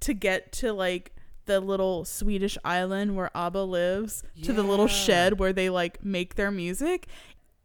[0.00, 1.12] to get to like
[1.46, 6.36] the little Swedish island where ABBA lives, to the little shed where they like make
[6.36, 7.08] their music.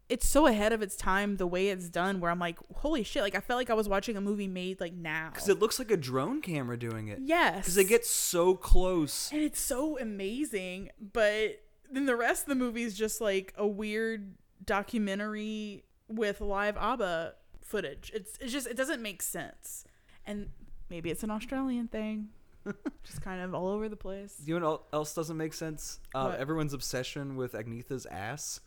[0.08, 3.22] It's so ahead of its time the way it's done where I'm like, holy shit,
[3.22, 5.30] like I felt like I was watching a movie made like now.
[5.32, 7.20] Because it looks like a drone camera doing it.
[7.22, 7.58] yes.
[7.60, 9.32] Because they get so close.
[9.32, 13.66] and it's so amazing but then the rest of the movie is just like a
[13.66, 14.34] weird
[14.64, 19.84] documentary with live abba footage it's, it's just it doesn't make sense
[20.26, 20.48] and
[20.90, 22.28] maybe it's an australian thing
[23.04, 26.00] just kind of all over the place You know what else doesn't make sense?
[26.14, 28.60] Uh, everyone's obsession with Agnetha's ass.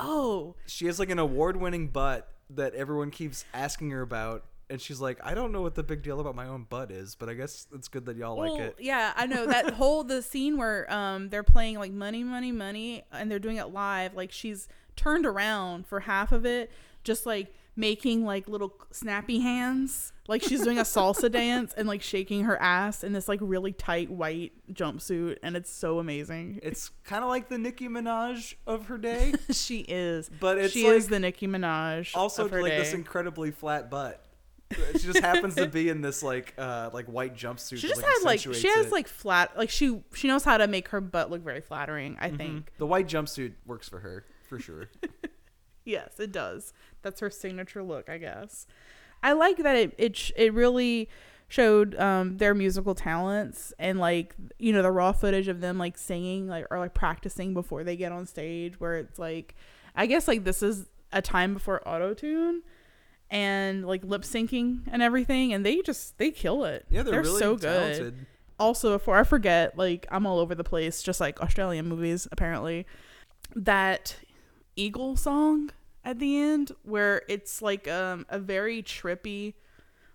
[0.00, 5.00] Oh She has like an award-winning butt that everyone keeps asking her about, and she's
[5.00, 7.34] like, "I don't know what the big deal about my own butt is, but I
[7.34, 10.56] guess it's good that y'all well, like it." yeah i know that whole the scene
[10.56, 14.68] where um they're playing like money money money and they're doing it live like she's
[14.96, 16.70] turned around for half of it
[17.04, 22.02] just like making like little snappy hands like she's doing a salsa dance and like
[22.02, 26.90] shaking her ass in this like really tight white jumpsuit and it's so amazing It's
[27.04, 31.08] kind of like the Nicki Minaj of her day, she is But it's she is
[31.08, 32.78] the nicki minaj also of her like day.
[32.78, 34.24] this incredibly flat butt.
[34.92, 37.78] She just happens to be in this like uh like white jumpsuit.
[37.78, 38.92] she just has like she has it.
[38.92, 42.24] like flat like she she knows how to make her butt look very flattering Mm-hmm.
[42.24, 44.88] i think the white jumpsuit works for her for sure.
[45.90, 46.72] Yes, it does.
[47.02, 48.66] That's her signature look, I guess.
[49.22, 51.08] I like that it it sh- it really
[51.48, 55.98] showed um their musical talents and like you know the raw footage of them like
[55.98, 59.56] singing like or like practicing before they get on stage where it's like
[59.96, 62.62] I guess like this is a time before auto tune
[63.30, 66.86] and like lip syncing and everything and they just they kill it.
[66.88, 68.26] Yeah, they're, really so good talented.
[68.58, 72.86] also before I forget, like I'm all over the place, just like Australian movies apparently.
[73.56, 74.16] That
[74.76, 75.70] Eagle song
[76.04, 79.54] at the end, where it's like um a very trippy,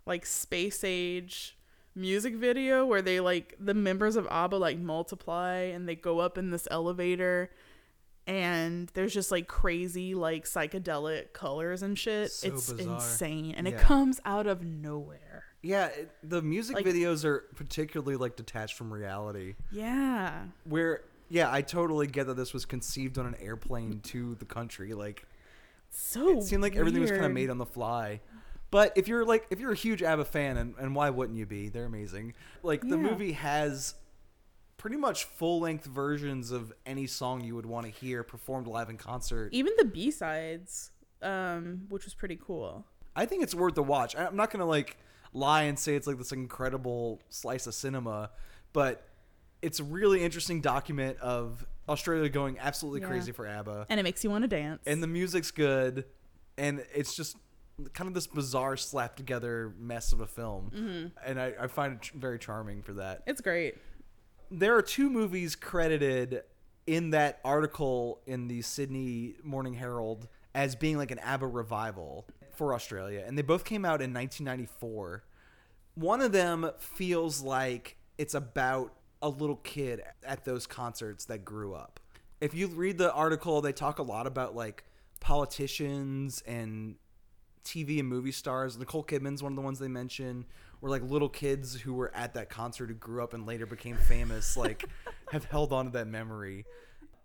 [0.06, 1.58] like space age
[1.98, 6.38] music video where they like the members of ABBA like multiply and they go up
[6.38, 7.50] in this elevator
[8.28, 12.32] and there's just like crazy like psychedelic colors and shit.
[12.32, 12.96] So it's bizarre.
[12.96, 13.76] insane and Yeah.
[13.76, 15.44] it comes out of nowhere.
[15.62, 19.56] Yeah, it, the music Like- videos are particularly like detached from reality.
[19.72, 20.46] Yeah.
[20.66, 24.94] Where yeah, I totally get that this was conceived on an airplane to the country.
[24.94, 25.26] Like
[25.98, 28.22] So it seemed like everything was kind of made on the fly.
[28.72, 31.46] But if you're like if you're a huge ABBA fan, and, and why wouldn't you
[31.46, 31.70] be?
[31.70, 32.34] They're amazing.
[32.64, 33.10] Like the Yeah.
[33.10, 33.96] movie has
[34.78, 38.90] pretty much full length versions of any song you would want to hear performed live
[38.90, 39.50] in concert.
[39.54, 40.92] even the B sides,
[41.22, 42.86] um, which was pretty cool.
[43.16, 44.16] I think it's worth a watch.
[44.16, 44.98] I'm not gonna like
[45.32, 48.32] lie and say it's like this incredible slice of cinema,
[48.74, 49.08] but
[49.62, 53.08] it's a really interesting document of Australia going absolutely Yeah.
[53.08, 54.82] crazy for ABBA, And it makes you want to dance.
[54.86, 56.06] and the music's good,
[56.58, 57.38] and it's just
[57.94, 61.08] kind of this bizarre slap together mess of a film, Mm-hmm.
[61.30, 63.24] and I, I find it very charming for that.
[63.28, 63.76] it's great.
[64.52, 66.44] There are two movies credited
[66.88, 72.74] in that article in the Sydney Morning Herald as being like an ABBA revival for
[72.74, 75.24] Australia, and they both came out in 1994.
[75.96, 78.94] One of them feels like it's about
[79.26, 82.00] a little kid at those concerts that grew up.
[82.40, 84.84] If you read the article, they talk a lot about like
[85.20, 86.96] politicians and
[87.64, 88.78] TV and movie stars.
[88.78, 90.46] Nicole Kidman's one of the ones they mention,
[90.80, 93.98] where like little kids who were at that concert who grew up and later became
[93.98, 94.86] famous, like
[95.32, 96.64] have held on to that memory.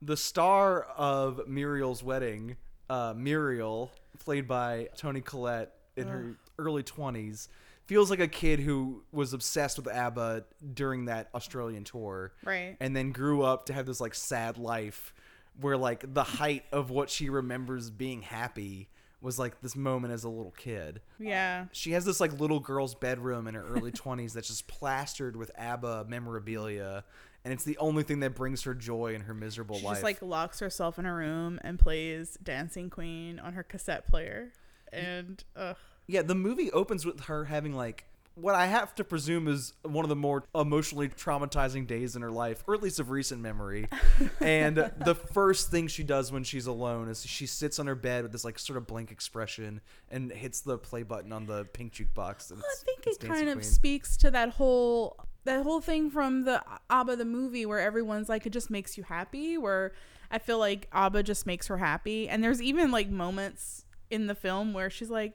[0.01, 2.57] The star of Muriel's wedding,
[2.89, 7.51] uh, Muriel, played by Toni Collette in her early twenties,
[7.91, 12.77] feels like a kid who was obsessed with ABBA during that Australian tour, Right.
[12.81, 15.13] And then grew up to have this like sad life,
[15.61, 18.89] where like the height of what she remembers being happy
[19.21, 21.67] was like this moment as a little kid Yeah.
[21.73, 25.51] she has this like little girl's bedroom in her early 20s that's just plastered with
[25.59, 27.05] ABBA memorabilia
[27.45, 29.95] and it's the only thing that brings her joy in her miserable She life.
[29.97, 34.53] just like locks herself in a room and plays Dancing Queen on her cassette player.
[34.93, 35.77] And ugh.
[36.11, 38.05] Yeah, the movie opens with her having like
[38.35, 42.31] what I have to presume is one of the more emotionally traumatizing days in her
[42.31, 43.89] life, or at least of recent memory.
[44.41, 48.23] and the first thing she does when she's alone is she sits on her bed
[48.23, 49.81] with this like sort of blank expression
[50.11, 52.51] and hits the play button on the pink jukebox.
[52.51, 53.65] and I think it kind of Queen.
[53.65, 58.47] speaks to that whole that whole thing from the ABBA the movie where everyone's like
[58.47, 59.93] it just makes you happy where
[60.31, 64.35] I feel like ABBA just makes her happy and there's even like moments in the
[64.35, 65.35] film where she's like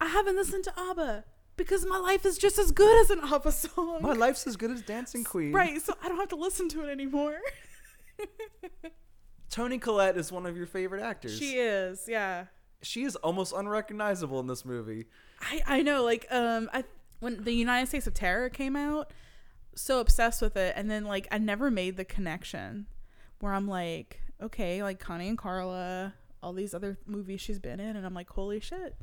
[0.00, 1.24] I haven't listened to ABBA
[1.56, 3.98] because my life is just as good as an ABBA song.
[4.00, 5.52] My life's as good as Dancing Queen.
[5.52, 7.38] Right, so I don't have to listen to it anymore.
[9.50, 11.36] Toni Collette is one of your favorite actors.
[11.38, 12.46] she is, yeah.
[12.82, 15.06] she is almost unrecognizable in this movie.
[15.40, 16.84] I I know like um I
[17.20, 19.12] when the United States of Tara came out,
[19.74, 22.86] so obsessed with it, and then like I never made the connection
[23.40, 27.96] where I'm like, okay, like Connie and Carla, all these other movies she's been in,
[27.96, 28.96] and I'm like, holy shit,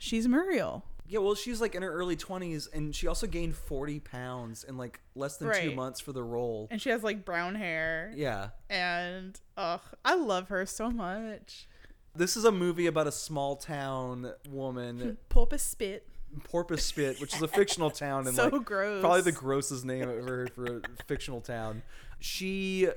[0.00, 0.84] she's Muriel.
[1.06, 4.76] Yeah, well, she's like in her early 20s, and she also gained 40 pounds in
[4.76, 5.74] like less than two Right.
[5.74, 6.68] months for the role.
[6.70, 8.12] And she has like brown hair.
[8.14, 8.50] Yeah.
[8.68, 11.66] And ugh, I love her so much.
[12.14, 16.06] This is a movie about a small town woman, Porpoise Spit.
[16.44, 19.00] Porpoise Spit, which is a fictional town and So like gross.
[19.00, 21.82] probably the grossest name I've ever heard for a fictional town.
[22.20, 22.88] She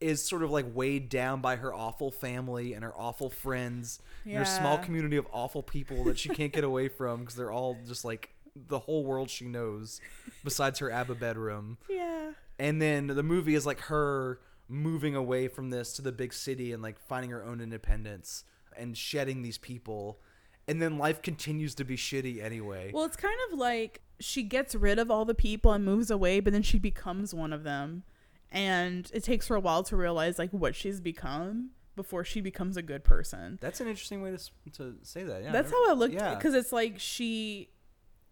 [0.00, 4.36] is sort of like weighed down by her awful family and her awful friends and
[4.36, 7.76] her small community of awful people that she can't get away from because they're all
[7.86, 10.00] just like the whole world she knows
[10.44, 11.78] besides her ABBA bedroom.
[11.88, 12.32] Yeah.
[12.58, 16.72] And then the movie is like her moving away from this to the big city
[16.72, 18.44] and like finding her own independence
[18.76, 20.18] and shedding these people.
[20.66, 22.90] And then life continues to be shitty anyway.
[22.92, 26.40] Well, it's kind of like she gets rid of all the people and moves away,
[26.40, 28.02] but then she becomes one of them.
[28.50, 32.76] And it takes her a while to realize like what she's become before she becomes
[32.76, 33.58] a good person.
[33.60, 35.42] That's an interesting way to, to say that.
[35.42, 36.34] Yeah, That's how I looked Yeah.
[36.34, 37.70] because it's like she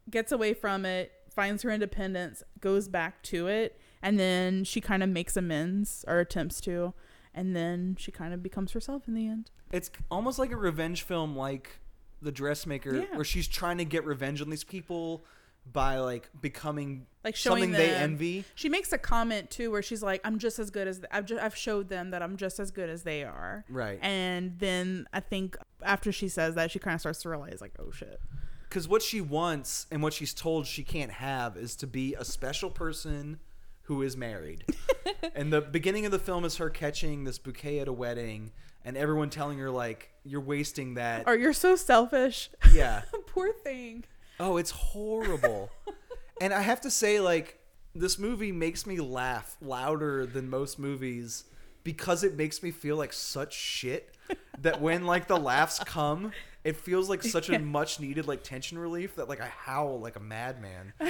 [0.09, 5.03] gets away from it, finds her independence, goes back to it, and then she kind
[5.03, 6.95] of makes amends or attempts to,
[7.35, 9.51] and then she kind of becomes herself in the end.
[9.73, 11.81] It's almost like a revenge film, like
[12.23, 13.17] The Dressmaker, Yeah.
[13.17, 15.25] where she's trying to get revenge on these people
[15.73, 18.45] by like becoming Like showing something them, they envy.
[18.55, 21.43] She makes a comment too where she's like, "I'm just as good as I've just,
[21.43, 23.99] I've showed them that I'm just as good as they are." Right.
[24.03, 27.73] And then I think after she says that, she kind of starts to realize like,
[27.79, 28.21] "Oh shit."
[28.69, 32.25] Because what she wants and what she's told she can't have is to be a
[32.25, 33.39] special person
[33.83, 34.65] who is married.
[35.35, 38.51] and the beginning of the film is her catching this bouquet at a wedding
[38.85, 41.25] and everyone telling her like you're wasting that.
[41.27, 42.51] Or you're so selfish.
[42.73, 43.03] yeah.
[43.27, 44.05] Poor thing.
[44.41, 45.71] Oh, it's horrible.
[46.41, 47.59] and I have to say like
[47.95, 51.45] this movie makes me laugh louder than most movies
[51.85, 54.15] because it makes me feel like such shit
[54.61, 56.33] that when like the laughs come
[56.65, 60.17] it feels like such a much needed like tension relief that like I howl like
[60.17, 60.93] a madman.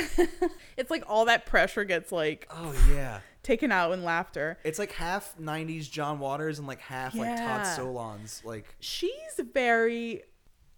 [0.77, 3.21] It's like all that pressure gets like Oh yeah.
[3.43, 4.59] taken out in laughter.
[4.65, 7.77] It's like half 90s John Waters and like half like Todd Yeah.
[7.79, 10.23] Solondz like She's very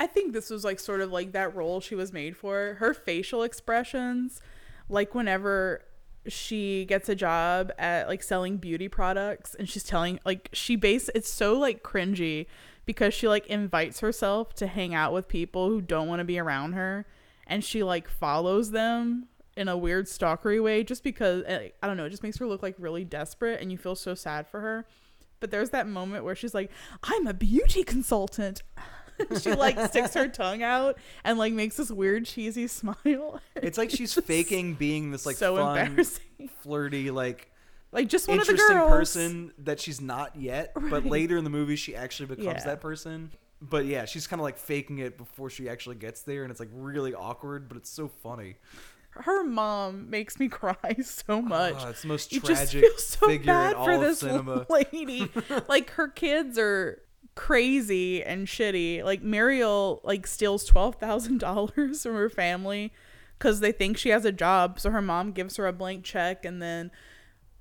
[0.01, 2.77] I think this was like sort of like that role she was made for.
[2.79, 4.41] Her facial expressions,
[4.89, 5.83] like whenever
[6.27, 11.09] she gets a job at like selling beauty products and she's telling like she base
[11.15, 12.47] it's so like cringy
[12.85, 16.39] because she like invites herself to hang out with people who don't want to be
[16.39, 17.07] around her
[17.47, 19.27] and she like follows them
[19.57, 22.47] in a weird stalkery way just because eh, I don't know, it just makes her
[22.47, 24.87] look like really desperate and you feel so sad for her.
[25.41, 26.69] But there's that moment where she's like,
[27.05, 28.63] "I'm a beauty consultant."
[29.41, 33.41] she like sticks her tongue out and like makes this weird cheesy smile.
[33.57, 36.51] it's like she's faking being this like so fun embarrassing.
[36.63, 37.51] flirty like
[37.93, 38.91] Like just one of the interesting girls.
[38.91, 42.65] person that she's not yet, but later in the movie she actually becomes Yeah.
[42.65, 43.31] that person.
[43.61, 46.61] But yeah, she's kind of like faking it before she actually gets there, and it's
[46.61, 48.55] like really awkward, but it's so funny.
[49.11, 51.75] her mom makes me cry so ah, much.
[51.79, 54.01] Oh, it's the most you just tragic feel so figure bad in all for of
[54.01, 54.65] this cinema.
[54.71, 55.29] lady.
[55.69, 57.03] like her kids are
[57.35, 59.05] crazy and shitty.
[59.05, 62.93] Like Mariel like steals twelve thousand dollars from her family
[63.39, 64.81] because they think she has a job.
[64.81, 66.91] So her mom gives her a blank check and then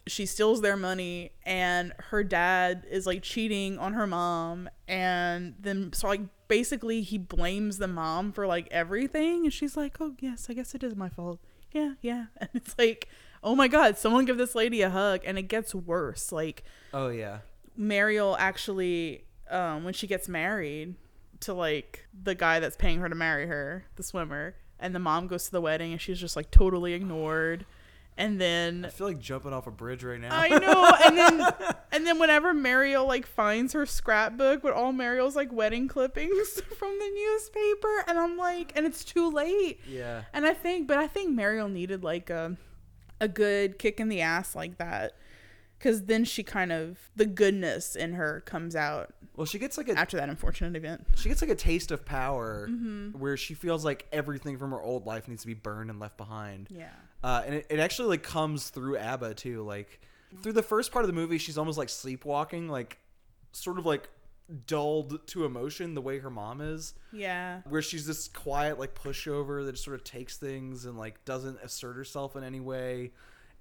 [0.07, 5.91] she steals their money and her dad is like cheating on her mom and then
[5.91, 10.47] so like basically he blames the mom for like everything and she's like oh yes
[10.49, 11.39] i guess it is my fault
[11.73, 13.09] yeah yeah and it's like
[13.43, 17.09] oh my god someone give this lady a hug and it gets worse like Oh
[17.09, 17.39] yeah.
[17.75, 20.95] mariel actually um when she gets married
[21.39, 25.27] to like the guy that's paying her to marry her the swimmer and the mom
[25.27, 27.65] goes to the wedding and she's just like totally ignored
[28.17, 30.29] and then I feel like jumping off a bridge right now.
[30.31, 30.91] I know.
[31.05, 31.53] And then
[31.91, 36.97] and then whenever Mariel like finds her scrapbook with all Mariel's like wedding clippings from
[36.97, 39.79] the newspaper and I'm like and it's too late.
[39.87, 40.23] yeah.
[40.33, 42.57] And I think but I think Mariel needed like a
[43.21, 45.13] a good kick in the ass like that
[45.79, 49.89] cuz then she kind of the goodness in her comes out Well, she gets like
[49.89, 51.05] a after that unfortunate event.
[51.15, 53.19] she gets like a taste of power Mm-hmm.
[53.19, 56.17] where she feels like everything from her old life needs to be burned and left
[56.17, 56.67] behind.
[56.71, 56.89] Yeah.
[57.23, 59.63] Uh, and it, it actually like comes through ABBA too.
[59.63, 59.99] Like
[60.43, 62.97] through the first part of the movie, she's almost like sleepwalking, like
[63.53, 64.09] sort of like
[64.65, 66.93] dulled to emotion the way her mom is.
[67.11, 67.61] Yeah.
[67.67, 71.57] Where she's this quiet like pushover that just sort of takes things and like doesn't
[71.63, 73.11] assert herself in any way.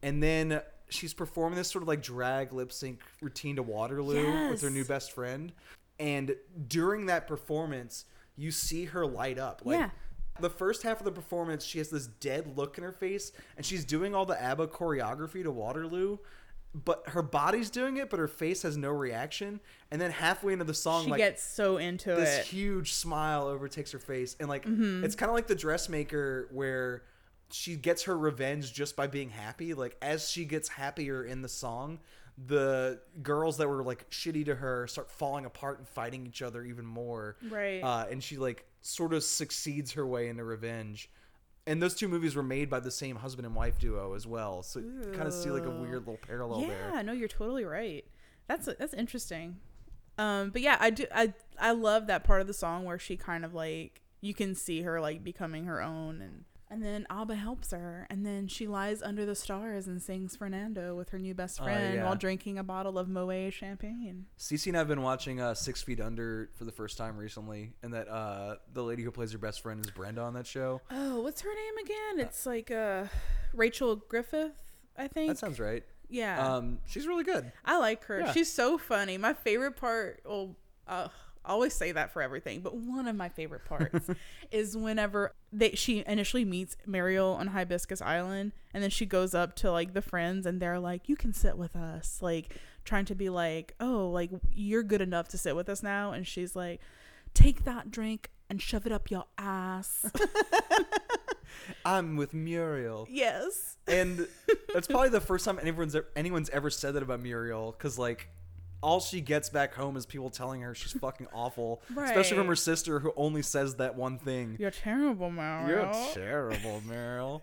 [0.02, 4.62] And then she's performing this sort of like drag lip sync routine to Waterloo with
[4.62, 5.52] her new best friend.
[5.98, 6.36] And
[6.68, 8.04] during that performance,
[8.36, 9.62] you see her light up.
[9.64, 9.90] Like Yeah.
[10.40, 13.64] the first half of the performance, she has this dead look in her face, and
[13.64, 16.18] she's doing all the ABBA choreography to Waterloo,
[16.74, 19.58] but her body's doing it, but her face has no reaction.
[19.90, 22.40] And then halfway into the song, She like gets so into this it.
[22.46, 22.56] Mm-hmm.
[22.56, 27.04] huge smile overtakes her face, and like it's kind of like the dressmaker where
[27.50, 29.74] she gets her revenge just by being happy.
[29.74, 32.00] Like as she gets happier in the song,
[32.46, 36.62] the girls that were like shitty to her start falling apart and fighting each other
[36.64, 37.36] even more.
[37.48, 37.80] Right.
[37.80, 41.10] Uh, and she like sort of succeeds her way into revenge.
[41.68, 44.62] And those two movies were made by the same husband and wife duo as well,
[44.62, 46.90] so you kind of see like a weird little parallel yeah, there.
[46.94, 48.04] Yeah, no, you're totally right.
[48.46, 49.56] That's that's interesting.
[50.16, 51.06] Um, but yeah, I do.
[51.12, 54.54] I I love that part of the song where she kind of like you can
[54.54, 58.66] see her like becoming her own, and and then Abba helps her, and then she
[58.66, 62.04] lies under the stars and sings Fernando with her new best Oh, friend yeah.
[62.04, 64.26] while drinking a bottle of Moet champagne.
[64.38, 67.94] Cece and I've been watching uh, Six Feet Under for the first time recently, and
[67.94, 70.80] that uh, the lady who plays her best friend is Brenda on that show.
[70.90, 72.26] Oh, what's her name again?
[72.26, 73.04] It's like uh,
[73.54, 74.60] Rachel Griffith,
[74.96, 75.28] I think.
[75.28, 75.84] That sounds right.
[76.08, 76.54] yeah.
[76.56, 77.52] Um, she's really good.
[77.64, 78.20] I like her.
[78.20, 78.32] Yeah.
[78.32, 79.18] She's so funny.
[79.18, 80.56] My favorite part, well,
[80.88, 81.08] uh,
[81.46, 84.10] I always say that for everything, but one of my favorite parts
[84.50, 89.54] is whenever they she initially meets Mariel on Hibiscus Island, and then she goes up
[89.56, 93.14] to like the friends, and they're like, "You can sit with us," like trying to
[93.14, 96.80] be like, "Oh, like you're good enough to sit with us now," and she's like,
[97.32, 100.08] "Take that drink." And shove it up your ass.
[101.84, 103.76] I'm with Muriel, yes.
[103.88, 104.28] and
[104.72, 108.28] that's probably the first time anyone's anyone's ever said that about Muriel, because like.
[108.82, 112.56] All she gets back home is people telling her she's fucking awful, especially from her
[112.56, 114.56] sister who only says that one thing.
[114.60, 115.68] You're terrible, Meryl.
[115.68, 117.40] You're terrible, Meryl.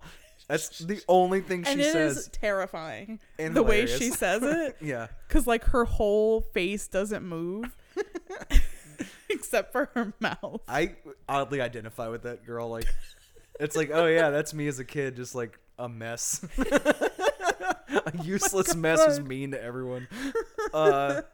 [0.47, 2.29] That's the only thing she and it is says.
[2.31, 4.77] terrifying And the way she says it.
[4.81, 5.07] Yeah.
[5.27, 7.75] because like her whole face doesn't move
[9.29, 10.61] except for her mouth.
[10.67, 10.95] I
[11.27, 12.69] oddly identify with that girl.
[12.69, 12.87] Like,
[13.59, 16.45] it's like, oh yeah, that's me as a kid, just like a mess,
[18.05, 20.07] a useless mess who's mean to everyone.
[20.73, 21.21] Uh,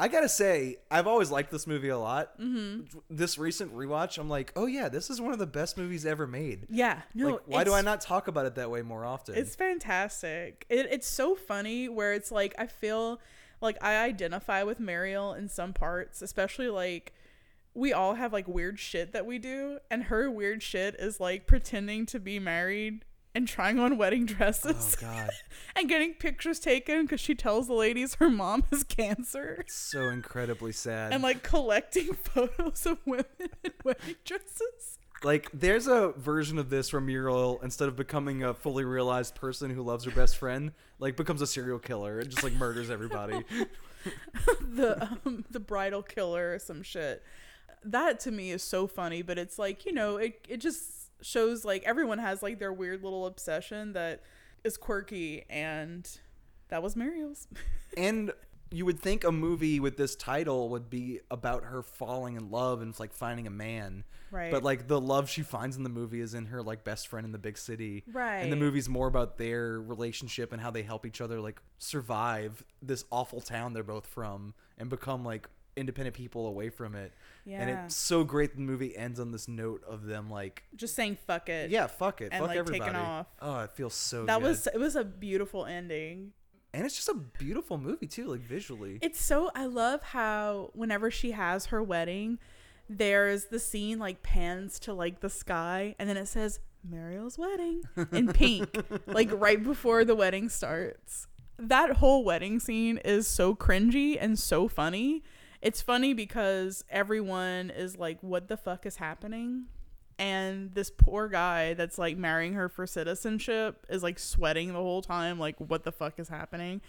[0.00, 2.38] I gotta say, I've always liked this movie a lot.
[2.40, 2.98] Mm-hmm.
[3.10, 6.26] This recent rewatch, I'm like, oh yeah, this is one of the best movies ever
[6.26, 6.66] made.
[6.70, 7.30] Yeah, no.
[7.30, 9.34] like, why do I not talk about it that way more often?
[9.34, 10.66] It's fantastic.
[10.68, 13.20] It, it's so funny where it's like I feel
[13.60, 17.12] like I identify with Mariel in some parts, especially like
[17.74, 21.48] we all have like weird shit that we do, and her weird shit is like
[21.48, 23.04] pretending to be married
[23.34, 24.96] and trying on wedding dresses.
[24.98, 25.30] oh god,
[25.76, 29.64] and getting pictures taken because she tells the ladies her mom has cancer.
[29.68, 31.12] so incredibly sad.
[31.12, 33.24] and like collecting photos of women
[33.64, 34.98] in wedding dresses.
[35.24, 39.68] Like, there's a version of this where Muriel, instead of becoming a fully realized person
[39.68, 40.70] who loves her best friend,
[41.00, 43.44] like becomes a serial killer and just like murders everybody.
[44.60, 47.22] The um, the bridal killer or some shit.
[47.84, 51.64] That to me is so funny, but it's like you know it it just shows
[51.64, 54.22] like everyone has like their weird little obsession that
[54.64, 56.08] is quirky, and
[56.68, 57.48] that was Mariel's.
[57.96, 58.32] and
[58.70, 62.82] you would think a movie with this title would be about her falling in love
[62.82, 64.04] and like finding a man.
[64.30, 64.50] Right.
[64.50, 67.24] But like the love she finds in the movie is in her like best friend
[67.24, 68.04] in the big city.
[68.12, 68.40] Right.
[68.40, 72.62] And the movie's more about their relationship and how they help each other like survive
[72.82, 75.48] this awful town they're both from and become like
[75.78, 77.12] independent people away from it.
[77.50, 81.16] And it's so great the movie ends on this note of them like Just saying
[81.26, 81.70] fuck it.
[81.70, 82.28] yeah, fuck it.
[82.32, 83.26] And, fuck like, taking off.
[83.40, 84.48] Oh, it feels so That good.
[84.48, 86.32] was it was a beautiful ending.
[86.74, 88.98] and it's just a beautiful movie too, like visually.
[89.00, 92.38] It's so I love how whenever she has her wedding,
[92.90, 97.82] there's the scene like pans to like the sky and then it says Mariel's wedding
[98.12, 98.76] in pink,
[99.06, 101.26] like right before the wedding starts.
[101.58, 105.24] That whole wedding scene is so cringy and so funny.
[105.60, 109.64] It's funny because everyone is like, what the fuck is happening?
[110.18, 115.02] And this poor guy that's like marrying her for citizenship is like sweating the whole
[115.02, 116.80] time, like, what the fuck is happening?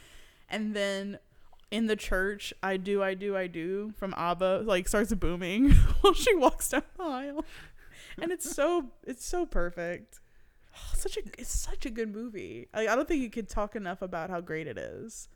[0.50, 1.20] And then
[1.72, 6.14] in the church, I do, I do, I do from ABBA like starts booming while
[6.14, 7.46] she walks down the aisle.
[8.22, 10.20] And it's so it's so perfect.
[10.76, 12.68] Oh, such a it's such a good movie.
[12.74, 15.28] Like, I don't think you could talk enough about how great it is.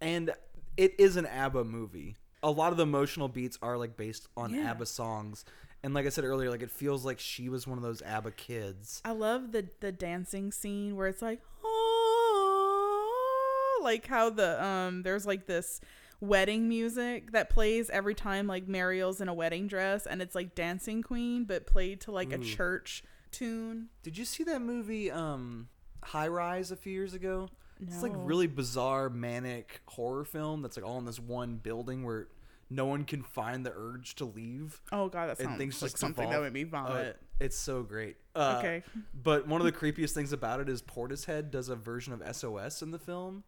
[0.00, 0.32] and
[0.76, 2.16] it is an ABBA movie.
[2.42, 4.70] A lot of the emotional beats are like based on Yeah.
[4.70, 5.44] ABBA songs,
[5.82, 8.32] and like I said earlier, like it feels like she was one of those ABBA
[8.32, 9.00] kids.
[9.04, 15.26] I love the the dancing scene where it's like oh, like how the um there's
[15.26, 15.80] like this
[16.20, 20.54] wedding music that plays every time like Mariel's in a wedding dress and it's like
[20.54, 23.88] Dancing Queen but played to like a church tune.
[24.02, 25.68] Did you see that movie, um,
[26.02, 27.48] High Rise, a few years ago?
[27.82, 32.28] It's like really bizarre, manic horror film that's like all in this one building where
[32.70, 34.80] no one can find the urge to leave.
[34.90, 36.44] Oh god, that and sounds things like something that evolve.
[36.44, 37.16] would make me Oh, vomit.
[37.38, 38.16] it's so great.
[38.34, 38.82] Uh, Okay.
[39.14, 42.82] But one of the creepiest things about it is Portishead does a version of SOS
[42.82, 43.44] in the film,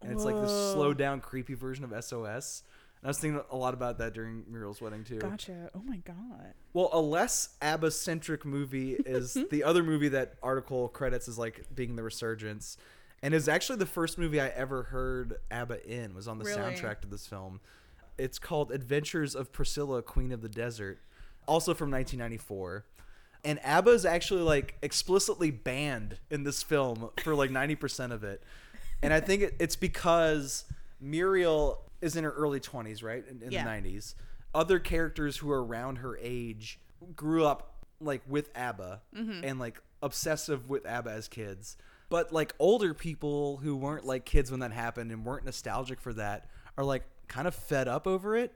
[0.00, 0.72] and it's like this Whoa.
[0.74, 2.62] slowed down, creepy version of SOS.
[3.00, 5.18] And I was thinking a lot about that during Muriel's wedding too.
[5.18, 5.70] Gotcha.
[5.74, 6.54] Oh my god.
[6.72, 11.66] Well, a less ABBA centric movie is the other movie that article credits as like
[11.74, 12.76] being the resurgence,
[13.22, 16.14] and it's actually the first movie I ever heard ABBA in.
[16.14, 16.60] Was on the Really?
[16.60, 17.60] soundtrack to this film.
[18.18, 21.00] It's called Adventures of Priscilla, Queen of the Desert,
[21.46, 22.84] also from 1994.
[23.44, 28.42] And ABBA is actually like explicitly banned in this film for like 90% of it.
[29.02, 30.64] And I think it, it's because
[31.00, 33.24] Muriel is in her early 20s, right?
[33.28, 33.64] In, in Yeah.
[33.64, 34.14] the 90s.
[34.54, 36.78] Other characters who are around her age
[37.16, 37.68] grew up
[38.00, 39.44] like with ABBA mm-hmm.
[39.44, 41.76] and like obsessive with ABBA as kids.
[42.12, 46.12] But like older people who weren't like kids when that happened and weren't nostalgic for
[46.12, 46.46] that
[46.76, 48.52] are like kind of fed up over it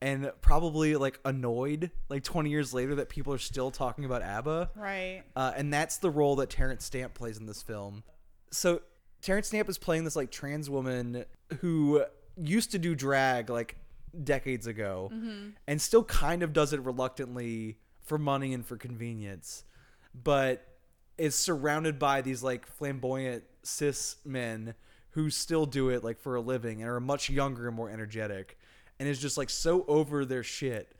[0.00, 4.70] and probably like annoyed like 20 years later that people are still talking about ABBA.
[4.74, 5.22] Right.
[5.36, 8.04] Uh, and that's the role that Terence Stamp plays in this film.
[8.52, 8.80] So
[9.20, 11.26] Terence Stamp is playing this like trans woman
[11.60, 12.02] who
[12.38, 13.76] used to do drag like
[14.24, 15.12] decades ago
[15.66, 19.64] and still kind of does it reluctantly for money and for convenience,
[20.14, 20.64] but
[21.18, 24.74] is surrounded by these like flamboyant cis men
[25.10, 28.58] who still do it like for a living and are much younger and more energetic
[28.98, 30.94] and is just like so over their shit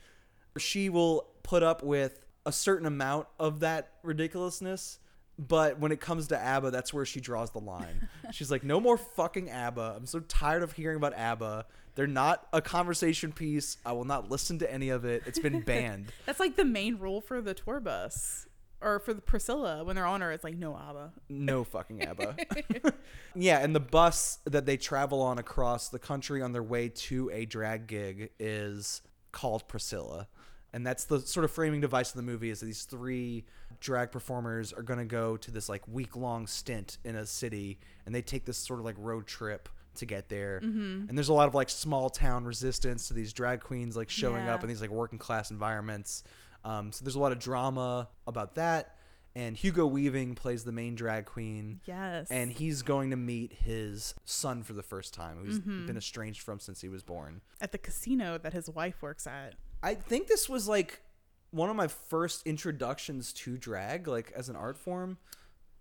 [0.59, 4.99] she will put up with a certain amount of that ridiculousness
[5.39, 8.09] but when it comes to ABBA, that's where she draws the line.
[8.33, 9.95] She's like, no more fucking ABBA.
[9.97, 11.67] I'm so tired of hearing about ABBA.
[11.95, 13.77] They're not a conversation piece.
[13.87, 15.23] I will not listen to any of it.
[15.27, 16.13] It's been banned.
[16.27, 18.47] That's like the main rule for the tour bus.
[18.81, 21.13] Or for the Priscilla when they're on her, it's like no ABBA.
[21.29, 22.37] No fucking ABBA.
[23.35, 27.31] yeah, and the bus that they travel on across the country on their way to
[27.33, 29.03] a drag gig is
[29.33, 30.29] called Priscilla.
[30.73, 33.45] And that's the sort of framing device of the movie is that these three
[33.81, 37.79] drag performers are going to go to this like week long stint in a city
[38.05, 40.61] and they take this sort of like road trip to get there.
[40.63, 41.09] Mm-hmm.
[41.09, 44.49] And there's a lot of like small town resistance to these drag queens like showing
[44.49, 46.23] up in these like working class environments.
[46.65, 48.95] Um, so there's a lot of drama about that.
[49.35, 51.81] And Hugo Weaving plays the main drag queen.
[51.85, 52.29] Yes.
[52.31, 56.59] And he's going to meet his son for the first time, who's been estranged from
[56.59, 57.41] since he was born.
[57.61, 59.55] At the casino that his wife works at.
[59.83, 61.03] I think this was like
[61.51, 65.19] one of my first introductions to drag, like as an art form.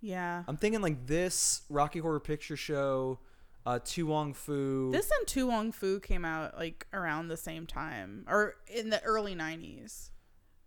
[0.01, 0.43] Yeah.
[0.47, 3.19] I'm thinking like this Rocky Horror Picture Show,
[3.65, 4.91] uh, To Wong Foo.
[4.91, 9.01] This and To Wong Foo came out like around the same time or in the
[9.03, 10.09] early 90s.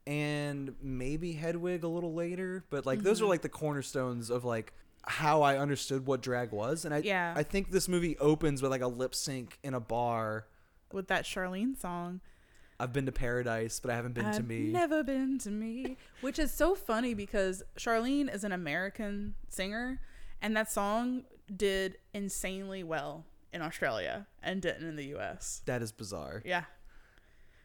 [0.07, 3.31] And maybe Hedwig a little later, but like those are Mm-hmm.
[3.31, 4.73] like the cornerstones of like
[5.07, 6.85] how I understood what drag was.
[6.85, 7.33] And I Yeah.
[7.37, 10.47] I think this movie opens with like a lip sync in a bar.
[10.93, 12.21] with that Charlene song.
[12.79, 14.71] I've been to paradise, but I haven't been to I've me.
[14.73, 20.01] Never been to me, which is so funny because Charlene is an American singer,
[20.41, 21.25] and that song
[21.55, 25.61] did insanely well in Australia and didn't in the US.
[25.67, 26.43] That is bizarre.
[26.45, 26.65] Yeah.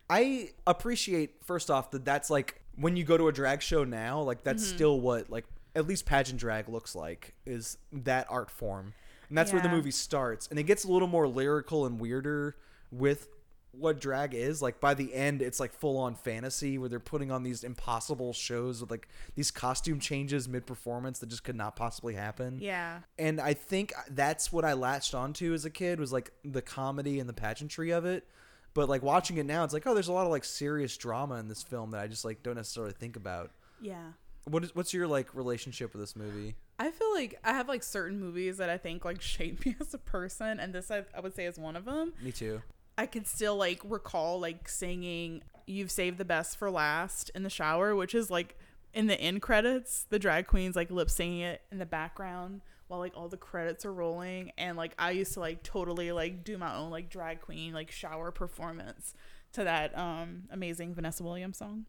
[0.10, 4.22] I appreciate first off that that's like when you go to a drag show now,
[4.22, 4.76] like that's Mm-hmm.
[4.76, 5.45] still what like
[5.76, 8.94] at least pageant drag looks like is that art form.
[9.30, 10.48] And that's where the movie starts.
[10.48, 12.56] And it gets a little more lyrical and weirder
[12.91, 13.27] with
[13.72, 14.61] what drag is.
[14.61, 18.32] Like by the end it's like full on fantasy where they're putting on these impossible
[18.34, 22.60] shows with like these costume changes mid performance that just could not possibly happen.
[22.61, 22.99] Yeah.
[23.18, 27.19] And I think that's what I latched onto as a kid was like the comedy
[27.19, 28.27] and the pageantry of it.
[28.76, 31.36] But like watching it now, it's like, oh, there's a lot of like serious drama
[31.36, 33.50] in this film that I just like don't necessarily think about.
[33.82, 34.12] Yeah.
[34.44, 36.56] What is what's your like relationship with this movie?
[36.78, 39.94] I feel like I have like certain movies that I think like shape me as
[39.96, 42.14] a person, and this I, I would say is one of them.
[42.22, 42.62] Me too.
[42.98, 47.50] I can still like recall like singing "You've Saved the Best for Last" in the
[47.50, 48.60] shower, which is like
[48.94, 52.99] in the end credits, the drag queens like lip singing it in the background while
[52.99, 56.57] like all the credits are rolling, and like I used to like totally like do
[56.57, 59.14] my own like drag queen like shower performance
[59.53, 61.86] to that um amazing Vanessa Williams song.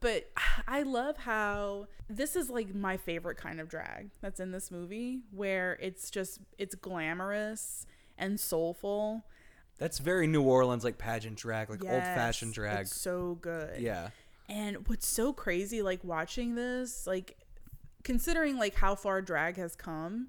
[0.00, 0.30] But
[0.68, 5.20] I love how this is like my favorite kind of drag that's in this movie,
[5.30, 7.86] where it's just it's glamorous
[8.18, 9.24] and soulful.
[9.78, 12.80] That's very New Orleans like pageant drag, like old fashioned drag.
[12.80, 13.80] It's so good.
[13.80, 14.10] Yeah.
[14.48, 17.38] And what's so crazy, like watching this, like
[18.04, 20.28] considering like how far drag has come,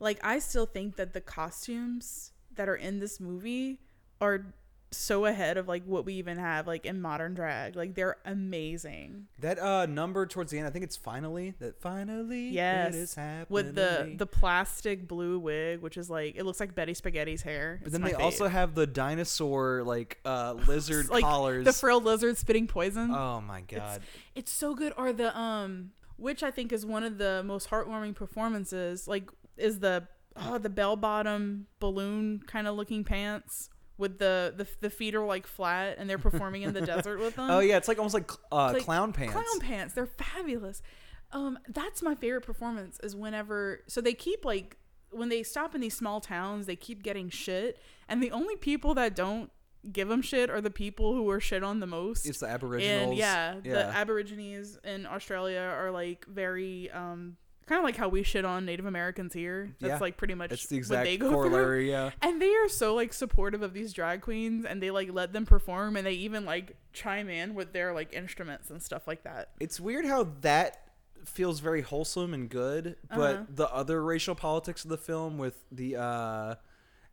[0.00, 3.80] like I still think that the costumes that are in this movie
[4.20, 4.46] are
[4.90, 7.74] so ahead of like what we even have like in modern drag.
[7.74, 9.26] Like they're amazing.
[9.40, 12.94] That uh number towards the end, I think it's finally that finally Yes.
[12.94, 13.46] it is happening.
[13.48, 17.78] With the the plastic blue wig, which is like it looks like Betty Spaghetti's hair.
[17.80, 21.64] but It's then my they also have the dinosaur like uh lizard like collars.
[21.64, 23.10] the frilled lizard spitting poison.
[23.10, 24.00] oh my god.
[24.36, 28.14] it's so good or the um which i think is one of the most heartwarming
[28.14, 34.52] performances like is the oh the bell bottom balloon kind of looking pants with the,
[34.56, 37.48] the the feet are like flat and they're performing in the desert with them.
[37.48, 39.32] Oh yeah, it's like almost like uh Like, clown pants.
[39.32, 39.94] clown pants.
[39.94, 40.82] They're fabulous.
[41.30, 44.78] Um that's my favorite performance is whenever so they keep like
[45.10, 47.78] when they stop in these small towns they keep getting shit
[48.08, 49.50] and the only people that don't
[49.92, 53.10] give them shit are the people who are shit on the most It's the aboriginals.
[53.10, 53.84] and yeah, the.
[53.86, 57.36] Aborigines in Australia are like very um
[57.66, 59.74] kind of like how we shit on Native Americans here.
[59.80, 59.98] That's Yeah.
[59.98, 61.90] like pretty much It's the what they go corollary, through.
[61.92, 62.10] yeah.
[62.20, 65.46] And they are so like supportive of these drag queens and they like let them
[65.46, 69.50] perform and they even like chime in with their like instruments and stuff like that.
[69.60, 70.80] it's weird how that
[71.24, 73.44] feels very wholesome and good, but Uh-huh.
[73.48, 76.56] the other racial politics of the film with the uh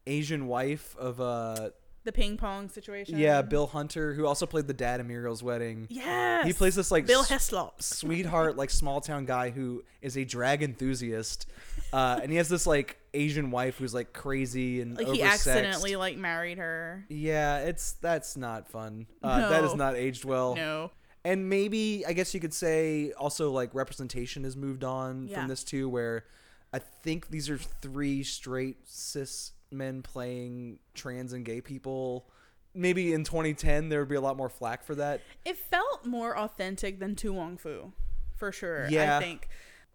[0.05, 1.69] Asian wife of uh
[2.03, 3.17] The ping pong situation.
[3.19, 5.85] yeah, Bill Hunter, who also played the dad at Muriel's wedding.
[5.89, 6.47] Yes.
[6.47, 7.81] He plays this like Bill s- Heslop.
[7.81, 11.45] sweetheart, like small town guy who is a drag enthusiast,
[11.93, 15.95] uh, and he has this like Asian wife who's like crazy and Like he accidentally
[15.95, 17.05] like married her.
[17.09, 19.05] Yeah, it's that's not fun.
[19.21, 20.55] Uh, That has not aged well.
[20.55, 20.89] No.
[21.23, 25.39] And maybe I guess you could say also like representation has moved on Yeah.
[25.39, 26.25] from this too, where
[26.73, 32.27] I think these are three straight cis men playing trans and gay people.
[32.73, 35.21] Maybe in 2010 there would be a lot more flack for that.
[35.45, 37.91] It felt more authentic than To Wong Foo,
[38.35, 38.87] for sure.
[38.89, 39.17] Yeah.
[39.17, 39.47] I think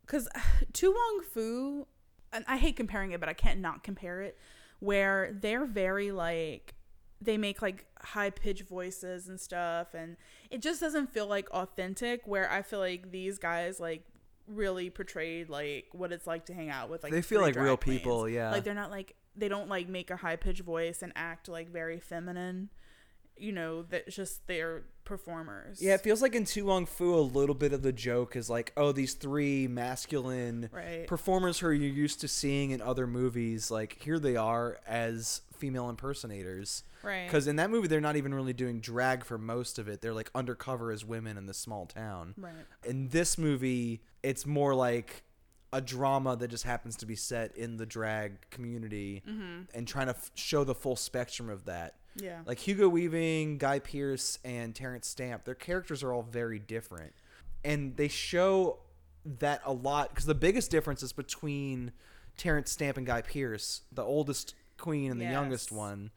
[0.04, 0.28] because
[0.74, 1.86] To Wong Foo,
[2.32, 4.38] and I hate comparing it, but I can't not compare it.
[4.80, 6.74] Where they're very like
[7.22, 10.18] they make like high pitched voices and stuff, and
[10.50, 12.26] it just doesn't feel like authentic.
[12.26, 14.04] Where I feel like these guys like
[14.46, 17.76] really portrayed like what it's like to hang out with like They feel like real
[17.76, 17.98] queens.
[18.00, 18.50] people, yeah.
[18.52, 21.70] like they're not like they don't like make a high pitched voice and act like
[21.70, 22.68] very feminine
[23.38, 27.20] you know that just they're performers Yeah, it feels like in To Wong Foo a
[27.20, 31.06] little bit of the joke is like, oh, these three masculine Right.
[31.06, 35.88] performers who you're used to seeing in other movies, like here they are as female
[35.90, 36.82] impersonators.
[37.02, 37.26] Right.
[37.26, 40.00] Because in that movie, they're not even really doing drag for most of it.
[40.00, 42.34] They're like undercover as women in this small town.
[42.36, 42.52] Right.
[42.84, 45.22] In this movie, it's more like
[45.72, 49.22] a drama that just happens to be set in the drag community
[49.74, 51.94] and trying to f- show the full spectrum of that.
[52.14, 52.40] Yeah.
[52.46, 57.12] Like Hugo Weaving, Guy Pearce, and Terence Stamp, their characters are all very different.
[57.64, 58.78] And they show
[59.40, 61.92] that a lot because the biggest difference is between
[62.38, 66.10] Terence Stamp and Guy Pearce, the oldest queen and the youngest one.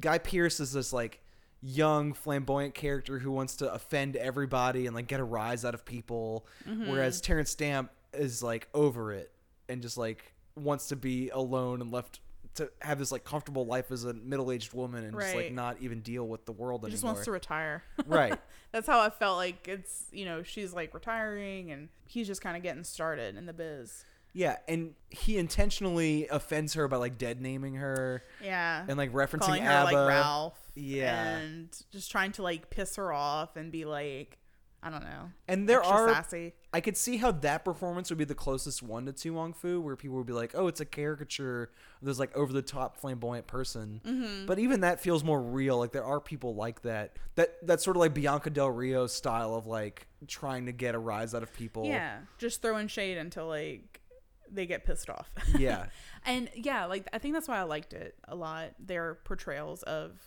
[0.00, 1.20] Guy Pearce is this like
[1.60, 5.84] young flamboyant character who wants to offend everybody and like get a rise out of
[5.84, 6.88] people Mm-hmm.
[6.90, 9.30] whereas Terence Stamp is like over it
[9.68, 12.20] and just like wants to be alone and left
[12.54, 16.00] to have this like comfortable life as a middle-aged woman and just like not even
[16.00, 16.92] deal with the world He anymore.
[16.94, 18.36] just wants to retire right.
[18.72, 22.56] that's how i felt like it's you know she's like retiring and he's just kind
[22.56, 27.40] of getting started in the biz Yeah, and he intentionally offends her by like dead
[27.40, 28.84] naming her Yeah.
[28.88, 29.92] and like referencing calling her ABBA.
[29.92, 30.58] like Ralph.
[30.74, 31.36] Yeah.
[31.38, 34.38] And just trying to like piss her off and be like,
[34.82, 35.30] I don't know.
[35.48, 36.54] And there are sassy.
[36.72, 39.80] I could see how that performance would be the closest one to Tu Wong Fu,
[39.80, 42.96] where people would be like, "Oh, it's a caricature of this like over the top
[42.96, 44.46] flamboyant person." Mm-hmm.
[44.46, 45.78] But even that feels more real.
[45.78, 47.16] Like there are people like that.
[47.34, 50.98] That that's sort of like Bianca Del Rio style of like trying to get a
[50.98, 51.84] rise out of people.
[51.86, 52.18] Yeah.
[52.38, 54.00] Just throwing shade until like
[54.50, 55.30] they get pissed off.
[55.56, 55.86] Yeah.
[56.26, 58.72] And yeah, like I think that's why I liked it a lot.
[58.78, 60.20] Their portrayals of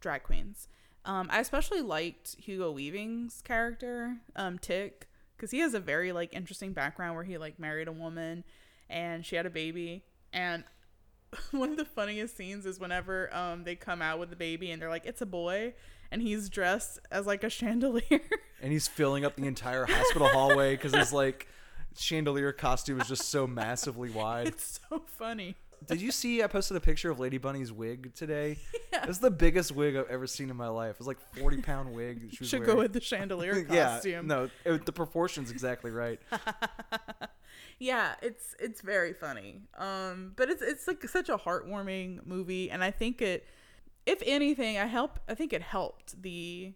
[0.00, 0.68] drag queens.
[1.10, 6.32] Um, I especially liked Hugo Weaving's character, um, Tick, because he has a very like
[6.32, 8.44] interesting background where he like married a woman
[8.88, 10.04] and she had a baby.
[10.32, 10.62] And
[11.50, 14.80] one of the funniest scenes is whenever um they come out with the baby and
[14.80, 15.74] they're like, "It's a boy,"
[16.12, 18.20] and he's dressed as like a chandelier.
[18.62, 21.48] and he's filling up the entire hospital hallway because his like
[21.98, 24.46] chandelier costume is just so massively wide.
[24.46, 25.56] it's so funny.
[25.86, 26.42] Did you see?
[26.42, 28.58] I posted a picture of Lady Bunny's wig today.
[28.92, 29.04] Yeah.
[29.08, 30.90] It's the biggest wig I've ever seen in my life.
[30.94, 32.28] It was like forty pound wig.
[32.32, 32.74] She was Should wearing.
[32.74, 34.10] go with the chandelier costume.
[34.12, 36.20] yeah, no, it, the proportions exactly right.
[37.78, 42.84] yeah it's it's very funny um but it's it's like such a heartwarming movie and
[42.84, 43.46] i think it
[44.06, 46.74] if anything i help i think it helped the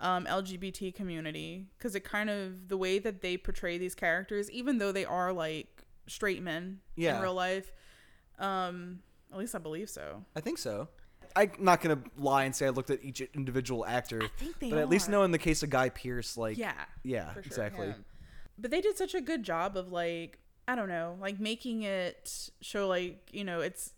[0.00, 4.78] um lgbt community because it kind of the way that they portray these characters even
[4.78, 7.16] though they are like straight men Yeah.
[7.16, 7.72] in real life
[8.38, 9.00] um
[9.32, 10.88] at least i believe so I think so.
[11.36, 14.78] I'm not gonna lie and say I looked at each individual actor, think they but
[14.78, 15.12] at least are.
[15.12, 16.72] know in the case of Guy Pearce, like yeah
[17.04, 17.86] yeah, sure, exactly.
[17.88, 18.04] him.
[18.58, 22.50] But they did such a good job of like I don't know, like making it
[22.60, 23.92] show like you know it's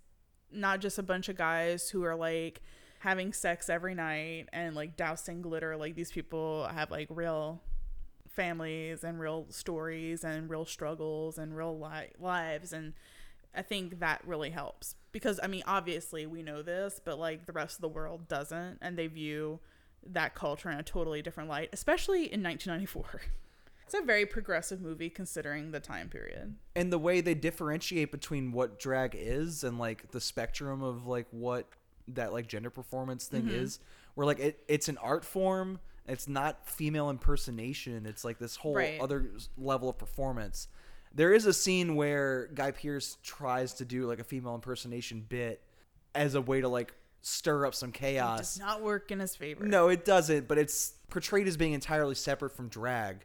[0.53, 2.61] not just a bunch of guys who are like
[2.99, 5.77] having sex every night and like dousing glitter.
[5.77, 7.63] Like these people have like real
[8.29, 12.93] families and real stories and real struggles and real li- lives and
[13.55, 17.53] I think that really helps because I mean obviously we know this but like the
[17.53, 19.59] rest of the world doesn't and they view
[20.07, 23.21] that culture in a totally different light especially in 1994
[23.85, 28.53] it's a very progressive movie considering the time period And the way they differentiate between
[28.53, 31.67] what drag is and like the spectrum of like what
[32.09, 33.55] that like gender performance thing Mm-hmm.
[33.57, 33.79] is,
[34.15, 35.79] where like it, it's an art form.
[36.07, 38.05] It's not female impersonation.
[38.07, 39.01] It's like this whole Right.
[39.01, 40.67] other level of performance.
[41.15, 45.63] There is a scene where Guy Pearce tries to do like a female impersonation bit
[46.15, 48.39] as a way to like stir up some chaos.
[48.55, 50.49] does not work in his favor No, it doesn't.
[50.49, 53.25] But it's portrayed as being entirely separate from drag.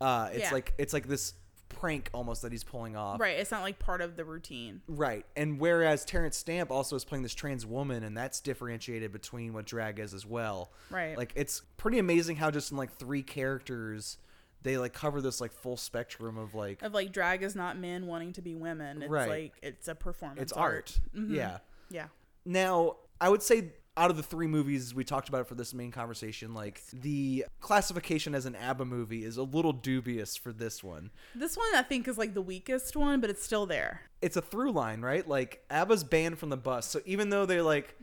[0.00, 0.50] Uh, it's Yeah.
[0.52, 1.34] like it's like this
[1.68, 3.18] prank almost that he's pulling off.
[3.18, 5.24] right it's not like part of the routine Right.
[5.36, 9.64] And whereas Terence Stamp also is playing this trans woman, and that's differentiated between what
[9.64, 10.70] drag is as well.
[10.90, 11.16] Right.
[11.16, 14.18] Like it's pretty amazing how just in like three characters
[14.62, 18.06] they like cover this like full spectrum of like of like drag is not men
[18.06, 19.28] wanting to be women it's Right.
[19.28, 20.98] like it's a performance it's art.
[21.16, 21.34] Mm-hmm.
[21.34, 21.58] Yeah.
[21.90, 22.06] yeah
[22.44, 25.90] Now, I would say out of the three movies we talked about for this main
[25.90, 31.10] conversation, like the classification as an ABBA movie is a little dubious for this one.
[31.34, 34.42] this one i think is like the weakest one but it's still there It's a
[34.42, 35.26] through line, right?
[35.28, 37.94] Like ABBA's banned from the bus, so even though they like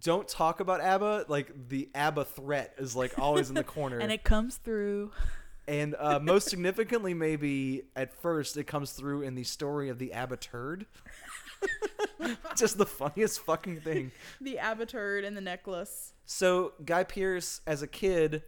[0.00, 3.98] don't talk about ABBA, like the ABBA threat is like always in the corner.
[3.98, 5.10] and it comes through
[5.66, 10.12] And uh, most significantly, maybe at first, it comes through in the story of the
[10.12, 10.86] ABBA turd.
[12.56, 14.12] Just the funniest fucking thing.
[14.40, 18.42] the ABBA turd and the necklace So Guy Pearce, as a kid,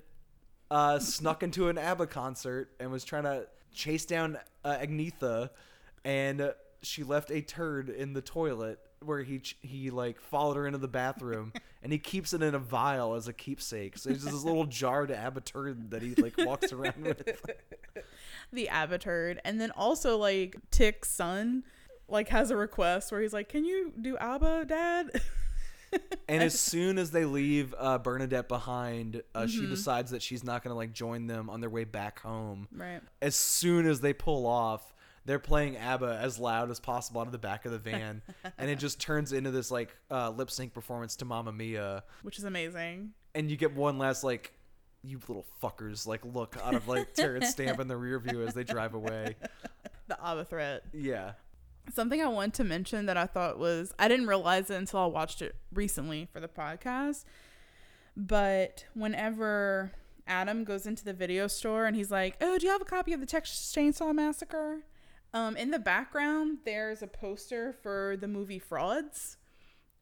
[0.71, 5.51] uh, snuck into an ABBA concert and was trying to chase down uh, Agnetha,
[6.05, 6.53] and
[6.83, 10.89] she left a turd in the toilet where he he like followed her into the
[10.89, 11.53] bathroom,
[11.83, 13.97] and he keeps it in a vial as a keepsake.
[13.99, 17.23] So he's just this little jarred ABBA turd that he like walks around with.
[18.53, 21.65] the ABBA turd and then also like tick's son
[22.09, 25.11] like has a request where he's like can you do abba dad
[26.29, 30.63] And as soon as they leave uh, Bernadette behind, uh, she decides that she's not
[30.63, 32.69] gonna like join them on their way back home.
[32.73, 34.93] right as soon as they pull off,
[35.27, 38.23] they're playing ABBA as loud as possible out of the back of the van,
[38.59, 42.39] and it just turns into this like uh, lip sync performance to Mamma Mia, which
[42.39, 44.53] is amazing and you get one last like,
[45.03, 48.55] "You little fuckers!" like look out of like Terence Stamp in the rear view as
[48.55, 49.37] they drive away.
[50.09, 51.33] the abba threat Yeah,
[51.93, 55.07] something i want to mention that i thought was i didn't realize it until i
[55.07, 57.25] watched it recently for the podcast
[58.17, 59.93] but whenever
[60.27, 63.13] adam goes into the video store and he's like oh do you have a copy
[63.13, 64.79] of the texas chainsaw massacre
[65.35, 69.37] um, in the background there's a poster for the movie frauds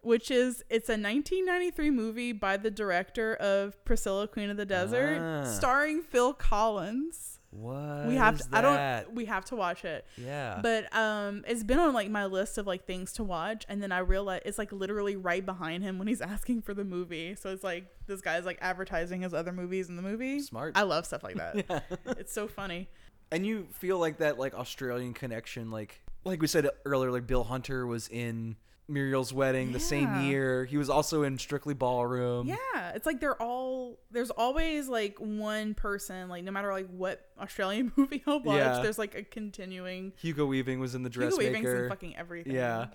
[0.01, 5.19] which is it's a 1993 movie by the director of priscilla queen of the desert
[5.21, 5.45] Ah.
[5.45, 8.07] starring phil collins What?
[8.09, 10.05] we have to, I don't we have to watch it.
[10.19, 10.59] Yeah.
[10.61, 13.93] But um it's been on like my list of like things to watch and then
[13.93, 17.35] I realized it's like literally right behind him when he's asking for the movie.
[17.37, 20.41] So it's like this guy's like advertising his other movies in the movie.
[20.41, 20.73] Smart.
[20.77, 21.65] I love stuff like that.
[21.71, 21.81] yeah.
[22.19, 22.89] It's so funny.
[23.31, 27.45] And you feel like that like Australian connection, like like we said earlier, like Bill
[27.45, 28.57] Hunter was in
[28.87, 30.23] Muriel's wedding the same Yeah.
[30.23, 30.65] year.
[30.67, 32.47] He was also in Strictly Ballroom.
[32.49, 37.27] Yeah, it's like they're all there's always like one person like no matter like what
[37.41, 38.81] Australian movie I'll watch, Yeah.
[38.83, 41.43] there's like a continuing Hugo Weaving was in the Dressmaker.
[41.51, 42.53] Hugo Weaving's in fucking everything.
[42.55, 42.87] Yeah.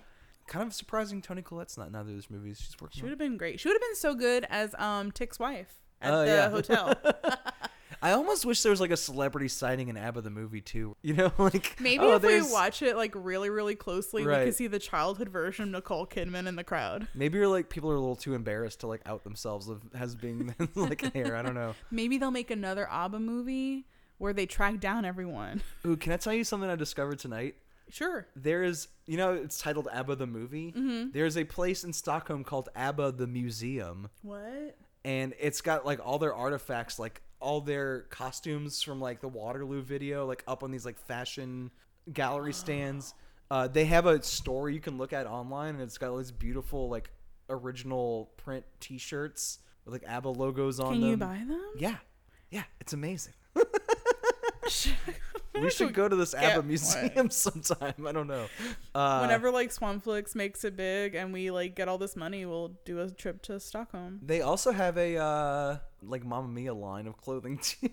[0.46, 2.60] Kind of surprising Toni Collette's not in either of those movies.
[2.60, 3.60] She's working She on- would have been great.
[3.60, 6.48] She would have been so good as um Tick's wife at Oh, the yeah.
[6.50, 6.94] hotel.
[8.02, 10.96] I almost wish there was like a celebrity sighting in ABBA the movie too.
[11.02, 14.44] You know, like Maybe oh, if we watch it like really, really closely, we Right.
[14.46, 17.08] could see the childhood version of Nicole Kidman in the crowd.
[17.14, 20.14] Maybe you're like people are a little too embarrassed to like out themselves of as
[20.14, 21.36] being like hair.
[21.36, 21.74] I don't know.
[21.90, 23.86] Maybe they'll make another ABBA movie
[24.18, 25.62] where they track down everyone.
[25.86, 27.54] Ooh, can I tell you something I discovered tonight?
[27.90, 28.26] Sure.
[28.36, 30.72] There is, you know, it's titled ABBA the movie.
[30.72, 31.10] Mm-hmm.
[31.12, 34.76] There's a place in Stockholm called ABBA the Museum, What?
[35.04, 39.82] and it's got like all their artifacts, like all their costumes from like the Waterloo
[39.82, 41.70] video, like up on these like fashion
[42.12, 43.14] gallery stands.
[43.50, 46.30] Uh, they have a store you can look at online, and it's got all these
[46.30, 47.10] beautiful like
[47.48, 50.94] original print T-shirts with like ABBA logos on them.
[50.94, 51.10] Can them.
[51.10, 51.72] you buy them?
[51.76, 51.96] Yeah,
[52.50, 53.34] yeah, it's amazing.
[55.54, 56.68] We should go to this ABBA one.
[56.68, 58.06] museum sometime.
[58.06, 58.46] I don't know.
[58.94, 62.72] Uh, Whenever like Swampflix makes it big and we like get all this money, we'll
[62.84, 64.20] do a trip to Stockholm.
[64.22, 67.90] They also have a uh, like Mamma Mia line of clothing too,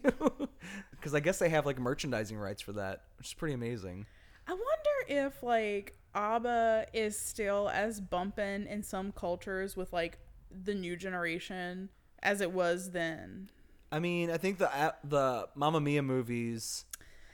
[0.91, 4.05] because I guess they have like merchandising rights for that, which is pretty amazing.
[4.47, 10.19] I wonder if like ABBA is still as bumpin' in some cultures with like
[10.51, 11.89] the new generation
[12.23, 13.49] as it was then.
[13.91, 16.85] I mean, I think the the Mamma Mia movies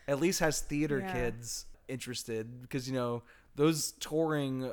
[0.08, 1.14] at least has theater Yeah.
[1.14, 3.24] kids interested because you know
[3.56, 4.72] those touring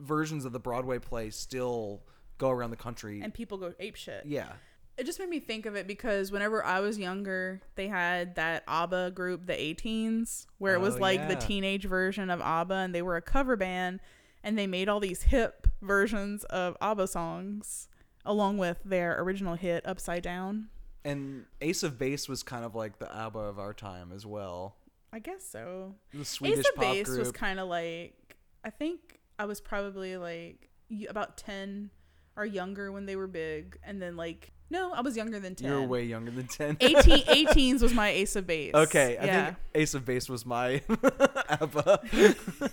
[0.00, 2.02] versions of the Broadway play still
[2.38, 3.20] go around the country.
[3.20, 4.24] And people go ape shit.
[4.26, 4.52] yeah,
[4.98, 8.64] It just made me think of it because whenever I was younger, they had that
[8.66, 12.94] ABBA group, the A-Teens, where it was Oh, like the teenage version of ABBA and
[12.94, 14.00] they were a cover band
[14.42, 17.88] and they made all these hip versions of ABBA songs
[18.24, 20.68] along with their original hit Upside Down.
[21.04, 24.76] And Ace of Base was kind of like the ABBA of our time as well.
[25.12, 25.94] I guess so.
[26.14, 27.18] The Swedish Ace of pop Base group.
[27.18, 30.70] was kind of like I think I was probably like
[31.08, 31.90] about 10
[32.36, 35.68] or younger when they were big and then like no, I was younger than 10.
[35.68, 36.78] You're way younger than ten.
[36.80, 38.72] 18 A-Teens was my Ace of Base.
[38.72, 39.44] Okay, I yeah.
[39.44, 40.80] think Ace of Base was my
[41.50, 42.00] ABBA.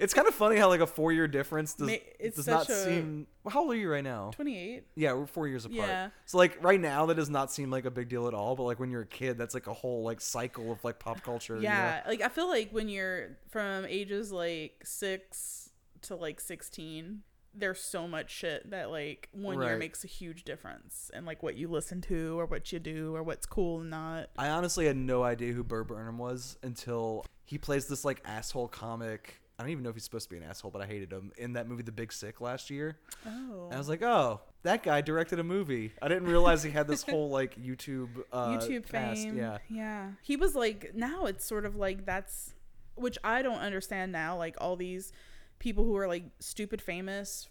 [0.00, 2.84] it's kind of funny how like a four year difference does, it's does not a-
[2.84, 3.26] seem.
[3.48, 4.30] How old are you right now?
[4.34, 4.84] 28.
[4.94, 5.88] Yeah, we're four years apart.
[5.88, 6.10] Yeah.
[6.26, 8.56] So like right now, that does not seem like a big deal at all.
[8.56, 11.22] But like when you're a kid, that's like a whole like cycle of like pop
[11.22, 11.56] culture.
[11.56, 11.68] you know?
[11.68, 15.70] Yeah, like I feel like when you're from ages like 6
[16.02, 17.22] to like 16,
[17.54, 21.56] there's so much shit that like one year makes a huge difference in like what
[21.56, 24.28] you listen to or what you do or what's cool and not.
[24.36, 28.68] I honestly had no idea who Bo Burnham was until he plays this like asshole
[28.68, 29.40] comic.
[29.58, 31.32] I don't even know if he's supposed to be an asshole, but I hated him
[31.36, 32.96] in that movie The Big Sick last year.
[33.26, 33.64] Oh.
[33.66, 35.92] And I was like, oh, that guy directed a movie.
[36.00, 39.22] I didn't realize he had this whole like YouTube uh, YouTube past.
[39.22, 39.36] fame.
[39.36, 39.58] Yeah.
[39.68, 40.10] Yeah.
[40.22, 42.54] He was like now it's sort of like that's
[42.94, 45.12] which I don't understand now like all these
[45.58, 47.48] people who are like stupid famous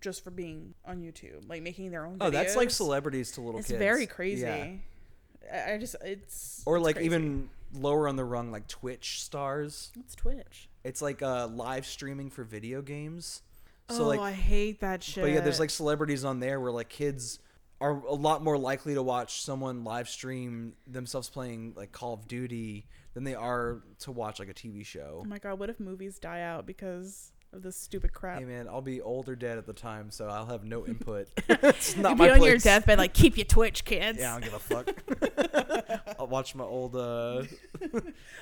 [0.00, 3.60] just for being on YouTube, like making their own Oh, that's like celebrities to little
[3.60, 3.74] It's kids.
[3.76, 4.42] It's very crazy.
[4.42, 5.72] Yeah.
[5.74, 7.06] I just it's Or it's like crazy.
[7.06, 9.92] even lower on the rung, like Twitch stars.
[10.00, 10.68] it's Twitch.
[10.84, 13.42] It's like uh, live streaming for video games.
[13.90, 15.24] So oh, like, I hate that shit.
[15.24, 17.38] but yeah, there's like celebrities on there where like kids
[17.80, 22.26] are a lot more likely to watch someone live stream themselves playing like Call of
[22.26, 25.22] Duty than they are to watch like a TV show.
[25.22, 28.38] oh my god, what if movies die out because of this stupid crap?
[28.38, 31.28] Hey man, I'll be old or dead at the time, so I'll have no input.
[31.48, 34.18] it's not You'd my be on your deathbed like keep your Twitch, kids.
[34.18, 36.14] Yeah, I don't give a fuck.
[36.18, 37.44] I'll watch my old uh
[37.92, 38.00] my,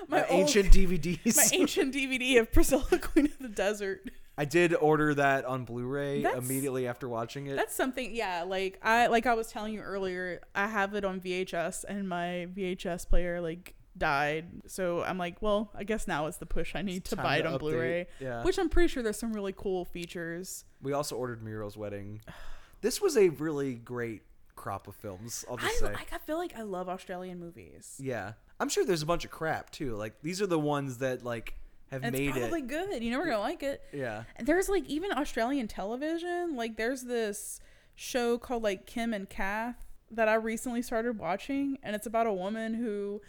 [0.09, 1.37] My old- ancient DVDs.
[1.37, 4.11] My ancient DVD of Priscilla Queen of the Desert.
[4.39, 7.57] I did order that on Blu-ray That's- immediately after watching it.
[7.57, 8.45] That's something, yeah.
[8.45, 12.49] Like I, like I was telling you earlier, I have it on VHS, and my
[12.57, 14.47] VHS player like died.
[14.67, 16.75] So I'm like, well, I guess now is the push.
[16.75, 17.59] I need to buy it to on update.
[17.61, 18.07] Blu-ray.
[18.21, 18.43] Yeah.
[18.43, 20.65] Which I'm pretty sure there's some really cool features.
[20.81, 22.21] We also ordered Muriel's Wedding.
[22.81, 24.23] This was a really great
[24.57, 25.45] crop of films.
[25.49, 25.87] I'll I just say.
[25.93, 26.13] like.
[26.13, 27.95] I feel like I love Australian movies.
[28.01, 29.95] yeah, I'm sure there's a bunch of crap too.
[29.95, 31.55] Like these are the ones that like
[31.93, 32.67] have And made it's probably it.
[32.67, 33.01] good.
[33.05, 33.83] You're never gonna like it.
[33.93, 34.25] Yeah.
[34.41, 36.57] There's like even Australian television.
[36.57, 37.61] Like there's this
[37.95, 39.77] show called like Kim and Kath
[40.11, 43.21] that I recently started watching, and it's about a woman who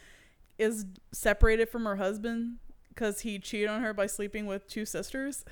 [0.63, 2.57] is separated from her husband
[2.89, 5.43] because he cheated on her by sleeping with two sisters.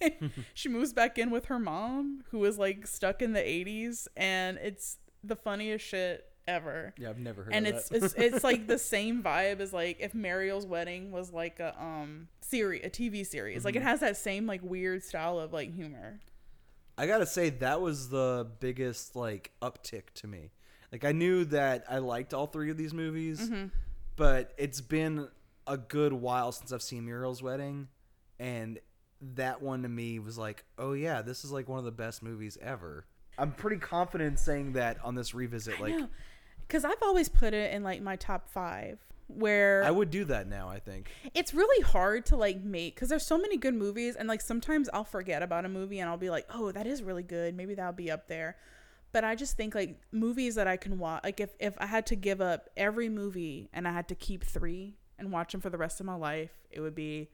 [0.54, 4.58] she moves back in with her mom, who was like stuck in the 80s, and
[4.58, 6.92] it's the funniest shit ever.
[6.98, 8.02] Yeah, I've never heard And of it's, that.
[8.04, 12.28] it's it's like the same vibe as like if Mariel's wedding was like a um
[12.40, 13.64] series, a TV series.
[13.64, 13.88] Like it Mm-hmm.
[13.88, 16.20] has that same like weird style of like humor.
[16.98, 20.50] I gotta say that was the biggest like uptick to me.
[20.92, 23.66] Like I knew that I liked all three of these movies, Mm-hmm.
[24.16, 25.28] But it's been
[25.66, 27.88] a good while since I've seen Muriel's Wedding,
[28.38, 28.78] and
[29.34, 32.22] that one to me was like, oh yeah, this is like one of the best
[32.22, 33.06] movies ever.
[33.38, 35.80] I'm pretty confident saying that on this revisit.
[35.80, 35.94] Like.
[36.66, 38.98] Because I've always put it in like my top five.
[39.26, 40.68] Where I would do that now.
[40.68, 41.10] I think.
[41.32, 44.90] it's really hard to like make because there's so many good movies and like sometimes
[44.92, 47.74] i'll forget about a movie and i'll be like oh that is really good maybe
[47.74, 48.56] that'll be up there
[49.14, 52.04] but i just think like movies that i can watch like if, if i had
[52.04, 55.70] to give up every movie and i had to keep three and watch them for
[55.70, 57.30] the rest of my life it would be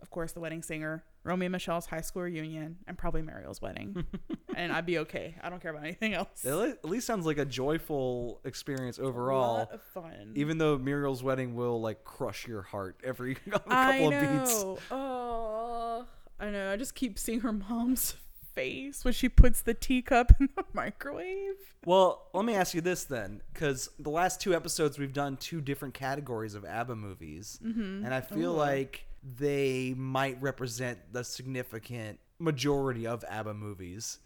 [0.00, 4.04] of course the wedding singer romy and michele's high school reunion and probably mariel's wedding
[4.56, 7.38] and i'd be okay i don't care about anything else It at least sounds like
[7.38, 9.58] a joyful experience a overall.
[9.58, 13.96] lot of fun Even though Muriel's Wedding will like crush your heart every couple I
[13.98, 14.38] of know.
[14.40, 14.64] beats.
[14.90, 16.06] Oh,
[16.40, 16.72] I know.
[16.72, 18.14] I just keep seeing her mom's
[18.54, 21.54] face when she puts the teacup in the microwave.
[21.84, 25.60] Well, let me ask you this then, because the last two episodes we've done two
[25.60, 28.04] different categories of ABBA movies, Mm-hmm.
[28.04, 29.06] and I feel like
[29.38, 34.18] they might represent the significant majority of ABBA movies.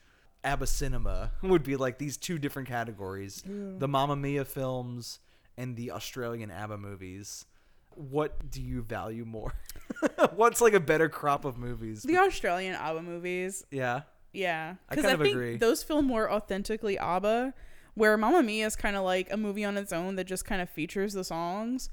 [0.45, 5.19] ABBA cinema would be like these two different categories: the Mamma Mia films
[5.57, 7.47] and the Australian ABBA movies.
[7.95, 9.55] What do you value more?
[10.35, 12.03] What's like a better crop of movies?
[12.03, 14.03] The Australian ABBA movies, yeah.
[14.37, 15.57] Yeah, I because kind I, think agree.
[15.57, 17.55] those feel more authentically ABBA.
[17.95, 20.61] Where Mamma Mia is kind of like a movie on its own that just kind
[20.61, 21.89] of features the songs,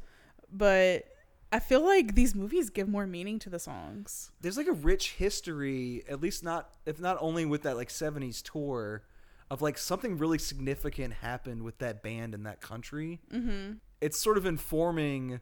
[0.52, 1.06] but
[1.54, 4.32] I feel like these movies give more meaning to the songs.
[4.42, 8.42] there's like a rich history, at least not if not only with that like 70s
[8.42, 9.04] tour
[9.50, 13.22] of like something really significant happened with that band in that country.
[13.32, 13.74] Mm-hmm.
[14.02, 15.42] It's sort of informing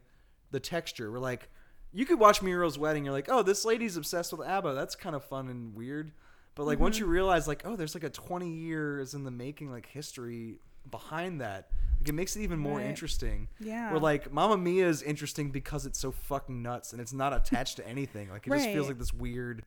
[0.50, 1.10] the texture.
[1.10, 1.48] We're like,
[1.92, 3.06] you could watch Muriel's wedding.
[3.06, 4.74] You're like, oh, this lady's obsessed with ABBA.
[4.74, 6.12] That's kind of fun and weird.
[6.54, 9.70] But like once you realize like, oh, there's like a 20 years in the making
[9.70, 10.58] like history
[10.90, 11.70] behind that.
[12.00, 12.86] Like it makes it even more Right.
[12.86, 13.48] interesting.
[13.60, 13.90] Yeah.
[13.90, 17.76] Where like Mamma Mia is interesting because it's so fucking nuts and it's not attached
[17.76, 18.28] to anything.
[18.30, 19.64] Like it just feels like this weird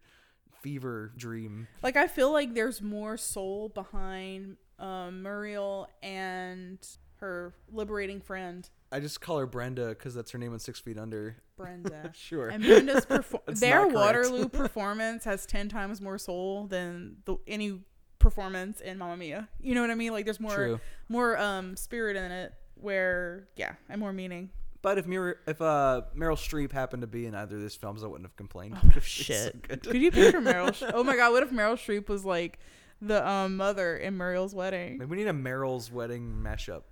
[0.62, 1.68] fever dream.
[1.82, 6.78] Like I feel like there's more soul behind um, Muriel and
[7.20, 10.98] her liberating friend I just call her Brenda because that's her name on Six Feet
[10.98, 11.38] Under.
[11.58, 12.12] Brenda.
[12.16, 12.50] Sure.
[12.50, 13.88] And Brenda's perfor- their.
[13.88, 17.80] Waterloo performance has ten times more soul than the, any
[18.20, 19.50] performance in Mamma Mia.
[19.62, 20.12] You know what I mean?
[20.14, 20.80] Like there's more True.
[21.10, 22.54] more um spirit in it.
[22.76, 24.50] Where yeah, and more meaning.
[24.82, 28.04] But if Mir- if uh, Meryl Streep happened to be in either of these films,
[28.04, 28.78] I wouldn't have complained.
[28.84, 29.50] Oh, She's so.
[29.64, 30.92] Could you picture Meryl?
[30.94, 32.60] Oh my god, what if Meryl Streep was like
[33.02, 34.98] the um mother in Muriel's wedding?
[35.00, 36.84] Maybe we need a Meryl's wedding mashup.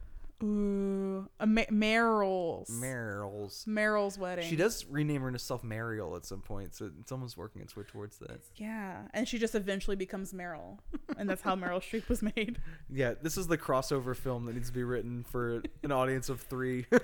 [0.43, 3.63] Ooh, a Ma- Meryl's Meryl's.
[3.65, 4.49] Meryl's wedding.
[4.49, 8.17] She does rename herself Meryl at some point, so it's almost working its way towards
[8.19, 8.41] that.
[8.57, 10.79] Yeah, and she just eventually becomes Meryl,
[11.17, 12.57] and that's how Meryl Streep was made.
[12.95, 16.41] Yeah, this is the crossover film that needs to be written for an audience of
[16.41, 16.85] three.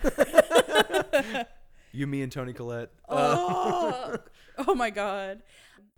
[1.91, 2.91] you, me, and Toni Collette.
[3.07, 4.15] Uh, Oh,
[4.67, 5.41] oh my god,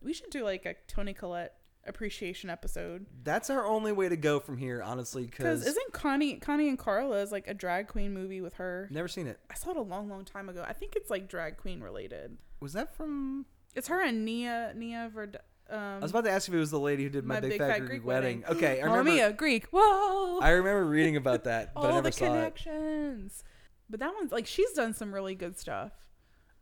[0.02, 1.54] we should do like a Toni Collette
[1.86, 3.06] appreciation episode.
[3.24, 7.18] that's our only way to go from here, honestly, Because isn't Connie Connie and Carla
[7.22, 8.88] is like a drag queen movie with her?
[8.92, 9.40] never seen it.
[9.50, 10.64] I saw it a long, long time ago.
[10.68, 12.38] I think it's like drag queen related.
[12.60, 13.46] Was that from?
[13.76, 15.38] It's her and Nia Nia Verd.
[15.70, 17.58] Um, I was about to ask if it was the lady who did my, big,
[17.58, 18.44] fat, Greek, wedding.
[18.48, 19.10] Okay, I remember.
[19.10, 19.68] Mia, Greek.
[19.72, 20.40] Whoa.
[20.40, 22.28] I remember reading about that, but I all never the saw it.
[22.56, 23.44] connections.
[23.90, 25.94] But that one's like she's done some really good stuff.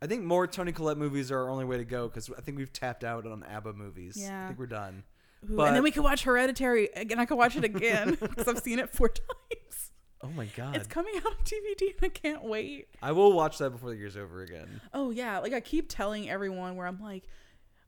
[0.02, 2.56] I think more Toni Collette movies are our only way to go because I think
[2.56, 4.16] we've tapped out on ABBA movies.
[4.16, 4.44] Yeah.
[4.44, 5.04] I think we're done.
[5.50, 7.18] Ooh, But- and then we could watch Hereditary again.
[7.18, 9.90] I could watch it again because I've seen it four times.
[10.22, 10.76] Oh my god!
[10.76, 12.88] It's coming out on DVD and I can't wait.
[13.02, 14.82] I will watch that before the year's over again.
[14.92, 17.24] Oh yeah, like I keep telling everyone where I'm like,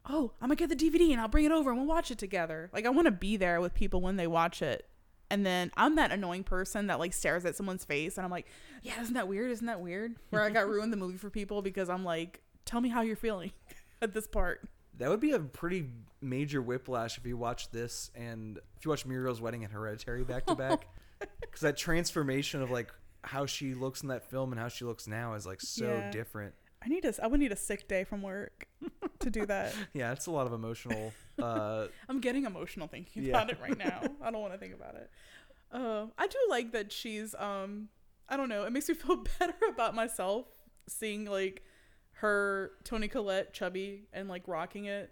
[0.09, 2.17] oh, I'm gonna get the DVD and I'll bring it over and we'll watch it
[2.17, 2.71] together.
[2.73, 4.87] Like I want to be there with people when they watch it.
[5.33, 8.47] And then I'm that annoying person that like stares at someone's face and I'm like,
[8.83, 9.51] yeah, isn't that weird?
[9.51, 10.15] Isn't that weird?
[10.29, 13.17] Where I got ruined the movie for people because I'm like, tell me how you're
[13.17, 13.51] feeling
[14.03, 14.61] at this part.
[14.99, 15.87] That would be a pretty
[16.21, 20.45] major whiplash if you watch this and if you watch Muriel's Wedding and Hereditary back
[20.47, 20.87] to back,
[21.41, 22.93] because that transformation of like
[23.25, 26.11] how she looks in that film and how she looks now is like so Yeah.
[26.11, 26.55] different.
[26.85, 28.67] I need a, I would need a sick day from work
[29.21, 29.75] to do that.
[29.95, 31.13] Yeah, it's a lot of emotional.
[31.41, 33.31] Uh, I'm getting emotional thinking Yeah.
[33.31, 34.01] about it right now.
[34.23, 35.11] I don't want to think about it.
[35.71, 37.89] Uh, I do like that she's um
[38.29, 40.47] I don't know, it makes me feel better about myself
[40.89, 41.63] seeing like
[42.15, 45.11] her Toni Collette chubby and like rocking it.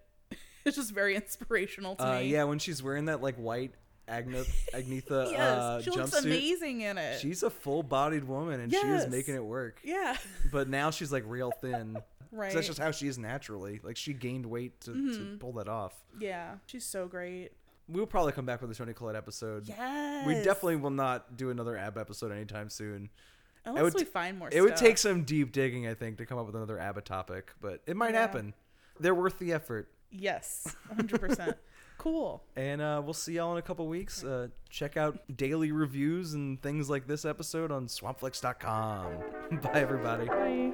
[0.65, 2.27] It's just very inspirational to Uh, me.
[2.29, 3.73] yeah, when she's wearing that like white
[4.11, 7.21] Agna- Agnetha Yes, uh, she looks jumpsuit, amazing in it.
[7.21, 9.11] she's a full-bodied woman, and she was Yes.
[9.11, 9.81] making it work.
[9.85, 10.17] yeah.
[10.53, 11.95] But now she's like real thin.
[12.31, 12.53] 'Cause Right.
[12.55, 13.81] That's just how she is naturally.
[13.83, 15.33] Like she gained weight to, Mm-hmm.
[15.33, 15.95] to pull that off.
[16.21, 16.57] Yeah.
[16.67, 17.51] She's so great.
[17.89, 19.67] We'll probably come back with a Toni Collette episode.
[19.67, 20.25] Yes.
[20.27, 23.11] We definitely will not do another ab episode anytime soon.
[23.65, 24.81] Unless would we find more It would stuff.
[24.81, 27.97] take some deep digging, I think, to come up with another ABBA topic, but it
[27.97, 28.21] might Yeah.
[28.21, 28.55] happen.
[29.01, 29.91] They're worth the effort.
[30.13, 30.73] Yes.
[30.95, 31.57] 100%.
[32.01, 32.43] Cool.
[32.57, 34.25] And uh, we'll see y'all in a couple weeks.
[34.25, 39.61] Uh, check out daily reviews and things like this episode on swampflix.com.
[39.63, 40.27] Bye, everybody.
[40.27, 40.73] Bye.